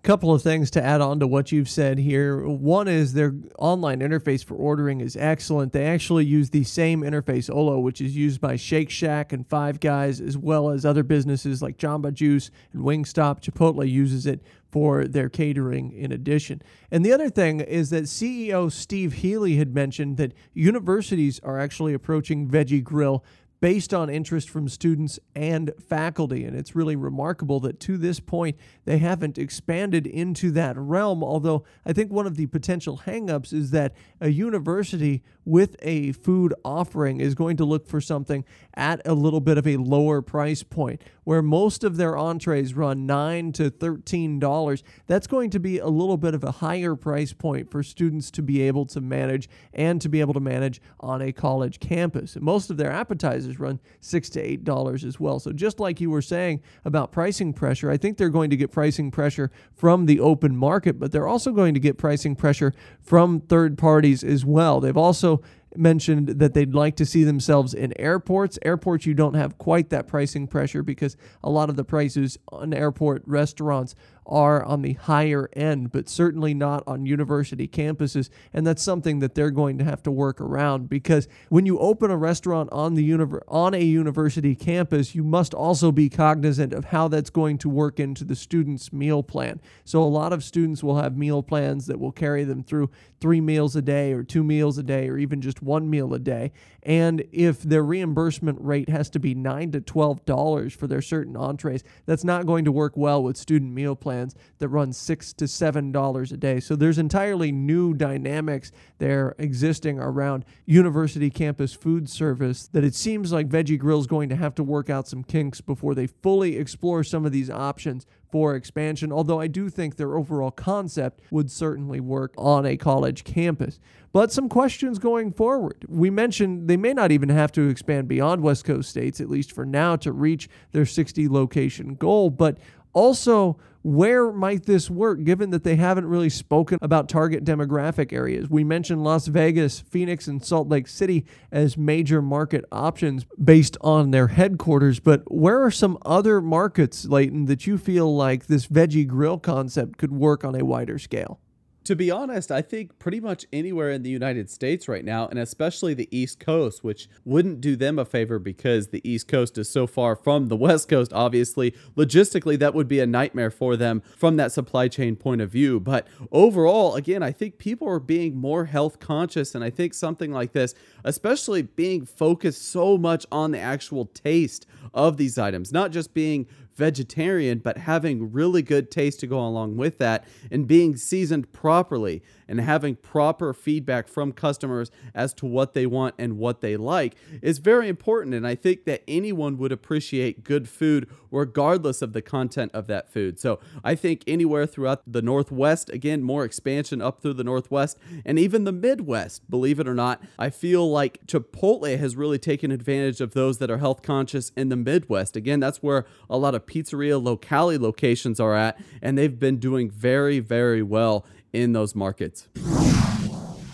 couple 0.04 0.34
of 0.34 0.42
things 0.42 0.72
to 0.72 0.84
add 0.84 1.00
on 1.00 1.20
to 1.20 1.28
what 1.28 1.52
you've 1.52 1.70
said 1.70 2.00
here. 2.00 2.48
One 2.48 2.88
is 2.88 3.14
their 3.14 3.36
online 3.60 4.00
interface 4.00 4.44
for 4.44 4.56
ordering 4.56 5.00
is 5.00 5.16
excellent. 5.16 5.74
They 5.74 5.86
actually 5.86 6.26
use 6.26 6.50
the 6.50 6.64
same 6.64 7.02
interface, 7.02 7.54
Olo, 7.54 7.80
which 7.80 8.02
is 8.02 8.16
used 8.16 8.42
by 8.42 8.56
Shake 8.56 8.90
Shack 8.90 9.32
and 9.32 9.48
Five 9.48 9.80
Guys, 9.80 10.20
as 10.20 10.38
well 10.38 10.70
as 10.70 10.86
other 10.86 11.04
businesses 11.04 11.62
like 11.62 11.78
Jamba 11.78 12.14
Juice 12.14 12.50
and 12.74 12.84
Wingstop. 12.84 13.42
Chipotle 13.42 13.88
uses 13.88 14.26
it 14.26 14.42
for 14.72 15.06
their 15.06 15.30
catering 15.30 15.92
in 15.92 16.12
addition. 16.12 16.62
And 16.90 17.06
the 17.06 17.12
other 17.12 17.30
thing 17.30 17.60
is 17.60 17.90
that 17.90 18.06
CEO 18.06 18.72
Steve 18.72 19.16
Heeley 19.22 19.58
had 19.58 19.76
mentioned 19.76 20.18
that 20.18 20.34
universities 20.54 21.40
are 21.44 21.60
actually 21.60 21.94
approaching 21.94 22.48
Veggie 22.48 22.84
Grill 22.84 23.24
based 23.62 23.94
on 23.94 24.10
interest 24.10 24.50
from 24.50 24.68
students 24.68 25.20
and 25.36 25.72
faculty. 25.80 26.44
And 26.44 26.58
it's 26.58 26.76
really 26.76 26.96
remarkable 26.96 27.60
that 27.62 27.80
to 27.82 27.96
this 27.96 28.20
point, 28.20 28.58
they 28.86 28.98
haven't 28.98 29.38
expanded 29.38 30.08
into 30.08 30.52
that 30.52 30.76
realm. 30.78 31.24
Although 31.24 31.64
I 31.86 31.94
think 31.94 32.12
one 32.12 32.26
of 32.26 32.36
the 32.36 32.48
potential 32.48 33.04
hangups 33.06 33.54
is 33.54 33.70
that 33.72 33.94
a 34.20 34.30
university 34.30 35.22
with 35.46 35.76
a 35.82 36.12
food 36.12 36.54
offering 36.66 37.20
is 37.20 37.36
going 37.36 37.58
to 37.58 37.66
look 37.66 37.88
for 37.88 38.02
something 38.02 38.44
at 38.74 39.02
a 39.06 39.14
little 39.14 39.40
bit 39.40 39.58
of 39.58 39.68
a 39.68 39.78
lower 39.78 40.22
price 40.22 40.64
point 40.64 41.02
where 41.24 41.42
most 41.42 41.84
of 41.84 41.98
their 41.98 42.18
entrees 42.18 42.74
run 42.74 43.06
9 43.06 43.52
to 43.54 43.70
13 43.70 44.40
dollars 44.40 44.84
that's 45.08 45.28
going 45.28 45.50
to 45.50 45.60
be 45.60 45.78
a 45.78 45.88
little 45.88 46.18
bit 46.18 46.34
of 46.34 46.44
a 46.44 46.52
higher 46.52 46.96
price 46.96 47.34
point 47.34 47.70
for 47.70 47.84
students 47.84 48.32
to 48.32 48.42
be 48.42 48.62
able 48.62 48.86
to 48.86 49.02
manage 49.02 49.50
and 49.74 50.02
to 50.02 50.10
be 50.10 50.20
able 50.20 50.34
to 50.34 50.40
manage 50.40 50.82
on 51.00 51.22
a 51.22 51.32
college 51.32 51.80
campus 51.80 52.38
most 52.40 52.70
of 52.70 52.78
their 52.78 52.92
appetizers 52.92 53.51
run 53.60 53.80
6 54.00 54.30
to 54.30 54.42
8 54.42 54.64
dollars 54.64 55.04
as 55.04 55.20
well 55.20 55.40
so 55.40 55.52
just 55.52 55.80
like 55.80 56.02
you 56.02 56.10
were 56.10 56.22
saying 56.22 56.62
about 56.86 57.12
pricing 57.12 57.54
pressure 57.54 57.90
i 57.92 57.98
think 57.98 58.18
they're 58.18 58.30
going 58.30 58.50
to 58.50 58.58
get 58.58 58.72
pricing 58.72 59.12
pressure 59.12 59.52
from 59.74 60.06
the 60.06 60.20
open 60.20 60.56
market 60.56 61.00
but 61.00 61.12
they're 61.12 61.28
also 61.28 61.52
going 61.52 61.74
to 61.74 61.80
get 61.80 61.98
pricing 61.98 62.36
pressure 62.36 62.74
from 63.02 63.40
third 63.40 63.78
parties 63.78 64.24
as 64.24 64.46
well 64.46 64.80
they've 64.80 64.98
also 64.98 65.42
mentioned 65.76 66.28
that 66.28 66.54
they'd 66.54 66.74
like 66.74 66.96
to 66.98 67.06
see 67.06 67.24
themselves 67.24 67.74
in 67.74 67.94
airports. 68.00 68.60
Airports, 68.64 69.06
you 69.06 69.14
don't 69.14 69.36
have 69.36 69.58
quite 69.58 69.90
that 69.90 70.08
pricing 70.08 70.48
pressure 70.48 70.84
because 70.84 71.16
a 71.44 71.50
lot 71.50 71.70
of 71.70 71.76
the 71.76 71.84
prices 71.84 72.38
on 72.50 72.74
airport 72.74 73.24
restaurants 73.26 73.96
are 74.32 74.64
on 74.64 74.82
the 74.82 74.94
higher 74.94 75.50
end, 75.54 75.92
but 75.92 76.08
certainly 76.08 76.54
not 76.54 76.84
on 76.88 77.06
university 77.06 77.68
campuses. 77.68 78.30
And 78.54 78.66
that's 78.66 78.82
something 78.82 79.20
that 79.20 79.36
they're 79.36 79.52
going 79.52 79.78
to 79.80 79.84
have 79.84 80.02
to 80.04 80.12
work 80.12 80.40
around 80.40 80.88
because 80.90 81.28
when 81.50 81.66
you 81.66 81.78
open 81.80 82.10
a 82.10 82.18
restaurant 82.18 82.70
on 82.72 82.96
the 82.96 83.08
univer- 83.08 83.42
on 83.50 83.74
a 83.74 83.84
university 83.84 84.56
campus, 84.56 85.14
you 85.14 85.24
must 85.24 85.54
also 85.54 85.92
be 85.92 86.08
cognizant 86.10 86.74
of 86.74 86.86
how 86.86 87.10
that's 87.10 87.30
going 87.30 87.58
to 87.60 87.70
work 87.70 88.00
into 88.00 88.24
the 88.24 88.36
student's 88.36 88.94
meal 88.94 89.22
plan. 89.22 89.60
So 89.84 90.02
a 90.02 90.06
lot 90.06 90.32
of 90.32 90.44
students 90.44 90.82
will 90.82 91.02
have 91.02 91.18
meal 91.18 91.44
plans 91.44 91.88
that 91.88 92.00
will 92.00 92.14
carry 92.14 92.46
them 92.46 92.64
through 92.64 92.90
three 93.20 93.42
meals 93.42 93.76
a 93.76 93.82
day 93.82 94.14
or 94.14 94.24
two 94.24 94.44
meals 94.44 94.78
a 94.78 94.84
day 94.84 95.10
or 95.10 95.18
even 95.18 95.42
just 95.42 95.62
one 95.62 95.90
meal 95.90 96.14
a 96.14 96.20
day. 96.20 96.54
And 96.84 97.24
if 97.32 97.62
their 97.62 97.84
reimbursement 97.84 98.60
rate 98.62 98.90
has 98.90 99.10
to 99.12 99.20
be 99.20 99.36
nine 99.36 99.72
to 99.72 99.82
twelve 99.82 100.26
dollars 100.26 100.74
for 100.74 100.88
their 100.88 101.02
certain 101.02 101.36
entrees, 101.36 101.84
that's 102.06 102.24
not 102.24 102.46
going 102.46 102.66
to 102.66 102.72
work 102.72 102.96
well 102.96 103.22
with 103.22 103.38
student 103.38 103.74
meal 103.74 103.96
plans 103.96 104.21
that 104.60 104.68
run 104.68 104.94
six 104.94 105.34
to 105.34 105.48
seven 105.48 105.92
dollars 105.92 106.32
a 106.32 106.38
day. 106.38 106.60
So 106.60 106.76
there's 106.76 106.98
entirely 106.98 107.52
new 107.52 107.94
dynamics 107.94 108.72
there 108.98 109.36
existing 109.38 110.00
around 110.00 110.46
university 110.66 111.30
campus 111.30 111.74
food 111.74 112.10
service 112.10 112.68
that 112.68 112.84
it 112.84 112.96
seems 112.96 113.32
like 113.32 113.50
Veggie 113.50 113.80
Grill 113.80 114.00
is 114.00 114.08
going 114.08 114.30
to 114.30 114.36
have 114.36 114.56
to 114.56 114.64
work 114.64 114.90
out 114.90 115.08
some 115.08 115.24
kinks 115.24 115.62
before 115.62 115.96
they 115.96 116.08
fully 116.08 116.58
explore 116.58 117.04
some 117.04 117.26
of 117.26 117.32
these 117.32 117.50
options 117.50 118.06
for 118.32 118.56
expansion, 118.56 119.12
although 119.12 119.40
I 119.40 119.48
do 119.48 119.70
think 119.70 119.98
their 119.98 120.16
overall 120.16 120.52
concept 120.52 121.22
would 121.32 121.52
certainly 121.52 122.00
work 122.00 122.34
on 122.38 122.66
a 122.66 122.78
college 122.78 123.24
campus. 123.24 123.80
But 124.14 124.32
some 124.32 124.50
questions 124.50 125.00
going 125.00 125.32
forward. 125.32 125.86
We 125.88 126.10
mentioned 126.10 126.68
they 126.68 126.78
may 126.78 126.94
not 126.94 127.12
even 127.12 127.30
have 127.30 127.52
to 127.54 127.70
expand 127.70 128.08
beyond 128.08 128.42
West 128.42 128.66
Coast 128.66 128.90
states, 128.90 129.22
at 129.22 129.30
least 129.30 129.52
for 129.52 129.66
now, 129.66 129.96
to 129.98 130.12
reach 130.12 130.50
their 130.72 130.86
60 130.86 131.28
location 131.30 131.96
goal. 131.96 132.30
But 132.30 132.58
also, 132.94 133.58
where 133.84 134.32
might 134.32 134.66
this 134.66 134.90
work 134.90 135.24
given 135.24 135.50
that 135.50 135.64
they 135.64 135.76
haven't 135.76 136.06
really 136.06 136.30
spoken 136.30 136.78
about 136.82 137.10
target 137.10 137.44
demographic 137.44 138.14
areas? 138.14 138.50
We 138.50 138.64
mentioned 138.64 139.04
Las 139.04 139.28
Vegas, 139.28 139.80
Phoenix, 139.80 140.28
and 140.28 140.44
Salt 140.44 140.70
Lake 140.70 140.88
City 140.88 141.26
as 141.52 141.78
major 141.78 142.22
market 142.22 142.64
options 142.72 143.26
based 143.44 143.78
on 143.82 144.12
their 144.12 144.28
headquarters, 144.28 145.00
but 145.00 145.24
where 145.32 145.62
are 145.64 145.72
some 145.72 145.98
other 146.06 146.42
markets, 146.42 147.06
Leighton, 147.06 147.46
that 147.46 147.66
you 147.66 147.78
feel 147.78 148.16
like 148.16 148.46
this 148.46 148.68
Veggie 148.68 149.08
Grill 149.08 149.40
concept 149.40 149.98
could 149.98 150.12
work 150.12 150.44
on 150.44 150.56
a 150.56 150.64
wider 150.64 151.00
scale? 151.00 151.40
To 151.86 151.96
be 151.96 152.12
honest, 152.12 152.52
I 152.52 152.62
think 152.62 153.00
pretty 153.00 153.20
much 153.20 153.48
anywhere 153.52 153.90
in 153.90 154.04
the 154.04 154.10
United 154.12 154.52
States 154.52 154.88
right 154.88 155.04
now, 155.04 155.28
and 155.28 155.40
especially 155.40 155.96
the 155.96 156.08
East 156.16 156.40
Coast, 156.40 156.84
which 156.84 157.10
wouldn't 157.26 157.60
do 157.60 157.76
them 157.76 157.98
a 157.98 158.06
favor 158.06 158.38
because 158.38 158.90
the 158.90 159.02
East 159.04 159.28
Coast 159.28 159.58
is 159.58 159.68
so 159.68 159.88
far 159.88 160.16
from 160.16 160.48
the 160.48 160.56
West 160.68 160.88
Coast, 160.88 161.12
obviously. 161.12 161.74
Logistically, 161.98 162.60
that 162.60 162.76
would 162.76 162.88
be 162.88 163.00
a 163.00 163.08
nightmare 163.08 163.50
for 163.50 163.76
them 163.76 164.04
from 164.16 164.38
that 164.38 164.52
supply 164.52 164.90
chain 164.90 165.16
point 165.16 165.42
of 165.42 165.50
view. 165.50 165.80
But 165.80 166.08
overall, 166.32 166.94
again, 166.94 167.24
I 167.24 167.32
think 167.32 167.58
people 167.58 167.90
are 167.90 168.00
being 168.00 168.38
more 168.38 168.66
health 168.66 169.00
conscious, 169.00 169.56
and 169.56 169.64
I 169.64 169.72
think 169.72 169.96
something 169.96 170.32
like 170.32 170.52
this, 170.52 170.76
especially 171.04 171.64
being 171.64 172.06
focused 172.06 172.62
so 172.62 172.96
much 172.96 173.26
on 173.32 173.50
the 173.50 173.60
actual 173.60 174.06
taste 174.06 174.68
of 174.94 175.18
these 175.18 175.40
items, 175.40 175.72
not 175.72 175.90
just 175.90 176.14
being 176.14 176.46
vegetarian, 176.76 177.60
but 177.60 177.78
having 177.78 178.32
really 178.32 178.62
good 178.62 178.92
taste 178.92 179.20
to 179.22 179.28
go 179.28 179.40
along 179.40 179.78
with 179.78 179.98
that 180.00 180.26
and 180.50 180.68
being 180.68 180.96
seasoned 180.96 181.52
properly 181.54 182.22
and 182.52 182.60
having 182.60 182.98
proper 182.98 183.54
feedback 183.54 184.10
from 184.10 184.34
customers 184.34 184.92
as 185.16 185.34
to 185.34 185.46
what 185.46 185.74
they 185.74 185.86
want 185.86 186.14
and 186.20 186.38
what 186.38 186.60
they 186.60 186.76
like 186.76 187.16
is 187.42 187.60
very 187.60 187.88
important. 187.88 188.36
And 188.36 188.46
I 188.46 188.56
think 188.56 188.84
that 188.84 189.04
anyone 189.08 189.58
would 189.58 189.72
appreciate 189.72 190.44
good 190.44 190.68
food 190.68 191.10
regardless 191.32 192.02
of 192.02 192.12
the 192.12 192.22
content 192.22 192.72
of 192.74 192.88
that 192.88 193.10
food. 193.10 193.40
So 193.40 193.62
I 193.86 193.96
think 193.96 194.24
anywhere 194.28 194.66
throughout 194.66 195.02
the 195.08 195.22
Northwest, 195.22 195.90
again, 195.92 196.22
more 196.22 196.44
expansion 196.44 197.02
up 197.02 197.22
through 197.22 197.36
the 197.36 197.46
Northwest 197.46 197.98
and 198.26 198.38
even 198.38 198.66
the 198.66 198.74
Midwest, 198.74 199.50
believe 199.50 199.80
it 199.80 199.88
or 199.88 199.96
not, 199.96 200.22
I 200.38 200.50
feel 200.50 200.92
like 200.92 201.26
Chipotle 201.28 201.98
has 201.98 202.18
really 202.18 202.38
taken 202.38 202.70
advantage 202.70 203.22
of 203.22 203.34
those 203.34 203.60
that 203.60 203.72
are 203.72 203.78
health 203.78 204.02
conscious 204.02 204.52
in 204.58 204.68
the 204.68 204.76
Midwest. 204.76 205.38
Again, 205.38 205.62
that's 205.62 205.82
where 205.82 206.06
a 206.30 206.38
lot 206.38 206.54
of 206.54 206.66
pizzeria 206.66 207.24
locale 207.24 207.80
locations 207.80 208.42
are 208.42 208.56
at, 208.56 208.78
and 209.02 209.18
they've 209.18 209.40
been 209.40 209.56
doing 209.56 209.90
very, 209.90 210.40
very 210.40 210.84
well 210.84 211.26
in 211.54 211.74
those 211.74 211.96
markets. 211.96 212.48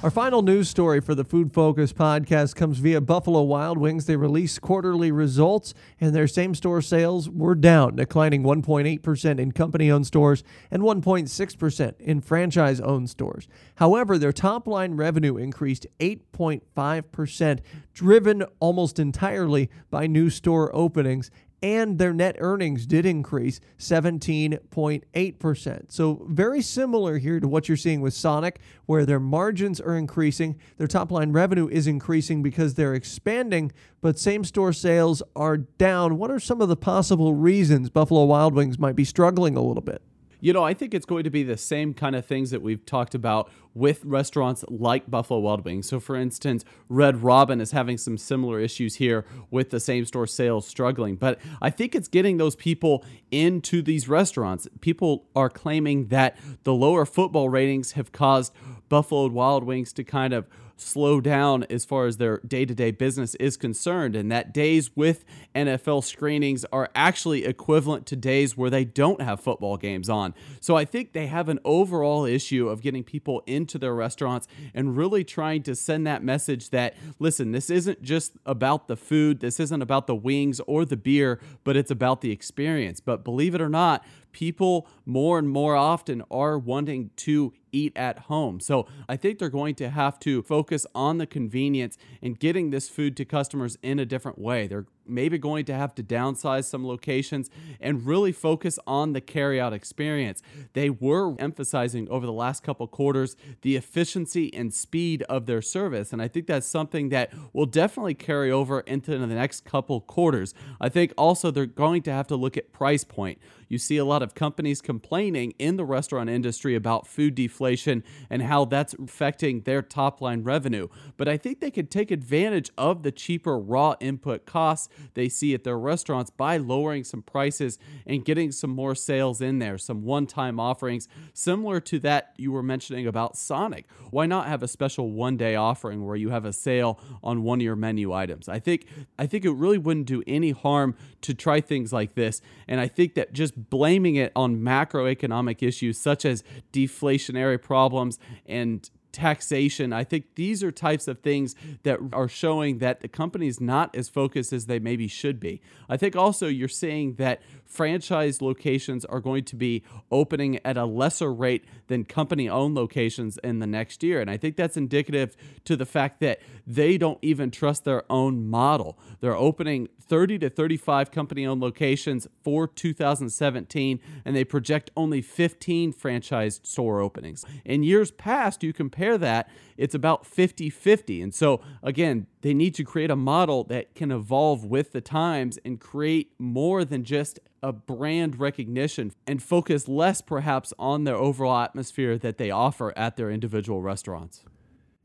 Our 0.03 0.11
final 0.11 0.43
news 0.43 0.69
story 0.69 1.01
for 1.01 1.15
the 1.15 1.23
Food 1.23 1.51
Focus 1.51 1.91
podcast 1.91 2.55
comes 2.55 2.78
via 2.78 3.01
Buffalo 3.01 3.41
Wild 3.41 3.80
Wings. 3.80 4.05
They 4.05 4.15
released 4.15 4.61
quarterly 4.61 5.11
results, 5.11 5.73
and 5.99 6.13
their 6.13 6.28
same 6.28 6.53
store 6.53 6.84
sales 6.84 7.32
were 7.32 7.55
down, 7.55 7.95
declining 7.95 8.43
1.8% 8.43 9.39
in 9.39 9.51
company 9.53 9.89
owned 9.89 10.05
stores 10.05 10.43
and 10.69 10.84
1.6% 10.84 11.99
in 11.99 12.21
franchise 12.21 12.80
owned 12.80 13.09
stores. 13.09 13.47
However, 13.78 14.19
their 14.19 14.32
top 14.32 14.67
line 14.67 14.93
revenue 14.93 15.36
increased 15.36 15.88
8.5%, 15.99 17.59
driven 17.95 18.43
almost 18.59 18.99
entirely 18.99 19.71
by 19.89 20.05
new 20.05 20.30
store 20.30 20.69
openings 20.75 21.32
and 21.61 21.97
their 21.97 22.13
net 22.13 22.35
earnings 22.39 22.85
did 22.85 23.05
increase 23.05 23.59
17.8%. 23.79 25.91
So, 25.91 26.25
very 26.29 26.61
similar 26.61 27.17
here 27.17 27.39
to 27.39 27.47
what 27.47 27.67
you're 27.67 27.77
seeing 27.77 28.01
with 28.01 28.13
Sonic, 28.13 28.59
where 28.85 29.05
their 29.05 29.19
margins 29.19 29.81
are 29.81 29.95
increasing, 29.95 30.59
their 30.77 30.87
top 30.87 31.11
line 31.11 31.31
revenue 31.31 31.67
is 31.67 31.87
increasing 31.87 32.43
because 32.43 32.75
they're 32.75 32.93
expanding, 32.93 33.71
but 34.01 34.19
same 34.19 34.43
store 34.43 34.73
sales 34.73 35.23
are 35.35 35.57
down. 35.57 36.17
What 36.17 36.31
are 36.31 36.39
some 36.39 36.61
of 36.61 36.69
the 36.69 36.77
possible 36.77 37.33
reasons 37.33 37.89
Buffalo 37.89 38.25
Wild 38.25 38.53
Wings 38.53 38.77
might 38.77 38.95
be 38.95 39.05
struggling 39.05 39.55
a 39.55 39.61
little 39.61 39.81
bit? 39.81 40.01
You 40.39 40.53
know, 40.53 40.63
I 40.63 40.73
think 40.73 40.93
it's 40.93 41.05
going 41.05 41.23
to 41.23 41.29
be 41.29 41.43
the 41.43 41.57
same 41.57 41.93
kind 41.93 42.15
of 42.15 42.25
things 42.25 42.51
that 42.51 42.61
we've 42.61 42.85
talked 42.85 43.15
about 43.15 43.49
with 43.73 44.03
restaurants 44.05 44.63
like 44.69 45.09
Buffalo 45.09 45.39
Wild 45.39 45.65
Wings. 45.65 45.89
So, 45.89 45.99
for 45.99 46.15
instance, 46.15 46.63
Red 46.89 47.23
Robin 47.23 47.59
is 47.59 47.71
having 47.71 47.97
some 47.97 48.17
similar 48.17 48.59
issues 48.59 48.95
here 48.95 49.25
with 49.49 49.71
the 49.71 49.79
same 49.79 50.05
store 50.05 50.27
sales 50.27 50.67
struggling. 50.67 51.15
But 51.15 51.39
I 51.61 51.69
think 51.69 51.95
it's 51.95 52.07
getting 52.07 52.38
those 52.38 52.55
people 52.55 53.03
into 53.31 53.81
these 53.81 54.07
restaurants. 54.07 54.67
People 54.81 55.25
are 55.35 55.49
claiming 55.49 56.07
that 56.07 56.38
the 56.63 56.73
lower 56.73 57.05
football 57.05 57.49
ratings 57.49 57.93
have 57.93 58.11
caused 58.11 58.53
Buffalo 58.89 59.27
Wild 59.27 59.63
Wings 59.63 59.91
to 59.93 60.03
kind 60.03 60.33
of 60.33 60.47
slow 60.78 61.19
down 61.19 61.63
as 61.69 61.84
far 61.84 62.05
as 62.05 62.17
their 62.17 62.38
day 62.47 62.65
to 62.65 62.73
day 62.73 62.91
business 62.91 63.36
is 63.36 63.57
concerned, 63.57 64.15
and 64.15 64.32
that 64.32 64.53
days 64.53 64.95
with 64.95 65.25
NFL 65.55 66.03
screenings 66.03 66.65
are 66.71 66.89
actually 66.95 67.45
equivalent 67.45 68.05
to 68.07 68.15
days 68.15 68.55
where 68.55 68.69
they 68.69 68.86
don't 68.86 69.21
have 69.21 69.39
football 69.39 69.78
games 69.78 70.09
on. 70.09 70.34
So 70.61 70.78
I 70.78 70.86
think 70.86 71.13
they 71.13 71.28
have 71.28 71.49
an 71.49 71.59
overall 71.65 72.25
issue 72.25 72.69
of 72.69 72.82
getting 72.82 73.03
people 73.03 73.43
into 73.45 73.78
their 73.78 73.93
restaurants 73.93 74.47
and 74.73 74.95
really 74.95 75.23
trying 75.23 75.63
to 75.63 75.75
send 75.75 76.05
that 76.07 76.23
message 76.23 76.69
that, 76.69 76.95
listen, 77.19 77.51
this 77.51 77.69
isn't 77.69 78.01
just 78.01 78.34
about 78.45 78.88
the 78.88 78.95
food, 78.95 79.39
this 79.39 79.59
isn't 79.59 79.82
about 79.82 80.07
the 80.07 80.15
wings 80.15 80.59
or 80.67 80.86
the 80.86 80.97
beer, 80.97 81.41
but 81.63 81.75
it's 81.75 81.91
about 81.91 82.21
the 82.21 82.32
experience. 82.32 82.99
But 82.99 83.23
believe 83.23 83.55
it 83.55 83.61
or 83.61 83.69
not, 83.69 84.05
people 84.32 84.88
more 85.05 85.39
and 85.39 85.49
more 85.49 85.75
often 85.75 86.21
are 86.30 86.59
wanting 86.59 87.09
to 87.15 87.53
eat 87.72 87.93
at 87.95 88.20
home. 88.20 88.59
So 88.59 88.88
I 89.07 89.15
think 89.15 89.39
they're 89.39 89.49
going 89.49 89.76
to 89.76 89.89
have 89.89 90.20
to 90.22 90.43
focus 90.43 90.86
on 90.93 91.18
the 91.18 91.28
convenience 91.28 91.97
and 92.22 92.39
getting 92.39 92.70
this 92.70 92.89
food 92.89 93.15
to 93.18 93.26
customers 93.26 93.78
in 93.82 93.99
a 93.99 94.05
different 94.05 94.39
way. 94.39 94.68
They're 94.68 94.86
maybe 95.07 95.37
going 95.37 95.65
to 95.65 95.73
have 95.73 95.95
to 95.95 96.03
downsize 96.03 96.65
some 96.65 96.85
locations 96.85 97.49
and 97.79 98.05
really 98.05 98.31
focus 98.31 98.79
on 98.87 99.13
the 99.13 99.21
carryout 99.21 99.73
experience. 99.73 100.41
They 100.73 100.89
were 100.89 101.35
emphasizing 101.39 102.09
over 102.09 102.25
the 102.25 102.33
last 102.33 102.63
couple 102.63 102.87
quarters 102.87 103.35
the 103.61 103.75
efficiency 103.75 104.53
and 104.53 104.73
speed 104.73 105.23
of 105.23 105.45
their 105.45 105.61
service, 105.61 106.13
and 106.13 106.21
I 106.21 106.27
think 106.27 106.47
that's 106.47 106.67
something 106.67 107.09
that 107.09 107.33
will 107.53 107.65
definitely 107.65 108.13
carry 108.15 108.51
over 108.51 108.81
into 108.81 109.17
the 109.17 109.27
next 109.27 109.65
couple 109.65 110.01
quarters. 110.01 110.53
I 110.79 110.89
think 110.89 111.13
also 111.17 111.51
they're 111.51 111.65
going 111.65 112.01
to 112.03 112.11
have 112.11 112.27
to 112.27 112.35
look 112.35 112.57
at 112.57 112.71
price 112.71 113.03
point. 113.03 113.39
You 113.69 113.77
see 113.77 113.97
a 113.97 114.05
lot 114.05 114.23
of 114.23 114.33
companies 114.33 114.81
complaining 114.81 115.53
in 115.59 115.75
the 115.75 115.83
restaurant 115.83 116.29
industry 116.29 116.75
about 116.75 117.05
food 117.05 117.35
deflation 117.35 118.03
and 118.29 118.43
how 118.43 118.65
that's 118.65 118.93
affecting 118.93 119.61
their 119.61 119.81
top 119.81 120.21
line 120.21 120.43
revenue. 120.43 120.87
But 121.17 121.27
I 121.27 121.37
think 121.37 121.59
they 121.59 121.71
could 121.71 121.91
take 121.91 122.11
advantage 122.11 122.71
of 122.77 123.03
the 123.03 123.11
cheaper 123.11 123.59
raw 123.59 123.95
input 123.99 124.45
costs 124.45 124.87
they 125.13 125.29
see 125.29 125.53
at 125.53 125.63
their 125.63 125.77
restaurants 125.77 126.29
by 126.29 126.57
lowering 126.57 127.03
some 127.03 127.21
prices 127.21 127.79
and 128.05 128.25
getting 128.25 128.51
some 128.51 128.69
more 128.69 128.95
sales 128.95 129.41
in 129.41 129.59
there, 129.59 129.77
some 129.77 130.03
one 130.03 130.27
time 130.27 130.59
offerings, 130.59 131.07
similar 131.33 131.79
to 131.81 131.99
that 131.99 132.33
you 132.37 132.51
were 132.51 132.63
mentioning 132.63 133.07
about 133.07 133.37
Sonic. 133.37 133.85
Why 134.11 134.25
not 134.25 134.47
have 134.47 134.63
a 134.63 134.67
special 134.67 135.11
one 135.11 135.37
day 135.37 135.55
offering 135.55 136.05
where 136.05 136.15
you 136.15 136.29
have 136.29 136.45
a 136.45 136.53
sale 136.53 136.99
on 137.23 137.43
one 137.43 137.59
of 137.59 137.63
your 137.63 137.75
menu 137.75 138.13
items? 138.13 138.49
I 138.49 138.59
think 138.59 138.85
I 139.17 139.25
think 139.27 139.45
it 139.45 139.51
really 139.51 139.77
wouldn't 139.77 140.05
do 140.05 140.23
any 140.27 140.51
harm 140.51 140.95
to 141.21 141.33
try 141.33 141.61
things 141.61 141.91
like 141.91 142.15
this. 142.15 142.41
And 142.67 142.79
I 142.79 142.87
think 142.87 143.15
that 143.15 143.33
just 143.33 143.69
blaming 143.69 144.15
it 144.15 144.31
on 144.35 144.57
macroeconomic 144.57 145.61
issues 145.61 145.97
such 145.97 146.25
as 146.25 146.43
deflationary 146.71 147.61
problems 147.61 148.19
and 148.45 148.89
taxation. 149.18 149.91
I 149.93 150.03
think 150.03 150.36
these 150.36 150.63
are 150.63 150.72
types 150.72 151.07
of 151.07 151.22
things 151.22 151.55
that 151.82 151.99
are 152.13 152.28
showing 152.28 152.78
that 152.78 153.01
the 153.01 153.07
company 153.07 153.47
is 153.47 153.59
not 153.59 153.95
as 153.95 154.09
focused 154.09 154.53
as 154.53 154.68
they 154.68 154.78
maybe 154.78 155.07
should 155.07 155.39
be. 155.39 155.59
I 155.89 155.97
think 155.97 156.15
also 156.15 156.45
you're 156.45 156.68
seeing 156.68 157.15
that 157.15 157.41
franchise 157.65 158.43
locations 158.43 159.05
are 159.05 159.20
going 159.20 159.43
to 159.45 159.55
be 159.55 159.84
opening 160.11 160.59
at 160.63 160.78
a 160.78 160.86
lesser 160.86 161.34
rate 161.34 161.65
than 161.88 162.05
company 162.05 162.47
owned 162.47 162.76
locations 162.76 163.39
in 163.39 163.57
the 163.57 163.65
next 163.65 164.03
year. 164.03 164.22
And 164.22 164.30
I 164.30 164.38
think 164.38 164.55
that's 164.55 164.78
indicative 164.78 165.36
to 165.65 165.76
the 165.76 165.88
fact 165.88 166.20
that 166.20 166.39
they 166.68 166.99
don't 166.99 167.18
even 167.24 167.49
trust 167.49 167.86
their 167.86 168.03
own 168.11 168.47
model. 168.47 168.99
They're 169.20 169.36
opening 169.36 169.89
30 170.07 170.39
to 170.39 170.49
35 170.49 171.11
company 171.11 171.45
owned 171.45 171.61
locations 171.61 172.27
for 172.43 172.67
2017, 172.67 173.99
and 174.25 174.35
they 174.35 174.43
project 174.43 174.91
only 174.95 175.21
15 175.21 175.91
franchise 175.93 176.59
store 176.63 177.01
openings. 177.01 177.45
In 177.65 177.83
years 177.83 178.11
past, 178.11 178.63
you 178.63 178.73
compare 178.73 179.17
that, 179.17 179.49
it's 179.77 179.95
about 179.95 180.25
50 180.25 180.69
50. 180.69 181.21
And 181.21 181.33
so, 181.33 181.61
again, 181.83 182.27
they 182.41 182.53
need 182.53 182.73
to 182.75 182.83
create 182.83 183.11
a 183.11 183.15
model 183.15 183.63
that 183.65 183.95
can 183.95 184.11
evolve 184.11 184.65
with 184.65 184.91
the 184.91 185.01
times 185.01 185.59
and 185.65 185.79
create 185.79 186.33
more 186.39 186.83
than 186.83 187.03
just 187.03 187.39
a 187.61 187.73
brand 187.73 188.39
recognition 188.39 189.11
and 189.25 189.41
focus 189.41 189.87
less 189.87 190.21
perhaps 190.21 190.73
on 190.77 191.03
their 191.03 191.15
overall 191.15 191.59
atmosphere 191.59 192.17
that 192.17 192.37
they 192.37 192.51
offer 192.51 192.93
at 192.97 193.17
their 193.17 193.29
individual 193.29 193.81
restaurants. 193.81 194.43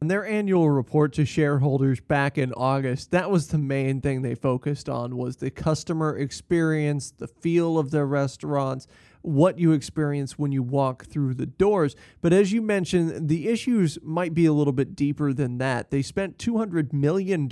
In 0.02 0.08
their 0.08 0.26
annual 0.26 0.68
report 0.68 1.12
to 1.12 1.24
shareholders 1.24 2.00
back 2.00 2.36
in 2.36 2.52
August, 2.54 3.12
that 3.12 3.30
was 3.30 3.46
the 3.46 3.56
main 3.56 4.00
thing 4.00 4.22
they 4.22 4.34
focused 4.34 4.88
on 4.88 5.16
was 5.16 5.36
the 5.36 5.48
customer 5.48 6.18
experience, 6.18 7.12
the 7.12 7.28
feel 7.28 7.78
of 7.78 7.92
their 7.92 8.04
restaurants, 8.04 8.88
what 9.20 9.60
you 9.60 9.70
experience 9.70 10.36
when 10.36 10.50
you 10.50 10.60
walk 10.60 11.04
through 11.04 11.34
the 11.34 11.46
doors. 11.46 11.94
But 12.20 12.32
as 12.32 12.50
you 12.50 12.60
mentioned, 12.60 13.28
the 13.28 13.48
issues 13.48 13.96
might 14.02 14.34
be 14.34 14.44
a 14.44 14.52
little 14.52 14.72
bit 14.72 14.96
deeper 14.96 15.32
than 15.32 15.58
that. 15.58 15.92
They 15.92 16.02
spent 16.02 16.36
$200 16.36 16.92
million 16.92 17.48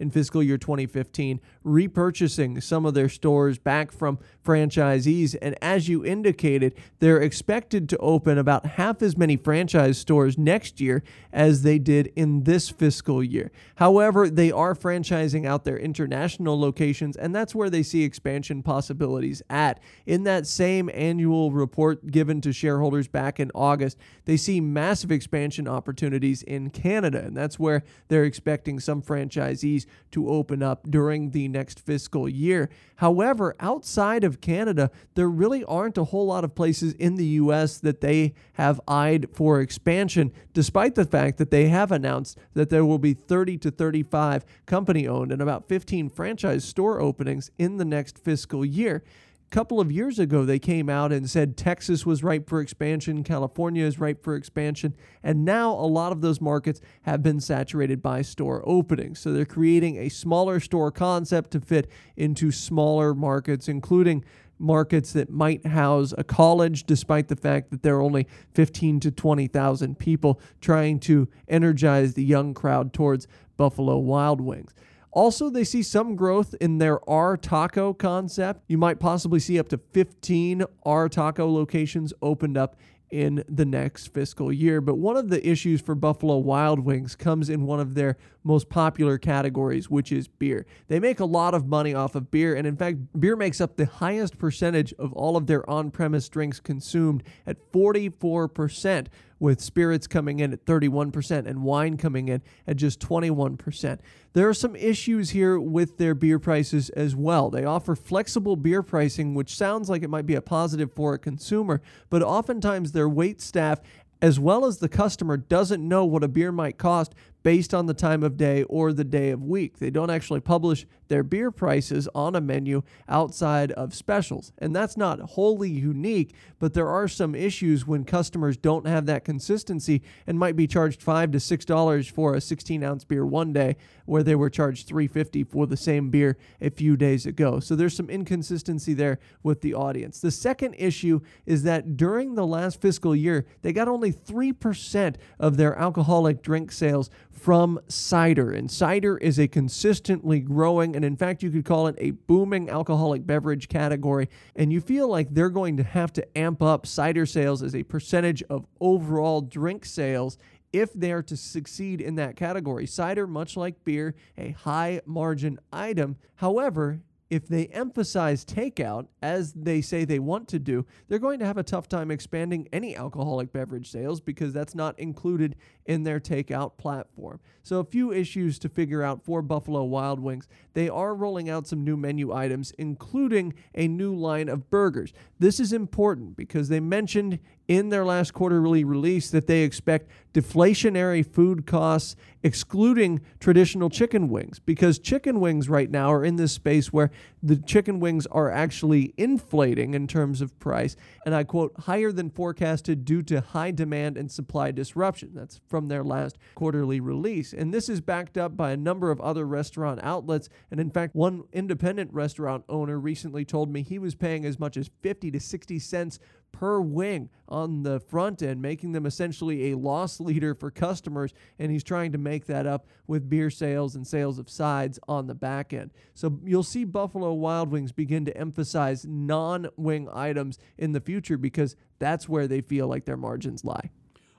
in 0.00 0.10
fiscal 0.10 0.42
year 0.42 0.58
2015 0.58 1.40
repurchasing 1.66 2.62
some 2.62 2.86
of 2.86 2.94
their 2.94 3.08
stores 3.08 3.58
back 3.58 3.90
from 3.90 4.18
franchisees. 4.44 5.34
And 5.42 5.56
as 5.60 5.88
you 5.88 6.04
indicated, 6.04 6.74
they're 7.00 7.20
expected 7.20 7.88
to 7.88 7.98
open 7.98 8.38
about 8.38 8.64
half 8.64 9.02
as 9.02 9.16
many 9.16 9.36
franchise 9.36 9.98
stores 9.98 10.38
next 10.38 10.80
year 10.80 11.02
as 11.32 11.62
they 11.62 11.78
did 11.78 12.12
in 12.14 12.44
this 12.44 12.70
fiscal 12.70 13.22
year. 13.22 13.50
However, 13.74 14.30
they 14.30 14.52
are 14.52 14.74
franchising 14.74 15.44
out 15.44 15.64
their 15.64 15.78
international 15.78 16.58
locations, 16.58 17.16
and 17.16 17.34
that's 17.34 17.54
where 17.54 17.68
they 17.68 17.82
see 17.82 18.04
expansion 18.04 18.62
possibilities 18.62 19.42
at. 19.50 19.80
In 20.06 20.22
that 20.24 20.46
same 20.46 20.88
annual 20.94 21.50
report 21.50 22.10
given 22.12 22.40
to 22.42 22.52
shareholders 22.52 23.08
back 23.08 23.40
in 23.40 23.50
August, 23.54 23.98
they 24.24 24.36
see 24.36 24.60
massive 24.60 25.10
expansion 25.10 25.66
opportunities 25.66 26.42
in 26.42 26.70
Canada, 26.70 27.24
and 27.24 27.36
that's 27.36 27.58
where 27.58 27.82
they're 28.08 28.24
expecting 28.24 28.78
some 28.78 29.02
franchisees 29.02 29.86
to 30.12 30.28
open 30.28 30.62
up 30.62 30.88
during 30.88 31.30
the 31.30 31.48
next 31.56 31.80
fiscal 31.80 32.28
year. 32.28 32.68
However, 32.96 33.56
outside 33.60 34.24
of 34.24 34.40
Canada, 34.40 34.90
there 35.14 35.28
really 35.28 35.64
aren't 35.64 35.98
a 35.98 36.04
whole 36.04 36.26
lot 36.26 36.44
of 36.44 36.54
places 36.54 36.92
in 36.94 37.16
the 37.16 37.26
US 37.42 37.78
that 37.78 38.00
they 38.00 38.34
have 38.54 38.80
eyed 38.86 39.28
for 39.32 39.60
expansion, 39.60 40.32
despite 40.52 40.94
the 40.94 41.04
fact 41.04 41.38
that 41.38 41.50
they 41.50 41.68
have 41.68 41.90
announced 41.90 42.38
that 42.54 42.68
there 42.68 42.84
will 42.84 42.98
be 42.98 43.14
30 43.14 43.58
to 43.58 43.70
35 43.70 44.44
company 44.66 45.08
owned 45.08 45.32
and 45.32 45.40
about 45.40 45.68
15 45.68 46.10
franchise 46.10 46.64
store 46.64 47.00
openings 47.00 47.50
in 47.58 47.78
the 47.78 47.84
next 47.84 48.18
fiscal 48.18 48.64
year 48.64 49.02
couple 49.50 49.80
of 49.80 49.92
years 49.92 50.18
ago, 50.18 50.44
they 50.44 50.58
came 50.58 50.88
out 50.88 51.12
and 51.12 51.30
said 51.30 51.56
Texas 51.56 52.04
was 52.04 52.22
ripe 52.22 52.48
for 52.48 52.60
expansion, 52.60 53.22
California 53.22 53.84
is 53.84 53.98
ripe 53.98 54.22
for 54.22 54.34
expansion, 54.34 54.94
and 55.22 55.44
now 55.44 55.72
a 55.72 55.86
lot 55.86 56.12
of 56.12 56.20
those 56.20 56.40
markets 56.40 56.80
have 57.02 57.22
been 57.22 57.40
saturated 57.40 58.02
by 58.02 58.22
store 58.22 58.62
openings. 58.66 59.20
So 59.20 59.32
they're 59.32 59.44
creating 59.44 59.96
a 59.98 60.08
smaller 60.08 60.60
store 60.60 60.90
concept 60.90 61.52
to 61.52 61.60
fit 61.60 61.88
into 62.16 62.50
smaller 62.50 63.14
markets, 63.14 63.68
including 63.68 64.24
markets 64.58 65.12
that 65.12 65.30
might 65.30 65.66
house 65.66 66.14
a 66.16 66.24
college, 66.24 66.84
despite 66.84 67.28
the 67.28 67.36
fact 67.36 67.70
that 67.70 67.82
there 67.82 67.96
are 67.96 68.02
only 68.02 68.26
15 68.54 69.00
to 69.00 69.10
20,000 69.10 69.98
people 69.98 70.40
trying 70.60 70.98
to 71.00 71.28
energize 71.48 72.14
the 72.14 72.24
young 72.24 72.54
crowd 72.54 72.92
towards 72.92 73.28
Buffalo 73.56 73.98
Wild 73.98 74.40
Wings. 74.40 74.74
Also, 75.16 75.48
they 75.48 75.64
see 75.64 75.82
some 75.82 76.14
growth 76.14 76.54
in 76.60 76.76
their 76.76 77.00
R 77.08 77.38
Taco 77.38 77.94
concept. 77.94 78.62
You 78.68 78.76
might 78.76 79.00
possibly 79.00 79.40
see 79.40 79.58
up 79.58 79.66
to 79.70 79.78
15 79.78 80.64
R 80.84 81.08
Taco 81.08 81.50
locations 81.50 82.12
opened 82.20 82.58
up 82.58 82.76
in 83.10 83.42
the 83.48 83.64
next 83.64 84.12
fiscal 84.12 84.52
year. 84.52 84.82
But 84.82 84.96
one 84.96 85.16
of 85.16 85.30
the 85.30 85.48
issues 85.48 85.80
for 85.80 85.94
Buffalo 85.94 86.36
Wild 86.36 86.80
Wings 86.80 87.16
comes 87.16 87.48
in 87.48 87.64
one 87.64 87.80
of 87.80 87.94
their 87.94 88.18
most 88.44 88.68
popular 88.68 89.16
categories, 89.16 89.88
which 89.88 90.12
is 90.12 90.28
beer. 90.28 90.66
They 90.88 91.00
make 91.00 91.18
a 91.18 91.24
lot 91.24 91.54
of 91.54 91.66
money 91.66 91.94
off 91.94 92.14
of 92.14 92.30
beer, 92.30 92.54
and 92.54 92.66
in 92.66 92.76
fact, 92.76 92.98
beer 93.18 93.36
makes 93.36 93.58
up 93.58 93.76
the 93.78 93.86
highest 93.86 94.36
percentage 94.36 94.92
of 94.98 95.14
all 95.14 95.38
of 95.38 95.46
their 95.46 95.68
on 95.70 95.90
premise 95.90 96.28
drinks 96.28 96.60
consumed 96.60 97.22
at 97.46 97.72
44%, 97.72 99.06
with 99.38 99.60
spirits 99.60 100.06
coming 100.06 100.40
in 100.40 100.52
at 100.52 100.64
31% 100.64 101.46
and 101.46 101.62
wine 101.62 101.96
coming 101.96 102.28
in 102.28 102.42
at 102.66 102.76
just 102.76 103.00
21%. 103.00 103.98
There 104.32 104.48
are 104.48 104.54
some 104.54 104.76
issues 104.76 105.30
here 105.30 105.58
with 105.58 105.98
their 105.98 106.14
beer 106.14 106.38
prices 106.38 106.90
as 106.90 107.14
well. 107.14 107.50
They 107.50 107.64
offer 107.64 107.94
flexible 107.94 108.56
beer 108.56 108.82
pricing, 108.82 109.34
which 109.34 109.54
sounds 109.54 109.88
like 109.88 110.02
it 110.02 110.10
might 110.10 110.26
be 110.26 110.34
a 110.34 110.42
positive 110.42 110.92
for 110.92 111.14
a 111.14 111.18
consumer, 111.18 111.82
but 112.10 112.22
oftentimes 112.22 112.92
their 112.92 113.08
wait 113.08 113.40
staff 113.40 113.80
as 114.22 114.40
well 114.40 114.64
as 114.64 114.78
the 114.78 114.88
customer 114.88 115.36
doesn't 115.36 115.86
know 115.86 116.04
what 116.04 116.24
a 116.24 116.28
beer 116.28 116.50
might 116.50 116.78
cost 116.78 117.14
based 117.46 117.72
on 117.72 117.86
the 117.86 117.94
time 117.94 118.24
of 118.24 118.36
day 118.36 118.64
or 118.64 118.92
the 118.92 119.04
day 119.04 119.30
of 119.30 119.40
week. 119.40 119.78
They 119.78 119.88
don't 119.88 120.10
actually 120.10 120.40
publish 120.40 120.84
their 121.06 121.22
beer 121.22 121.52
prices 121.52 122.08
on 122.12 122.34
a 122.34 122.40
menu 122.40 122.82
outside 123.08 123.70
of 123.70 123.94
specials. 123.94 124.52
And 124.58 124.74
that's 124.74 124.96
not 124.96 125.20
wholly 125.20 125.70
unique, 125.70 126.34
but 126.58 126.74
there 126.74 126.88
are 126.88 127.06
some 127.06 127.36
issues 127.36 127.86
when 127.86 128.04
customers 128.04 128.56
don't 128.56 128.88
have 128.88 129.06
that 129.06 129.24
consistency 129.24 130.02
and 130.26 130.40
might 130.40 130.56
be 130.56 130.66
charged 130.66 131.00
5 131.00 131.30
to 131.30 131.38
$6 131.38 132.10
for 132.10 132.34
a 132.34 132.40
16 132.40 132.82
ounce 132.82 133.04
beer 133.04 133.24
one 133.24 133.52
day 133.52 133.76
where 134.06 134.24
they 134.24 134.34
were 134.34 134.50
charged 134.50 134.88
350 134.88 135.44
for 135.44 135.68
the 135.68 135.76
same 135.76 136.10
beer 136.10 136.36
a 136.60 136.70
few 136.70 136.96
days 136.96 137.26
ago. 137.26 137.60
So 137.60 137.76
there's 137.76 137.94
some 137.94 138.10
inconsistency 138.10 138.92
there 138.92 139.20
with 139.44 139.60
the 139.60 139.74
audience. 139.74 140.20
The 140.20 140.32
second 140.32 140.74
issue 140.78 141.20
is 141.44 141.62
that 141.62 141.96
during 141.96 142.34
the 142.34 142.46
last 142.46 142.80
fiscal 142.80 143.14
year, 143.14 143.46
they 143.62 143.72
got 143.72 143.86
only 143.86 144.12
3% 144.12 145.14
of 145.38 145.56
their 145.56 145.76
alcoholic 145.76 146.42
drink 146.42 146.72
sales 146.72 147.08
from 147.36 147.78
cider. 147.86 148.50
And 148.50 148.70
cider 148.70 149.18
is 149.18 149.38
a 149.38 149.46
consistently 149.46 150.40
growing, 150.40 150.96
and 150.96 151.04
in 151.04 151.16
fact, 151.16 151.42
you 151.42 151.50
could 151.50 151.64
call 151.64 151.86
it 151.86 151.94
a 151.98 152.12
booming 152.12 152.70
alcoholic 152.70 153.26
beverage 153.26 153.68
category. 153.68 154.28
And 154.54 154.72
you 154.72 154.80
feel 154.80 155.08
like 155.08 155.32
they're 155.32 155.50
going 155.50 155.76
to 155.76 155.82
have 155.82 156.12
to 156.14 156.38
amp 156.38 156.62
up 156.62 156.86
cider 156.86 157.26
sales 157.26 157.62
as 157.62 157.74
a 157.74 157.82
percentage 157.82 158.42
of 158.44 158.66
overall 158.80 159.42
drink 159.42 159.84
sales 159.84 160.38
if 160.72 160.92
they're 160.94 161.22
to 161.22 161.36
succeed 161.36 162.00
in 162.00 162.16
that 162.16 162.36
category. 162.36 162.86
Cider, 162.86 163.26
much 163.26 163.56
like 163.56 163.84
beer, 163.84 164.14
a 164.36 164.50
high 164.50 165.00
margin 165.06 165.58
item. 165.72 166.16
However, 166.36 167.00
if 167.28 167.48
they 167.48 167.66
emphasize 167.66 168.44
takeout, 168.44 169.08
as 169.20 169.52
they 169.52 169.80
say 169.80 170.04
they 170.04 170.18
want 170.18 170.46
to 170.48 170.58
do, 170.58 170.86
they're 171.08 171.18
going 171.18 171.40
to 171.40 171.46
have 171.46 171.58
a 171.58 171.62
tough 171.62 171.88
time 171.88 172.10
expanding 172.10 172.68
any 172.72 172.96
alcoholic 172.96 173.52
beverage 173.52 173.90
sales 173.90 174.20
because 174.20 174.52
that's 174.52 174.74
not 174.74 174.98
included 174.98 175.56
in 175.86 176.04
their 176.04 176.20
takeout 176.20 176.76
platform. 176.76 177.40
So, 177.62 177.80
a 177.80 177.84
few 177.84 178.12
issues 178.12 178.58
to 178.60 178.68
figure 178.68 179.02
out 179.02 179.24
for 179.24 179.42
Buffalo 179.42 179.82
Wild 179.84 180.20
Wings. 180.20 180.46
They 180.74 180.88
are 180.88 181.14
rolling 181.14 181.50
out 181.50 181.66
some 181.66 181.82
new 181.84 181.96
menu 181.96 182.32
items, 182.32 182.72
including 182.78 183.54
a 183.74 183.88
new 183.88 184.14
line 184.14 184.48
of 184.48 184.70
burgers. 184.70 185.12
This 185.38 185.58
is 185.58 185.72
important 185.72 186.36
because 186.36 186.68
they 186.68 186.80
mentioned 186.80 187.40
in 187.68 187.88
their 187.88 188.04
last 188.04 188.32
quarterly 188.32 188.84
release 188.84 189.30
that 189.30 189.46
they 189.46 189.62
expect 189.62 190.10
deflationary 190.32 191.26
food 191.26 191.66
costs, 191.66 192.14
excluding 192.42 193.20
traditional 193.40 193.90
chicken 193.90 194.28
wings, 194.28 194.58
because 194.60 194.98
chicken 194.98 195.40
wings 195.40 195.68
right 195.68 195.90
now 195.90 196.12
are 196.12 196.24
in 196.24 196.36
this 196.36 196.52
space 196.52 196.92
where 196.92 197.10
the 197.46 197.56
chicken 197.56 198.00
wings 198.00 198.26
are 198.26 198.50
actually 198.50 199.14
inflating 199.16 199.94
in 199.94 200.08
terms 200.08 200.40
of 200.40 200.58
price, 200.58 200.96
and 201.24 201.34
I 201.34 201.44
quote, 201.44 201.72
higher 201.80 202.10
than 202.10 202.28
forecasted 202.28 203.04
due 203.04 203.22
to 203.22 203.40
high 203.40 203.70
demand 203.70 204.16
and 204.16 204.30
supply 204.30 204.72
disruption. 204.72 205.30
That's 205.32 205.60
from 205.68 205.86
their 205.86 206.02
last 206.02 206.38
quarterly 206.56 206.98
release. 206.98 207.52
And 207.52 207.72
this 207.72 207.88
is 207.88 208.00
backed 208.00 208.36
up 208.36 208.56
by 208.56 208.72
a 208.72 208.76
number 208.76 209.12
of 209.12 209.20
other 209.20 209.46
restaurant 209.46 210.00
outlets. 210.02 210.48
And 210.72 210.80
in 210.80 210.90
fact, 210.90 211.14
one 211.14 211.44
independent 211.52 212.12
restaurant 212.12 212.64
owner 212.68 212.98
recently 212.98 213.44
told 213.44 213.70
me 213.70 213.82
he 213.82 214.00
was 214.00 214.16
paying 214.16 214.44
as 214.44 214.58
much 214.58 214.76
as 214.76 214.90
50 215.02 215.30
to 215.30 215.38
60 215.38 215.78
cents 215.78 216.18
per 216.58 216.80
wing 216.80 217.28
on 217.48 217.82
the 217.82 218.00
front 218.00 218.42
end, 218.42 218.62
making 218.62 218.92
them 218.92 219.04
essentially 219.04 219.70
a 219.70 219.76
loss 219.76 220.20
leader 220.20 220.54
for 220.54 220.70
customers. 220.70 221.34
And 221.58 221.70
he's 221.70 221.84
trying 221.84 222.12
to 222.12 222.18
make 222.18 222.46
that 222.46 222.66
up 222.66 222.86
with 223.06 223.28
beer 223.28 223.50
sales 223.50 223.94
and 223.94 224.06
sales 224.06 224.38
of 224.38 224.48
sides 224.48 224.98
on 225.06 225.26
the 225.26 225.34
back 225.34 225.74
end. 225.74 225.90
So 226.14 226.40
you'll 226.44 226.62
see 226.62 226.84
Buffalo 226.84 227.34
Wild 227.34 227.70
Wings 227.70 227.92
begin 227.92 228.24
to 228.24 228.36
emphasize 228.36 229.04
non 229.04 229.68
wing 229.76 230.08
items 230.12 230.58
in 230.78 230.92
the 230.92 231.00
future 231.00 231.36
because 231.36 231.76
that's 231.98 232.28
where 232.28 232.48
they 232.48 232.62
feel 232.62 232.88
like 232.88 233.04
their 233.04 233.18
margins 233.18 233.64
lie. 233.64 233.90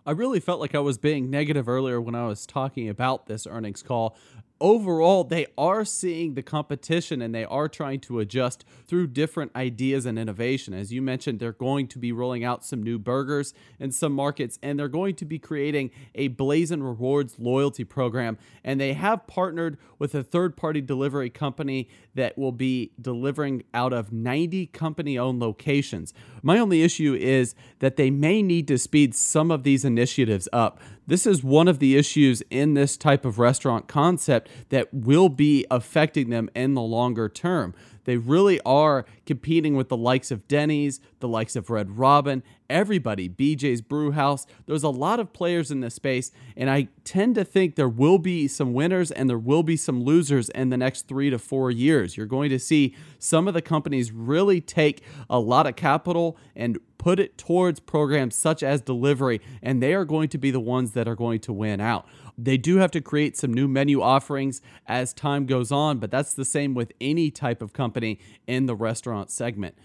I 0.05 0.11
really 0.11 0.39
felt 0.39 0.59
like 0.59 0.74
I 0.74 0.80
was 0.80 0.97
being 0.97 1.30
negative 1.30 1.68
earlier 1.68 1.99
when 2.01 2.15
I 2.15 2.26
was 2.26 2.45
talking 2.45 2.88
about 2.89 3.28
this 3.28 3.45
earnings 3.45 3.84
call 3.84 4.18
overall, 4.60 5.24
they 5.24 5.47
are 5.58 5.86
seeing 5.86 6.34
the 6.34 6.43
competition 6.43 7.22
and 7.22 7.34
they 7.34 7.45
are 7.45 7.68
trying 7.68 7.99
to 8.01 8.20
adjust 8.20 8.66
through 8.88 9.08
different 9.08 9.51
ideas 9.55 10.05
and 10.05 10.18
innovation. 10.18 10.74
As 10.74 10.91
you 10.91 11.01
mentioned, 11.01 11.39
they're 11.39 11.51
going 11.51 11.88
to 11.88 11.99
be 11.99 12.12
rolling 12.12 12.43
out 12.43 12.66
some 12.66 12.82
new 12.82 12.99
burgers 12.99 13.53
in 13.80 13.91
some 13.91 14.14
markets 14.14 14.58
and 14.62 14.80
they're 14.80 14.88
going 14.88 15.16
to 15.16 15.26
be 15.26 15.39
creating 15.39 15.91
a 16.16 16.30
Blazing 16.30 16.84
Rewards 16.84 17.36
loyalty 17.38 17.84
program. 17.84 18.38
And 18.64 18.80
they 18.80 18.93
have 18.93 19.28
partnered 19.28 19.78
with 19.99 20.16
a 20.16 20.24
third 20.24 20.58
party 20.58 20.82
delivery 20.82 21.30
company 21.30 21.89
that 22.16 22.38
will 22.38 22.51
be 22.51 22.91
delivering 22.99 23.64
out 23.74 23.93
of 23.93 24.12
90 24.12 24.68
company 24.68 25.18
owned 25.18 25.39
locations. 25.39 26.14
My 26.41 26.58
only 26.60 26.84
issue 26.84 27.14
is 27.14 27.55
that 27.80 27.95
they 27.95 28.10
may 28.10 28.41
need 28.41 28.68
to 28.70 28.78
speed 28.78 29.16
some 29.16 29.51
of 29.51 29.64
these 29.64 29.86
initiatives 29.86 30.47
up. 30.51 30.80
This 31.08 31.26
is 31.26 31.41
one 31.41 31.70
of 31.70 31.80
the 31.80 31.95
issues 31.95 32.43
in 32.49 32.74
this 32.74 32.97
type 32.97 33.24
of 33.24 33.39
restaurant 33.39 33.88
concept 33.88 34.49
that 34.70 34.93
will 34.93 35.30
be 35.30 35.66
affecting 35.72 36.30
them 36.30 36.49
in 36.53 36.74
the 36.74 36.82
longer 36.82 37.30
term. 37.30 37.74
They 38.03 38.18
really 38.18 38.60
are 38.66 39.05
competing 39.26 39.76
with 39.76 39.88
the 39.88 39.97
likes 39.97 40.32
of 40.32 40.47
Denny's, 40.47 40.99
the 41.20 41.28
likes 41.28 41.55
of 41.55 41.70
Red 41.70 41.97
Robin, 41.97 42.43
everybody, 42.70 43.30
BJ's 43.30 43.82
Brewhouse. 43.82 44.45
There's 44.66 44.84
a 44.84 44.89
lot 44.89 45.20
of 45.20 45.34
players 45.34 45.72
in 45.72 45.80
this 45.82 45.95
space, 45.95 46.32
and 46.55 46.70
I 46.70 46.88
tend 47.03 47.36
to 47.36 47.43
think 47.43 47.76
there 47.76 47.89
will 47.89 48.18
be 48.18 48.47
some 48.47 48.74
winners 48.74 49.12
and 49.12 49.30
there 49.30 49.38
will 49.38 49.64
be 49.64 49.76
some 49.76 50.03
losers 50.03 50.49
in 50.49 50.70
the 50.70 50.78
next 50.78 51.08
three 51.08 51.30
to 51.30 51.39
four 51.39 51.72
years. 51.72 52.16
You're 52.16 52.28
going 52.28 52.49
to 52.49 52.60
see 52.60 52.95
some 53.20 53.47
of 53.47 53.53
the 53.53 53.62
companies 53.62 54.12
really 54.12 54.62
take 54.62 55.03
a 55.30 55.39
lot 55.39 55.68
of 55.68 55.76
capital 55.76 56.38
and 56.55 56.80
put 56.97 57.19
it 57.19 57.37
towards 57.37 57.79
programs 57.79 58.35
such 58.35 58.63
as 58.63 58.81
delivery, 58.81 59.41
and 59.61 59.81
they 59.81 59.93
are 59.93 60.05
going 60.05 60.29
to 60.29 60.37
be 60.37 60.51
the 60.51 60.59
ones 60.59 60.91
that 60.91 61.07
are 61.07 61.15
going 61.15 61.39
to 61.41 61.53
win 61.53 61.79
out. 61.79 62.05
They 62.37 62.57
do 62.57 62.77
have 62.77 62.91
to 62.91 63.01
create 63.01 63.35
some 63.35 63.53
new 63.53 63.67
menu 63.67 64.01
offerings 64.01 64.61
as 64.85 65.13
time 65.13 65.45
goes 65.45 65.71
on, 65.71 65.99
but 65.99 66.11
that's 66.11 66.33
the 66.33 66.45
same 66.45 66.73
with 66.73 66.91
any 67.01 67.31
type 67.31 67.61
of 67.61 67.73
company 67.73 68.19
in 68.45 68.65
the 68.65 68.75
restaurant 68.75 69.31
segment. 69.31 69.75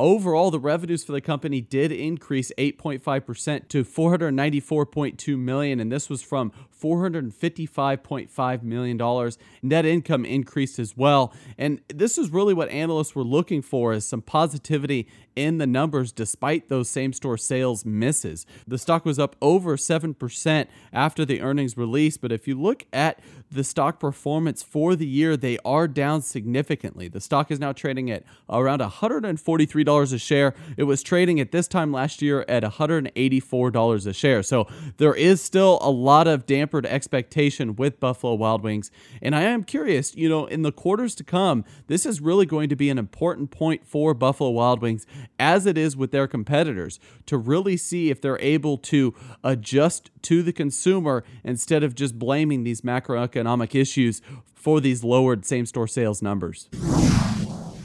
Overall, 0.00 0.50
the 0.50 0.58
revenues 0.58 1.04
for 1.04 1.12
the 1.12 1.20
company 1.20 1.60
did 1.60 1.92
increase 1.92 2.50
8.5% 2.56 3.68
to 3.68 3.84
494.2 3.84 5.38
million 5.38 5.78
and 5.78 5.92
this 5.92 6.08
was 6.08 6.22
from 6.22 6.52
$455.5 6.80 8.62
million. 8.62 9.32
Net 9.62 9.86
income 9.86 10.24
increased 10.24 10.78
as 10.78 10.96
well. 10.96 11.32
And 11.58 11.80
this 11.88 12.18
is 12.18 12.30
really 12.30 12.54
what 12.54 12.68
analysts 12.70 13.14
were 13.14 13.24
looking 13.24 13.62
for 13.62 13.92
is 13.92 14.04
some 14.06 14.22
positivity 14.22 15.06
in 15.36 15.58
the 15.58 15.66
numbers 15.66 16.12
despite 16.12 16.68
those 16.68 16.88
same 16.88 17.12
store 17.12 17.36
sales 17.36 17.84
misses. 17.84 18.46
The 18.66 18.78
stock 18.78 19.04
was 19.04 19.18
up 19.18 19.36
over 19.40 19.76
7% 19.76 20.66
after 20.92 21.24
the 21.24 21.40
earnings 21.40 21.76
release, 21.76 22.16
but 22.16 22.32
if 22.32 22.48
you 22.48 22.60
look 22.60 22.84
at 22.92 23.20
the 23.50 23.64
stock 23.64 23.98
performance 23.98 24.62
for 24.62 24.94
the 24.94 25.06
year, 25.06 25.36
they 25.36 25.58
are 25.64 25.88
down 25.88 26.22
significantly. 26.22 27.08
The 27.08 27.20
stock 27.20 27.50
is 27.50 27.58
now 27.58 27.72
trading 27.72 28.10
at 28.10 28.24
around 28.48 28.80
$143 28.80 30.12
a 30.12 30.18
share. 30.18 30.54
It 30.76 30.84
was 30.84 31.02
trading 31.02 31.40
at 31.40 31.52
this 31.52 31.68
time 31.68 31.92
last 31.92 32.22
year 32.22 32.44
at 32.48 32.62
$184 32.62 34.06
a 34.06 34.12
share. 34.12 34.42
So 34.42 34.66
there 34.98 35.14
is 35.14 35.40
still 35.42 35.78
a 35.80 35.90
lot 35.90 36.26
of 36.28 36.46
dampened 36.70 36.86
expectation 36.92 37.74
with 37.76 37.98
Buffalo 37.98 38.34
Wild 38.34 38.62
Wings. 38.62 38.90
And 39.20 39.34
I 39.34 39.42
am 39.42 39.64
curious, 39.64 40.14
you 40.14 40.28
know, 40.28 40.46
in 40.46 40.62
the 40.62 40.72
quarters 40.72 41.14
to 41.16 41.24
come, 41.24 41.64
this 41.88 42.06
is 42.06 42.20
really 42.20 42.46
going 42.46 42.68
to 42.68 42.76
be 42.76 42.90
an 42.90 42.98
important 42.98 43.50
point 43.50 43.84
for 43.84 44.14
Buffalo 44.14 44.50
Wild 44.50 44.80
Wings 44.80 45.06
as 45.38 45.66
it 45.66 45.76
is 45.76 45.96
with 45.96 46.12
their 46.12 46.28
competitors 46.28 47.00
to 47.26 47.36
really 47.36 47.76
see 47.76 48.10
if 48.10 48.20
they're 48.20 48.40
able 48.40 48.78
to 48.78 49.14
adjust 49.42 50.10
to 50.22 50.42
the 50.42 50.52
consumer 50.52 51.24
instead 51.42 51.82
of 51.82 51.94
just 51.94 52.18
blaming 52.18 52.62
these 52.62 52.82
macroeconomic 52.82 53.74
issues 53.74 54.22
for 54.54 54.80
these 54.80 55.02
lowered 55.02 55.44
same 55.44 55.66
store 55.66 55.88
sales 55.88 56.22
numbers. 56.22 56.68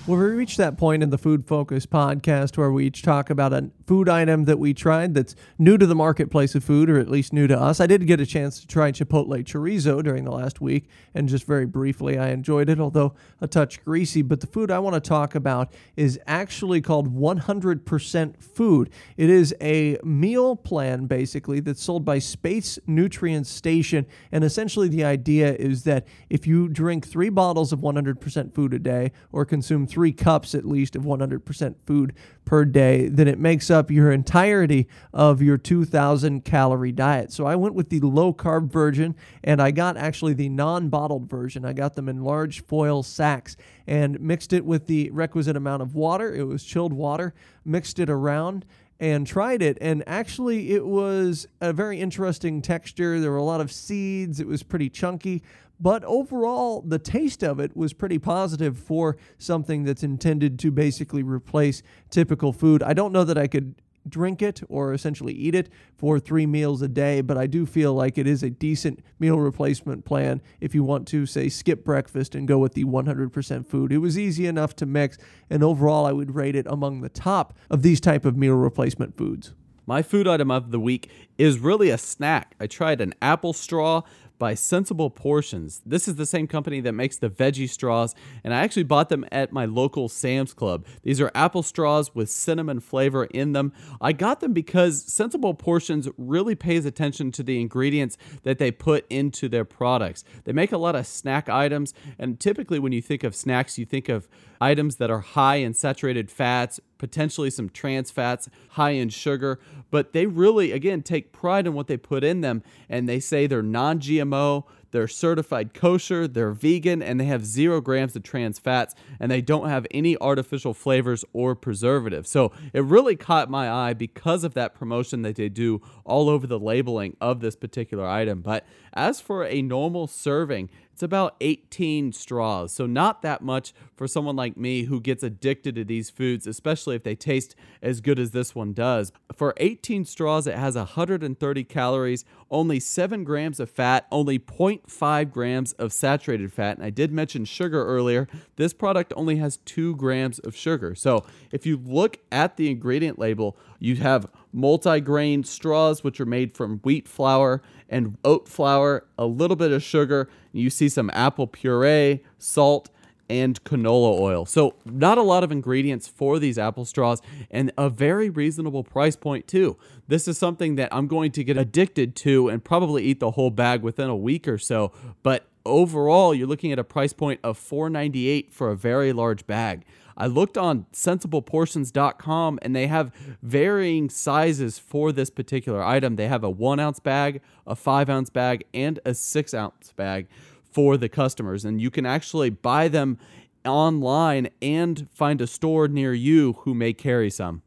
Well, 0.08 0.20
we 0.20 0.26
reached 0.26 0.58
that 0.58 0.78
point 0.78 1.02
in 1.02 1.10
the 1.10 1.18
Food 1.18 1.48
Focus 1.48 1.88
podcast 1.88 2.60
where 2.60 2.72
we 2.72 2.86
each 2.86 3.02
talk 3.02 3.32
about 3.32 3.54
a 3.54 3.72
food 3.88 4.08
item 4.08 4.46
that 4.46 4.60
we 4.60 4.72
tried 4.72 5.16
that's 5.16 5.36
new 5.58 5.80
to 5.80 5.88
the 5.88 5.96
marketplace 5.96 6.54
of 6.54 6.64
food, 6.64 6.92
or 6.92 7.00
at 7.00 7.10
least 7.10 7.34
new 7.34 7.48
to 7.48 7.60
us. 7.60 7.80
I 7.80 7.88
did 7.88 8.06
get 8.06 8.20
a 8.20 8.26
chance 8.28 8.60
to 8.60 8.68
try 8.68 8.92
Chipotle 8.92 9.44
chorizo 9.44 10.04
during 10.04 10.24
the 10.24 10.32
last 10.32 10.62
week, 10.62 10.90
and 11.16 11.28
just 11.28 11.48
very 11.48 11.66
briefly, 11.66 12.20
I 12.20 12.30
enjoyed 12.30 12.70
it, 12.70 12.80
although 12.80 13.16
a 13.42 13.48
touch 13.48 13.84
greasy. 13.84 14.22
But 14.22 14.42
the 14.42 14.48
food 14.48 14.70
I 14.70 14.78
want 14.78 14.94
to 14.94 15.00
talk 15.00 15.34
about 15.34 15.74
is 15.96 16.20
actually 16.28 16.82
called 16.82 17.12
100% 17.12 18.44
Food. 18.44 18.92
It 19.18 19.32
is 19.32 19.56
a 19.60 19.98
meal 20.04 20.56
plan, 20.56 21.08
basically, 21.08 21.62
that's 21.62 21.82
sold 21.82 22.06
by 22.06 22.20
Space 22.20 22.78
Nutrient 22.86 23.48
Station. 23.48 24.06
And 24.32 24.44
essentially, 24.44 24.88
the 24.88 25.04
idea 25.04 25.56
is 25.56 25.84
that 25.86 26.06
if 26.30 26.46
you 26.46 26.68
drink 26.68 27.08
three 27.08 27.30
bottles 27.30 27.74
of 27.74 27.80
100% 27.80 28.54
food 28.54 28.74
a 28.76 28.80
day 28.80 29.12
or 29.32 29.46
consume 29.46 29.88
three 29.96 30.12
cups 30.12 30.54
at 30.54 30.66
least 30.66 30.98
of 30.98 31.04
100% 31.04 31.76
food 31.86 32.14
per 32.44 32.66
day, 32.66 33.08
then 33.08 33.30
it 33.30 33.40
makes 33.40 33.72
up 33.72 33.90
your 33.90 34.12
entirety 34.12 34.90
of 35.14 35.42
your 35.42 35.58
2,000 35.58 36.44
calorie 36.44 36.92
diet. 36.92 37.32
So 37.32 37.46
I 37.46 37.56
went 37.56 37.76
with 37.76 37.88
the 37.88 38.02
low 38.02 38.34
carb 38.34 38.70
version 38.70 39.16
and 39.42 39.62
I 39.62 39.72
got 39.72 39.96
actually 39.96 40.34
the 40.34 40.50
non 40.50 40.90
bottled 40.90 41.30
version. 41.30 41.64
I 41.64 41.72
got 41.72 41.96
them 41.96 42.10
in 42.10 42.26
large 42.26 42.66
foil 42.66 43.04
sacks 43.04 43.56
and 43.88 44.20
mixed 44.20 44.52
it 44.52 44.66
with 44.66 44.88
the 44.88 45.10
requisite 45.12 45.56
amount 45.56 45.82
of 45.82 45.96
water. 45.96 46.36
It 46.36 46.44
was 46.44 46.66
chilled 46.66 46.92
water, 46.92 47.34
mixed 47.64 47.98
it 47.98 48.10
around 48.10 48.66
and 49.00 49.28
tried 49.28 49.62
it 49.62 49.78
and 49.82 50.04
actually 50.08 50.72
it 50.72 50.86
was 50.86 51.48
a 51.60 51.74
very 51.74 52.00
interesting 52.00 52.62
texture 52.62 53.20
there 53.20 53.30
were 53.30 53.36
a 53.36 53.44
lot 53.44 53.60
of 53.60 53.70
seeds 53.70 54.40
it 54.40 54.48
was 54.48 54.64
pretty 54.64 54.90
chunky 54.90 55.44
but 55.80 56.04
overall, 56.04 56.82
the 56.82 57.00
taste 57.00 57.44
of 57.44 57.60
it 57.60 57.76
was 57.76 57.94
pretty 57.94 58.20
positive 58.20 58.78
for 58.78 59.18
something 59.38 59.84
that's 59.84 60.04
intended 60.04 60.58
to 60.60 60.72
basically 60.72 61.24
replace 61.24 61.82
typical 62.10 62.54
food. 62.54 62.82
I 62.82 62.94
don't 62.94 63.12
know 63.12 63.24
that 63.24 63.38
I 63.38 63.48
could 63.48 63.76
drink 64.08 64.42
it 64.42 64.62
or 64.70 64.94
essentially 64.94 65.34
eat 65.34 65.56
it 65.56 65.70
for 65.98 66.20
three 66.20 66.46
meals 66.46 66.82
a 66.82 66.88
day, 66.88 67.22
but 67.22 67.38
I 67.38 67.48
do 67.48 67.66
feel 67.66 67.94
like 67.94 68.18
it 68.18 68.28
is 68.28 68.44
a 68.44 68.50
decent 68.50 69.00
meal 69.20 69.40
replacement 69.40 70.06
plan 70.06 70.42
if 70.62 70.76
you 70.76 70.84
want 70.84 71.08
to, 71.10 71.26
say, 71.26 71.50
skip 71.50 71.84
breakfast 71.84 72.36
and 72.36 72.48
go 72.48 72.60
with 72.60 72.74
the 72.74 72.86
100% 72.86 73.66
food. 73.66 73.92
It 73.92 73.98
was 74.00 74.18
easy 74.18 74.46
enough 74.48 74.76
to 74.78 74.86
mix, 74.86 75.18
and 75.50 75.64
overall, 75.64 76.06
I 76.06 76.12
would 76.12 76.36
rate 76.36 76.56
it 76.56 76.68
among 76.70 77.02
the 77.02 77.10
top 77.10 77.58
of 77.70 77.82
these 77.82 78.00
type 78.00 78.26
of 78.26 78.38
meal 78.38 78.56
replacement 78.56 79.18
foods. 79.18 79.54
My 79.88 80.02
food 80.02 80.28
item 80.28 80.50
of 80.50 80.72
the 80.72 80.80
week 80.80 81.12
is 81.38 81.60
really 81.60 81.92
a 81.92 81.98
snack. 81.98 82.56
I 82.60 82.66
tried 82.66 83.02
an 83.02 83.14
apple 83.22 83.54
straw 83.54 84.02
by 84.38 84.54
Sensible 84.54 85.10
Portions. 85.10 85.82
This 85.86 86.08
is 86.08 86.16
the 86.16 86.26
same 86.26 86.48
company 86.48 86.82
that 86.82 86.94
makes 86.94 87.18
the 87.18 87.30
veggie 87.30 87.70
straws, 87.70 88.16
and 88.44 88.54
I 88.54 88.60
actually 88.60 88.84
bought 88.84 89.10
them 89.10 89.26
at 89.32 89.52
my 89.52 89.66
local 89.66 90.10
Sam's 90.10 90.54
Club. 90.54 90.86
These 91.04 91.22
are 91.22 91.32
apple 91.34 91.64
straws 91.64 92.14
with 92.14 92.30
cinnamon 92.30 92.80
flavor 92.80 93.26
in 93.26 93.54
them. 93.54 93.74
I 94.02 94.14
got 94.14 94.40
them 94.40 94.54
because 94.54 95.04
Sensible 95.04 95.54
Portions 95.54 96.08
really 96.18 96.56
pays 96.56 96.86
attention 96.86 97.32
to 97.34 97.44
the 97.44 97.60
ingredients 97.62 98.18
that 98.44 98.58
they 98.58 98.72
put 98.72 99.06
into 99.10 99.48
their 99.48 99.66
products. 99.66 100.24
They 100.44 100.54
make 100.54 100.72
a 100.72 100.78
lot 100.78 100.96
of 100.96 101.08
snack 101.08 101.50
items, 101.50 101.94
and 102.20 102.40
typically 102.40 102.80
when 102.80 102.92
you 102.92 103.02
think 103.02 103.24
of 103.24 103.36
snacks, 103.36 103.78
you 103.78 103.86
think 103.86 104.10
of 104.10 104.28
items 104.62 104.96
that 104.98 105.12
are 105.12 105.20
high 105.20 105.58
in 105.58 105.74
saturated 105.74 106.32
fats, 106.32 106.80
potentially 106.98 107.50
some 107.50 107.70
trans 107.70 108.12
fats, 108.12 108.50
high 108.70 108.92
in 108.92 109.10
sugar, 109.10 109.60
but 109.92 110.14
they 110.14 110.26
really, 110.26 110.72
again, 110.72 111.02
take 111.02 111.32
pride 111.32 111.68
in 111.68 111.74
what 111.74 111.88
they 111.88 111.98
put 111.98 112.24
in 112.24 112.42
them. 112.42 112.64
And 112.90 113.08
they 113.08 113.20
say 113.20 113.48
they're 113.48 113.62
non 113.62 114.00
GMO, 114.00 114.66
they're 114.92 115.08
certified 115.08 115.74
kosher, 115.74 116.26
they're 116.28 116.54
vegan, 116.54 117.02
and 117.02 117.20
they 117.20 117.26
have 117.26 117.46
zero 117.46 117.82
grams 117.82 118.16
of 118.16 118.24
trans 118.24 118.60
fats, 118.60 118.96
and 119.20 119.30
they 119.30 119.42
don't 119.42 119.68
have 119.68 119.86
any 119.92 120.18
artificial 120.20 120.74
flavors 120.74 121.26
or 121.34 121.54
preservatives. 121.54 122.30
So 122.30 122.54
it 122.72 122.84
really 122.84 123.18
caught 123.18 123.50
my 123.50 123.70
eye 123.70 123.94
because 123.94 124.46
of 124.46 124.54
that 124.54 124.74
promotion 124.74 125.22
that 125.24 125.36
they 125.36 125.50
do 125.50 125.82
all 126.06 126.30
over 126.30 126.48
the 126.48 126.60
labeling 126.60 127.18
of 127.20 127.42
this 127.42 127.58
particular 127.58 128.06
item. 128.08 128.42
But 128.42 128.66
as 128.94 129.20
for 129.20 129.44
a 129.44 129.62
normal 129.62 130.08
serving, 130.08 130.70
it's 130.96 131.04
about 131.04 131.36
18 131.42 132.14
straws, 132.14 132.72
so 132.72 132.86
not 132.86 133.22
that 133.22 133.42
much 133.42 133.74
for 133.98 134.08
someone 134.08 134.38
like 134.38 134.56
me 134.56 134.84
who 134.84 135.02
gets 135.02 135.24
addicted 135.24 135.76
to 135.76 135.84
these 135.84 136.10
foods, 136.10 136.48
especially 136.48 136.96
if 136.96 137.04
they 137.04 137.16
taste 137.16 137.54
as 137.82 138.00
good 138.00 138.18
as 138.18 138.32
this 138.32 138.56
one 138.56 138.72
does. 138.72 139.12
For 139.36 139.54
18 139.58 140.06
straws, 140.06 140.48
it 140.48 140.56
has 140.56 140.78
130 140.78 141.64
calories, 141.66 142.24
only 142.50 142.80
7 142.80 143.26
grams 143.26 143.60
of 143.60 143.70
fat, 143.70 144.08
only 144.10 144.40
0.5 144.40 145.32
grams 145.34 145.74
of 145.74 145.92
saturated 145.92 146.54
fat. 146.54 146.78
And 146.78 146.86
I 146.86 146.92
did 146.92 147.12
mention 147.12 147.44
sugar 147.44 147.86
earlier. 147.86 148.26
This 148.56 148.72
product 148.72 149.12
only 149.18 149.36
has 149.36 149.58
2 149.58 149.98
grams 149.98 150.40
of 150.40 150.56
sugar. 150.56 150.96
So 150.96 151.26
if 151.52 151.66
you 151.66 151.76
look 151.76 152.20
at 152.32 152.56
the 152.56 152.72
ingredient 152.72 153.20
label, 153.20 153.58
you 153.80 153.98
have 153.98 154.28
multi-grain 154.56 155.44
straws 155.44 156.04
which 156.04 156.20
are 156.20 156.26
made 156.26 156.54
from 156.54 156.80
wheat 156.80 157.08
flour 157.08 157.62
and 157.90 158.18
oat 158.24 158.48
flour, 158.48 159.06
a 159.18 159.26
little 159.26 159.56
bit 159.56 159.72
of 159.72 159.84
sugar. 159.84 160.30
You 160.52 160.70
see 160.70 160.90
some 160.90 161.12
apple 161.14 161.46
puree, 161.46 162.24
salt, 162.40 162.90
and 163.30 163.64
canola 163.64 164.20
oil. 164.20 164.46
So, 164.46 164.76
not 164.86 165.18
a 165.18 165.24
lot 165.24 165.44
of 165.44 165.52
ingredients 165.52 166.08
for 166.08 166.40
these 166.40 166.58
apple 166.58 166.86
straws 166.86 167.22
and 167.50 167.72
a 167.78 167.90
very 167.90 168.30
reasonable 168.30 168.84
price 168.84 169.16
point, 169.16 169.48
too. 169.48 169.78
This 170.08 170.28
is 170.28 170.38
something 170.38 170.76
that 170.76 170.94
I'm 170.94 171.08
going 171.08 171.32
to 171.34 171.44
get 171.44 171.58
addicted 171.58 172.16
to 172.18 172.50
and 172.50 172.64
probably 172.64 173.04
eat 173.04 173.20
the 173.20 173.32
whole 173.32 173.50
bag 173.50 173.82
within 173.82 174.10
a 174.10 174.16
week 174.16 174.48
or 174.48 174.58
so. 174.58 174.92
But 175.24 175.48
overall, 175.66 176.34
you're 176.34 176.48
looking 176.48 176.72
at 176.72 176.80
a 176.80 176.84
price 176.84 177.14
point 177.14 177.40
of 177.44 177.60
$4.98 177.60 178.52
for 178.52 178.70
a 178.70 178.76
very 178.76 179.12
large 179.12 179.48
bag. 179.48 179.86
I 180.18 180.28
looked 180.28 180.58
on 180.58 180.86
sensibleportions.com 180.94 182.60
and 182.62 182.76
they 182.76 182.88
have 182.88 183.12
varying 183.42 184.10
sizes 184.10 184.80
for 184.80 185.12
this 185.12 185.30
particular 185.30 185.84
item. 185.84 186.16
They 186.16 186.28
have 186.28 186.44
a 186.44 186.50
one 186.50 186.80
ounce 186.80 187.00
bag, 187.00 187.42
a 187.68 187.76
five 187.76 188.10
ounce 188.10 188.30
bag, 188.30 188.66
and 188.74 189.00
a 189.06 189.14
six 189.14 189.54
ounce 189.54 189.92
bag 189.94 190.28
for 190.72 190.98
the 190.98 191.10
customers. 191.10 191.66
And 191.66 191.82
you 191.82 191.92
can 191.92 192.06
actually 192.06 192.50
buy 192.50 192.88
them 192.88 193.18
online 193.66 194.50
and 194.62 195.08
find 195.12 195.42
a 195.42 195.48
store 195.48 195.88
near 195.88 196.14
you 196.14 196.54
who 196.60 196.74
may 196.74 196.94
carry 196.94 197.30
some. 197.30 197.62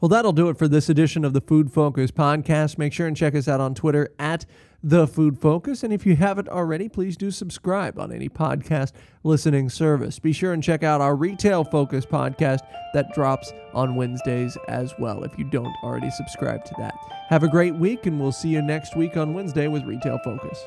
Well, 0.00 0.08
that'll 0.08 0.32
do 0.32 0.48
it 0.48 0.58
for 0.58 0.66
this 0.66 0.88
edition 0.88 1.24
of 1.24 1.32
the 1.32 1.40
Food 1.40 1.72
Focus 1.72 2.10
podcast. 2.10 2.76
Make 2.76 2.92
sure 2.92 3.06
and 3.06 3.16
check 3.16 3.36
us 3.36 3.46
out 3.46 3.60
on 3.60 3.72
Twitter 3.72 4.12
at 4.18 4.44
The 4.82 5.06
Food 5.06 5.38
Focus. 5.38 5.82
And 5.82 5.92
if 5.92 6.04
you 6.04 6.16
haven't 6.16 6.48
already, 6.48 6.88
please 6.88 7.16
do 7.16 7.30
subscribe 7.30 7.98
on 7.98 8.12
any 8.12 8.28
podcast 8.28 8.92
listening 9.24 9.68
service. 9.68 10.18
Be 10.18 10.32
sure 10.32 10.52
and 10.52 10.62
check 10.62 10.82
out 10.82 11.00
our 11.00 11.14
Retail 11.14 11.64
Focus 11.64 12.04
podcast 12.04 12.60
that 12.94 13.14
drops 13.14 13.52
on 13.74 13.94
Wednesdays 13.94 14.56
as 14.68 14.92
well 14.98 15.22
if 15.24 15.38
you 15.38 15.44
don't 15.44 15.74
already 15.82 16.10
subscribe 16.10 16.64
to 16.64 16.74
that. 16.78 16.94
Have 17.28 17.42
a 17.42 17.48
great 17.48 17.74
week, 17.74 18.06
and 18.06 18.20
we'll 18.20 18.32
see 18.32 18.48
you 18.48 18.62
next 18.62 18.96
week 18.96 19.16
on 19.16 19.34
Wednesday 19.34 19.68
with 19.68 19.84
Retail 19.84 20.18
Focus. 20.24 20.58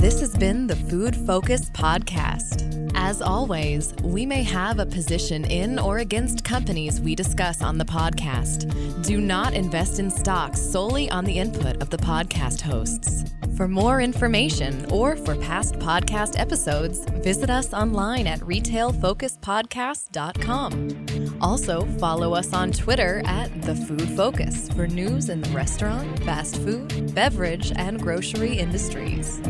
This 0.00 0.20
has 0.20 0.36
been 0.36 0.66
the 0.66 0.76
Food 0.90 1.16
Focus 1.16 1.70
Podcast. 1.70 2.83
As 2.94 3.20
always, 3.20 3.92
we 4.02 4.24
may 4.24 4.42
have 4.44 4.78
a 4.78 4.86
position 4.86 5.44
in 5.44 5.78
or 5.78 5.98
against 5.98 6.44
companies 6.44 7.00
we 7.00 7.14
discuss 7.14 7.62
on 7.62 7.78
the 7.78 7.84
podcast. 7.84 8.72
Do 9.04 9.20
not 9.20 9.52
invest 9.52 9.98
in 9.98 10.10
stocks 10.10 10.60
solely 10.60 11.10
on 11.10 11.24
the 11.24 11.38
input 11.38 11.82
of 11.82 11.90
the 11.90 11.98
podcast 11.98 12.60
hosts. 12.60 13.24
For 13.56 13.66
more 13.68 14.00
information 14.00 14.90
or 14.90 15.14
for 15.16 15.36
past 15.36 15.74
podcast 15.74 16.36
episodes, 16.38 17.04
visit 17.22 17.50
us 17.50 17.72
online 17.72 18.26
at 18.26 18.40
retailfocuspodcast.com. 18.40 21.36
Also, 21.40 21.86
follow 21.98 22.34
us 22.34 22.52
on 22.52 22.72
Twitter 22.72 23.22
at 23.26 23.62
The 23.62 23.76
Food 23.76 24.08
Focus 24.10 24.68
for 24.70 24.88
news 24.88 25.28
in 25.28 25.40
the 25.40 25.50
restaurant, 25.50 26.18
fast 26.24 26.56
food, 26.56 27.14
beverage, 27.14 27.72
and 27.76 28.00
grocery 28.00 28.58
industries. 28.58 29.40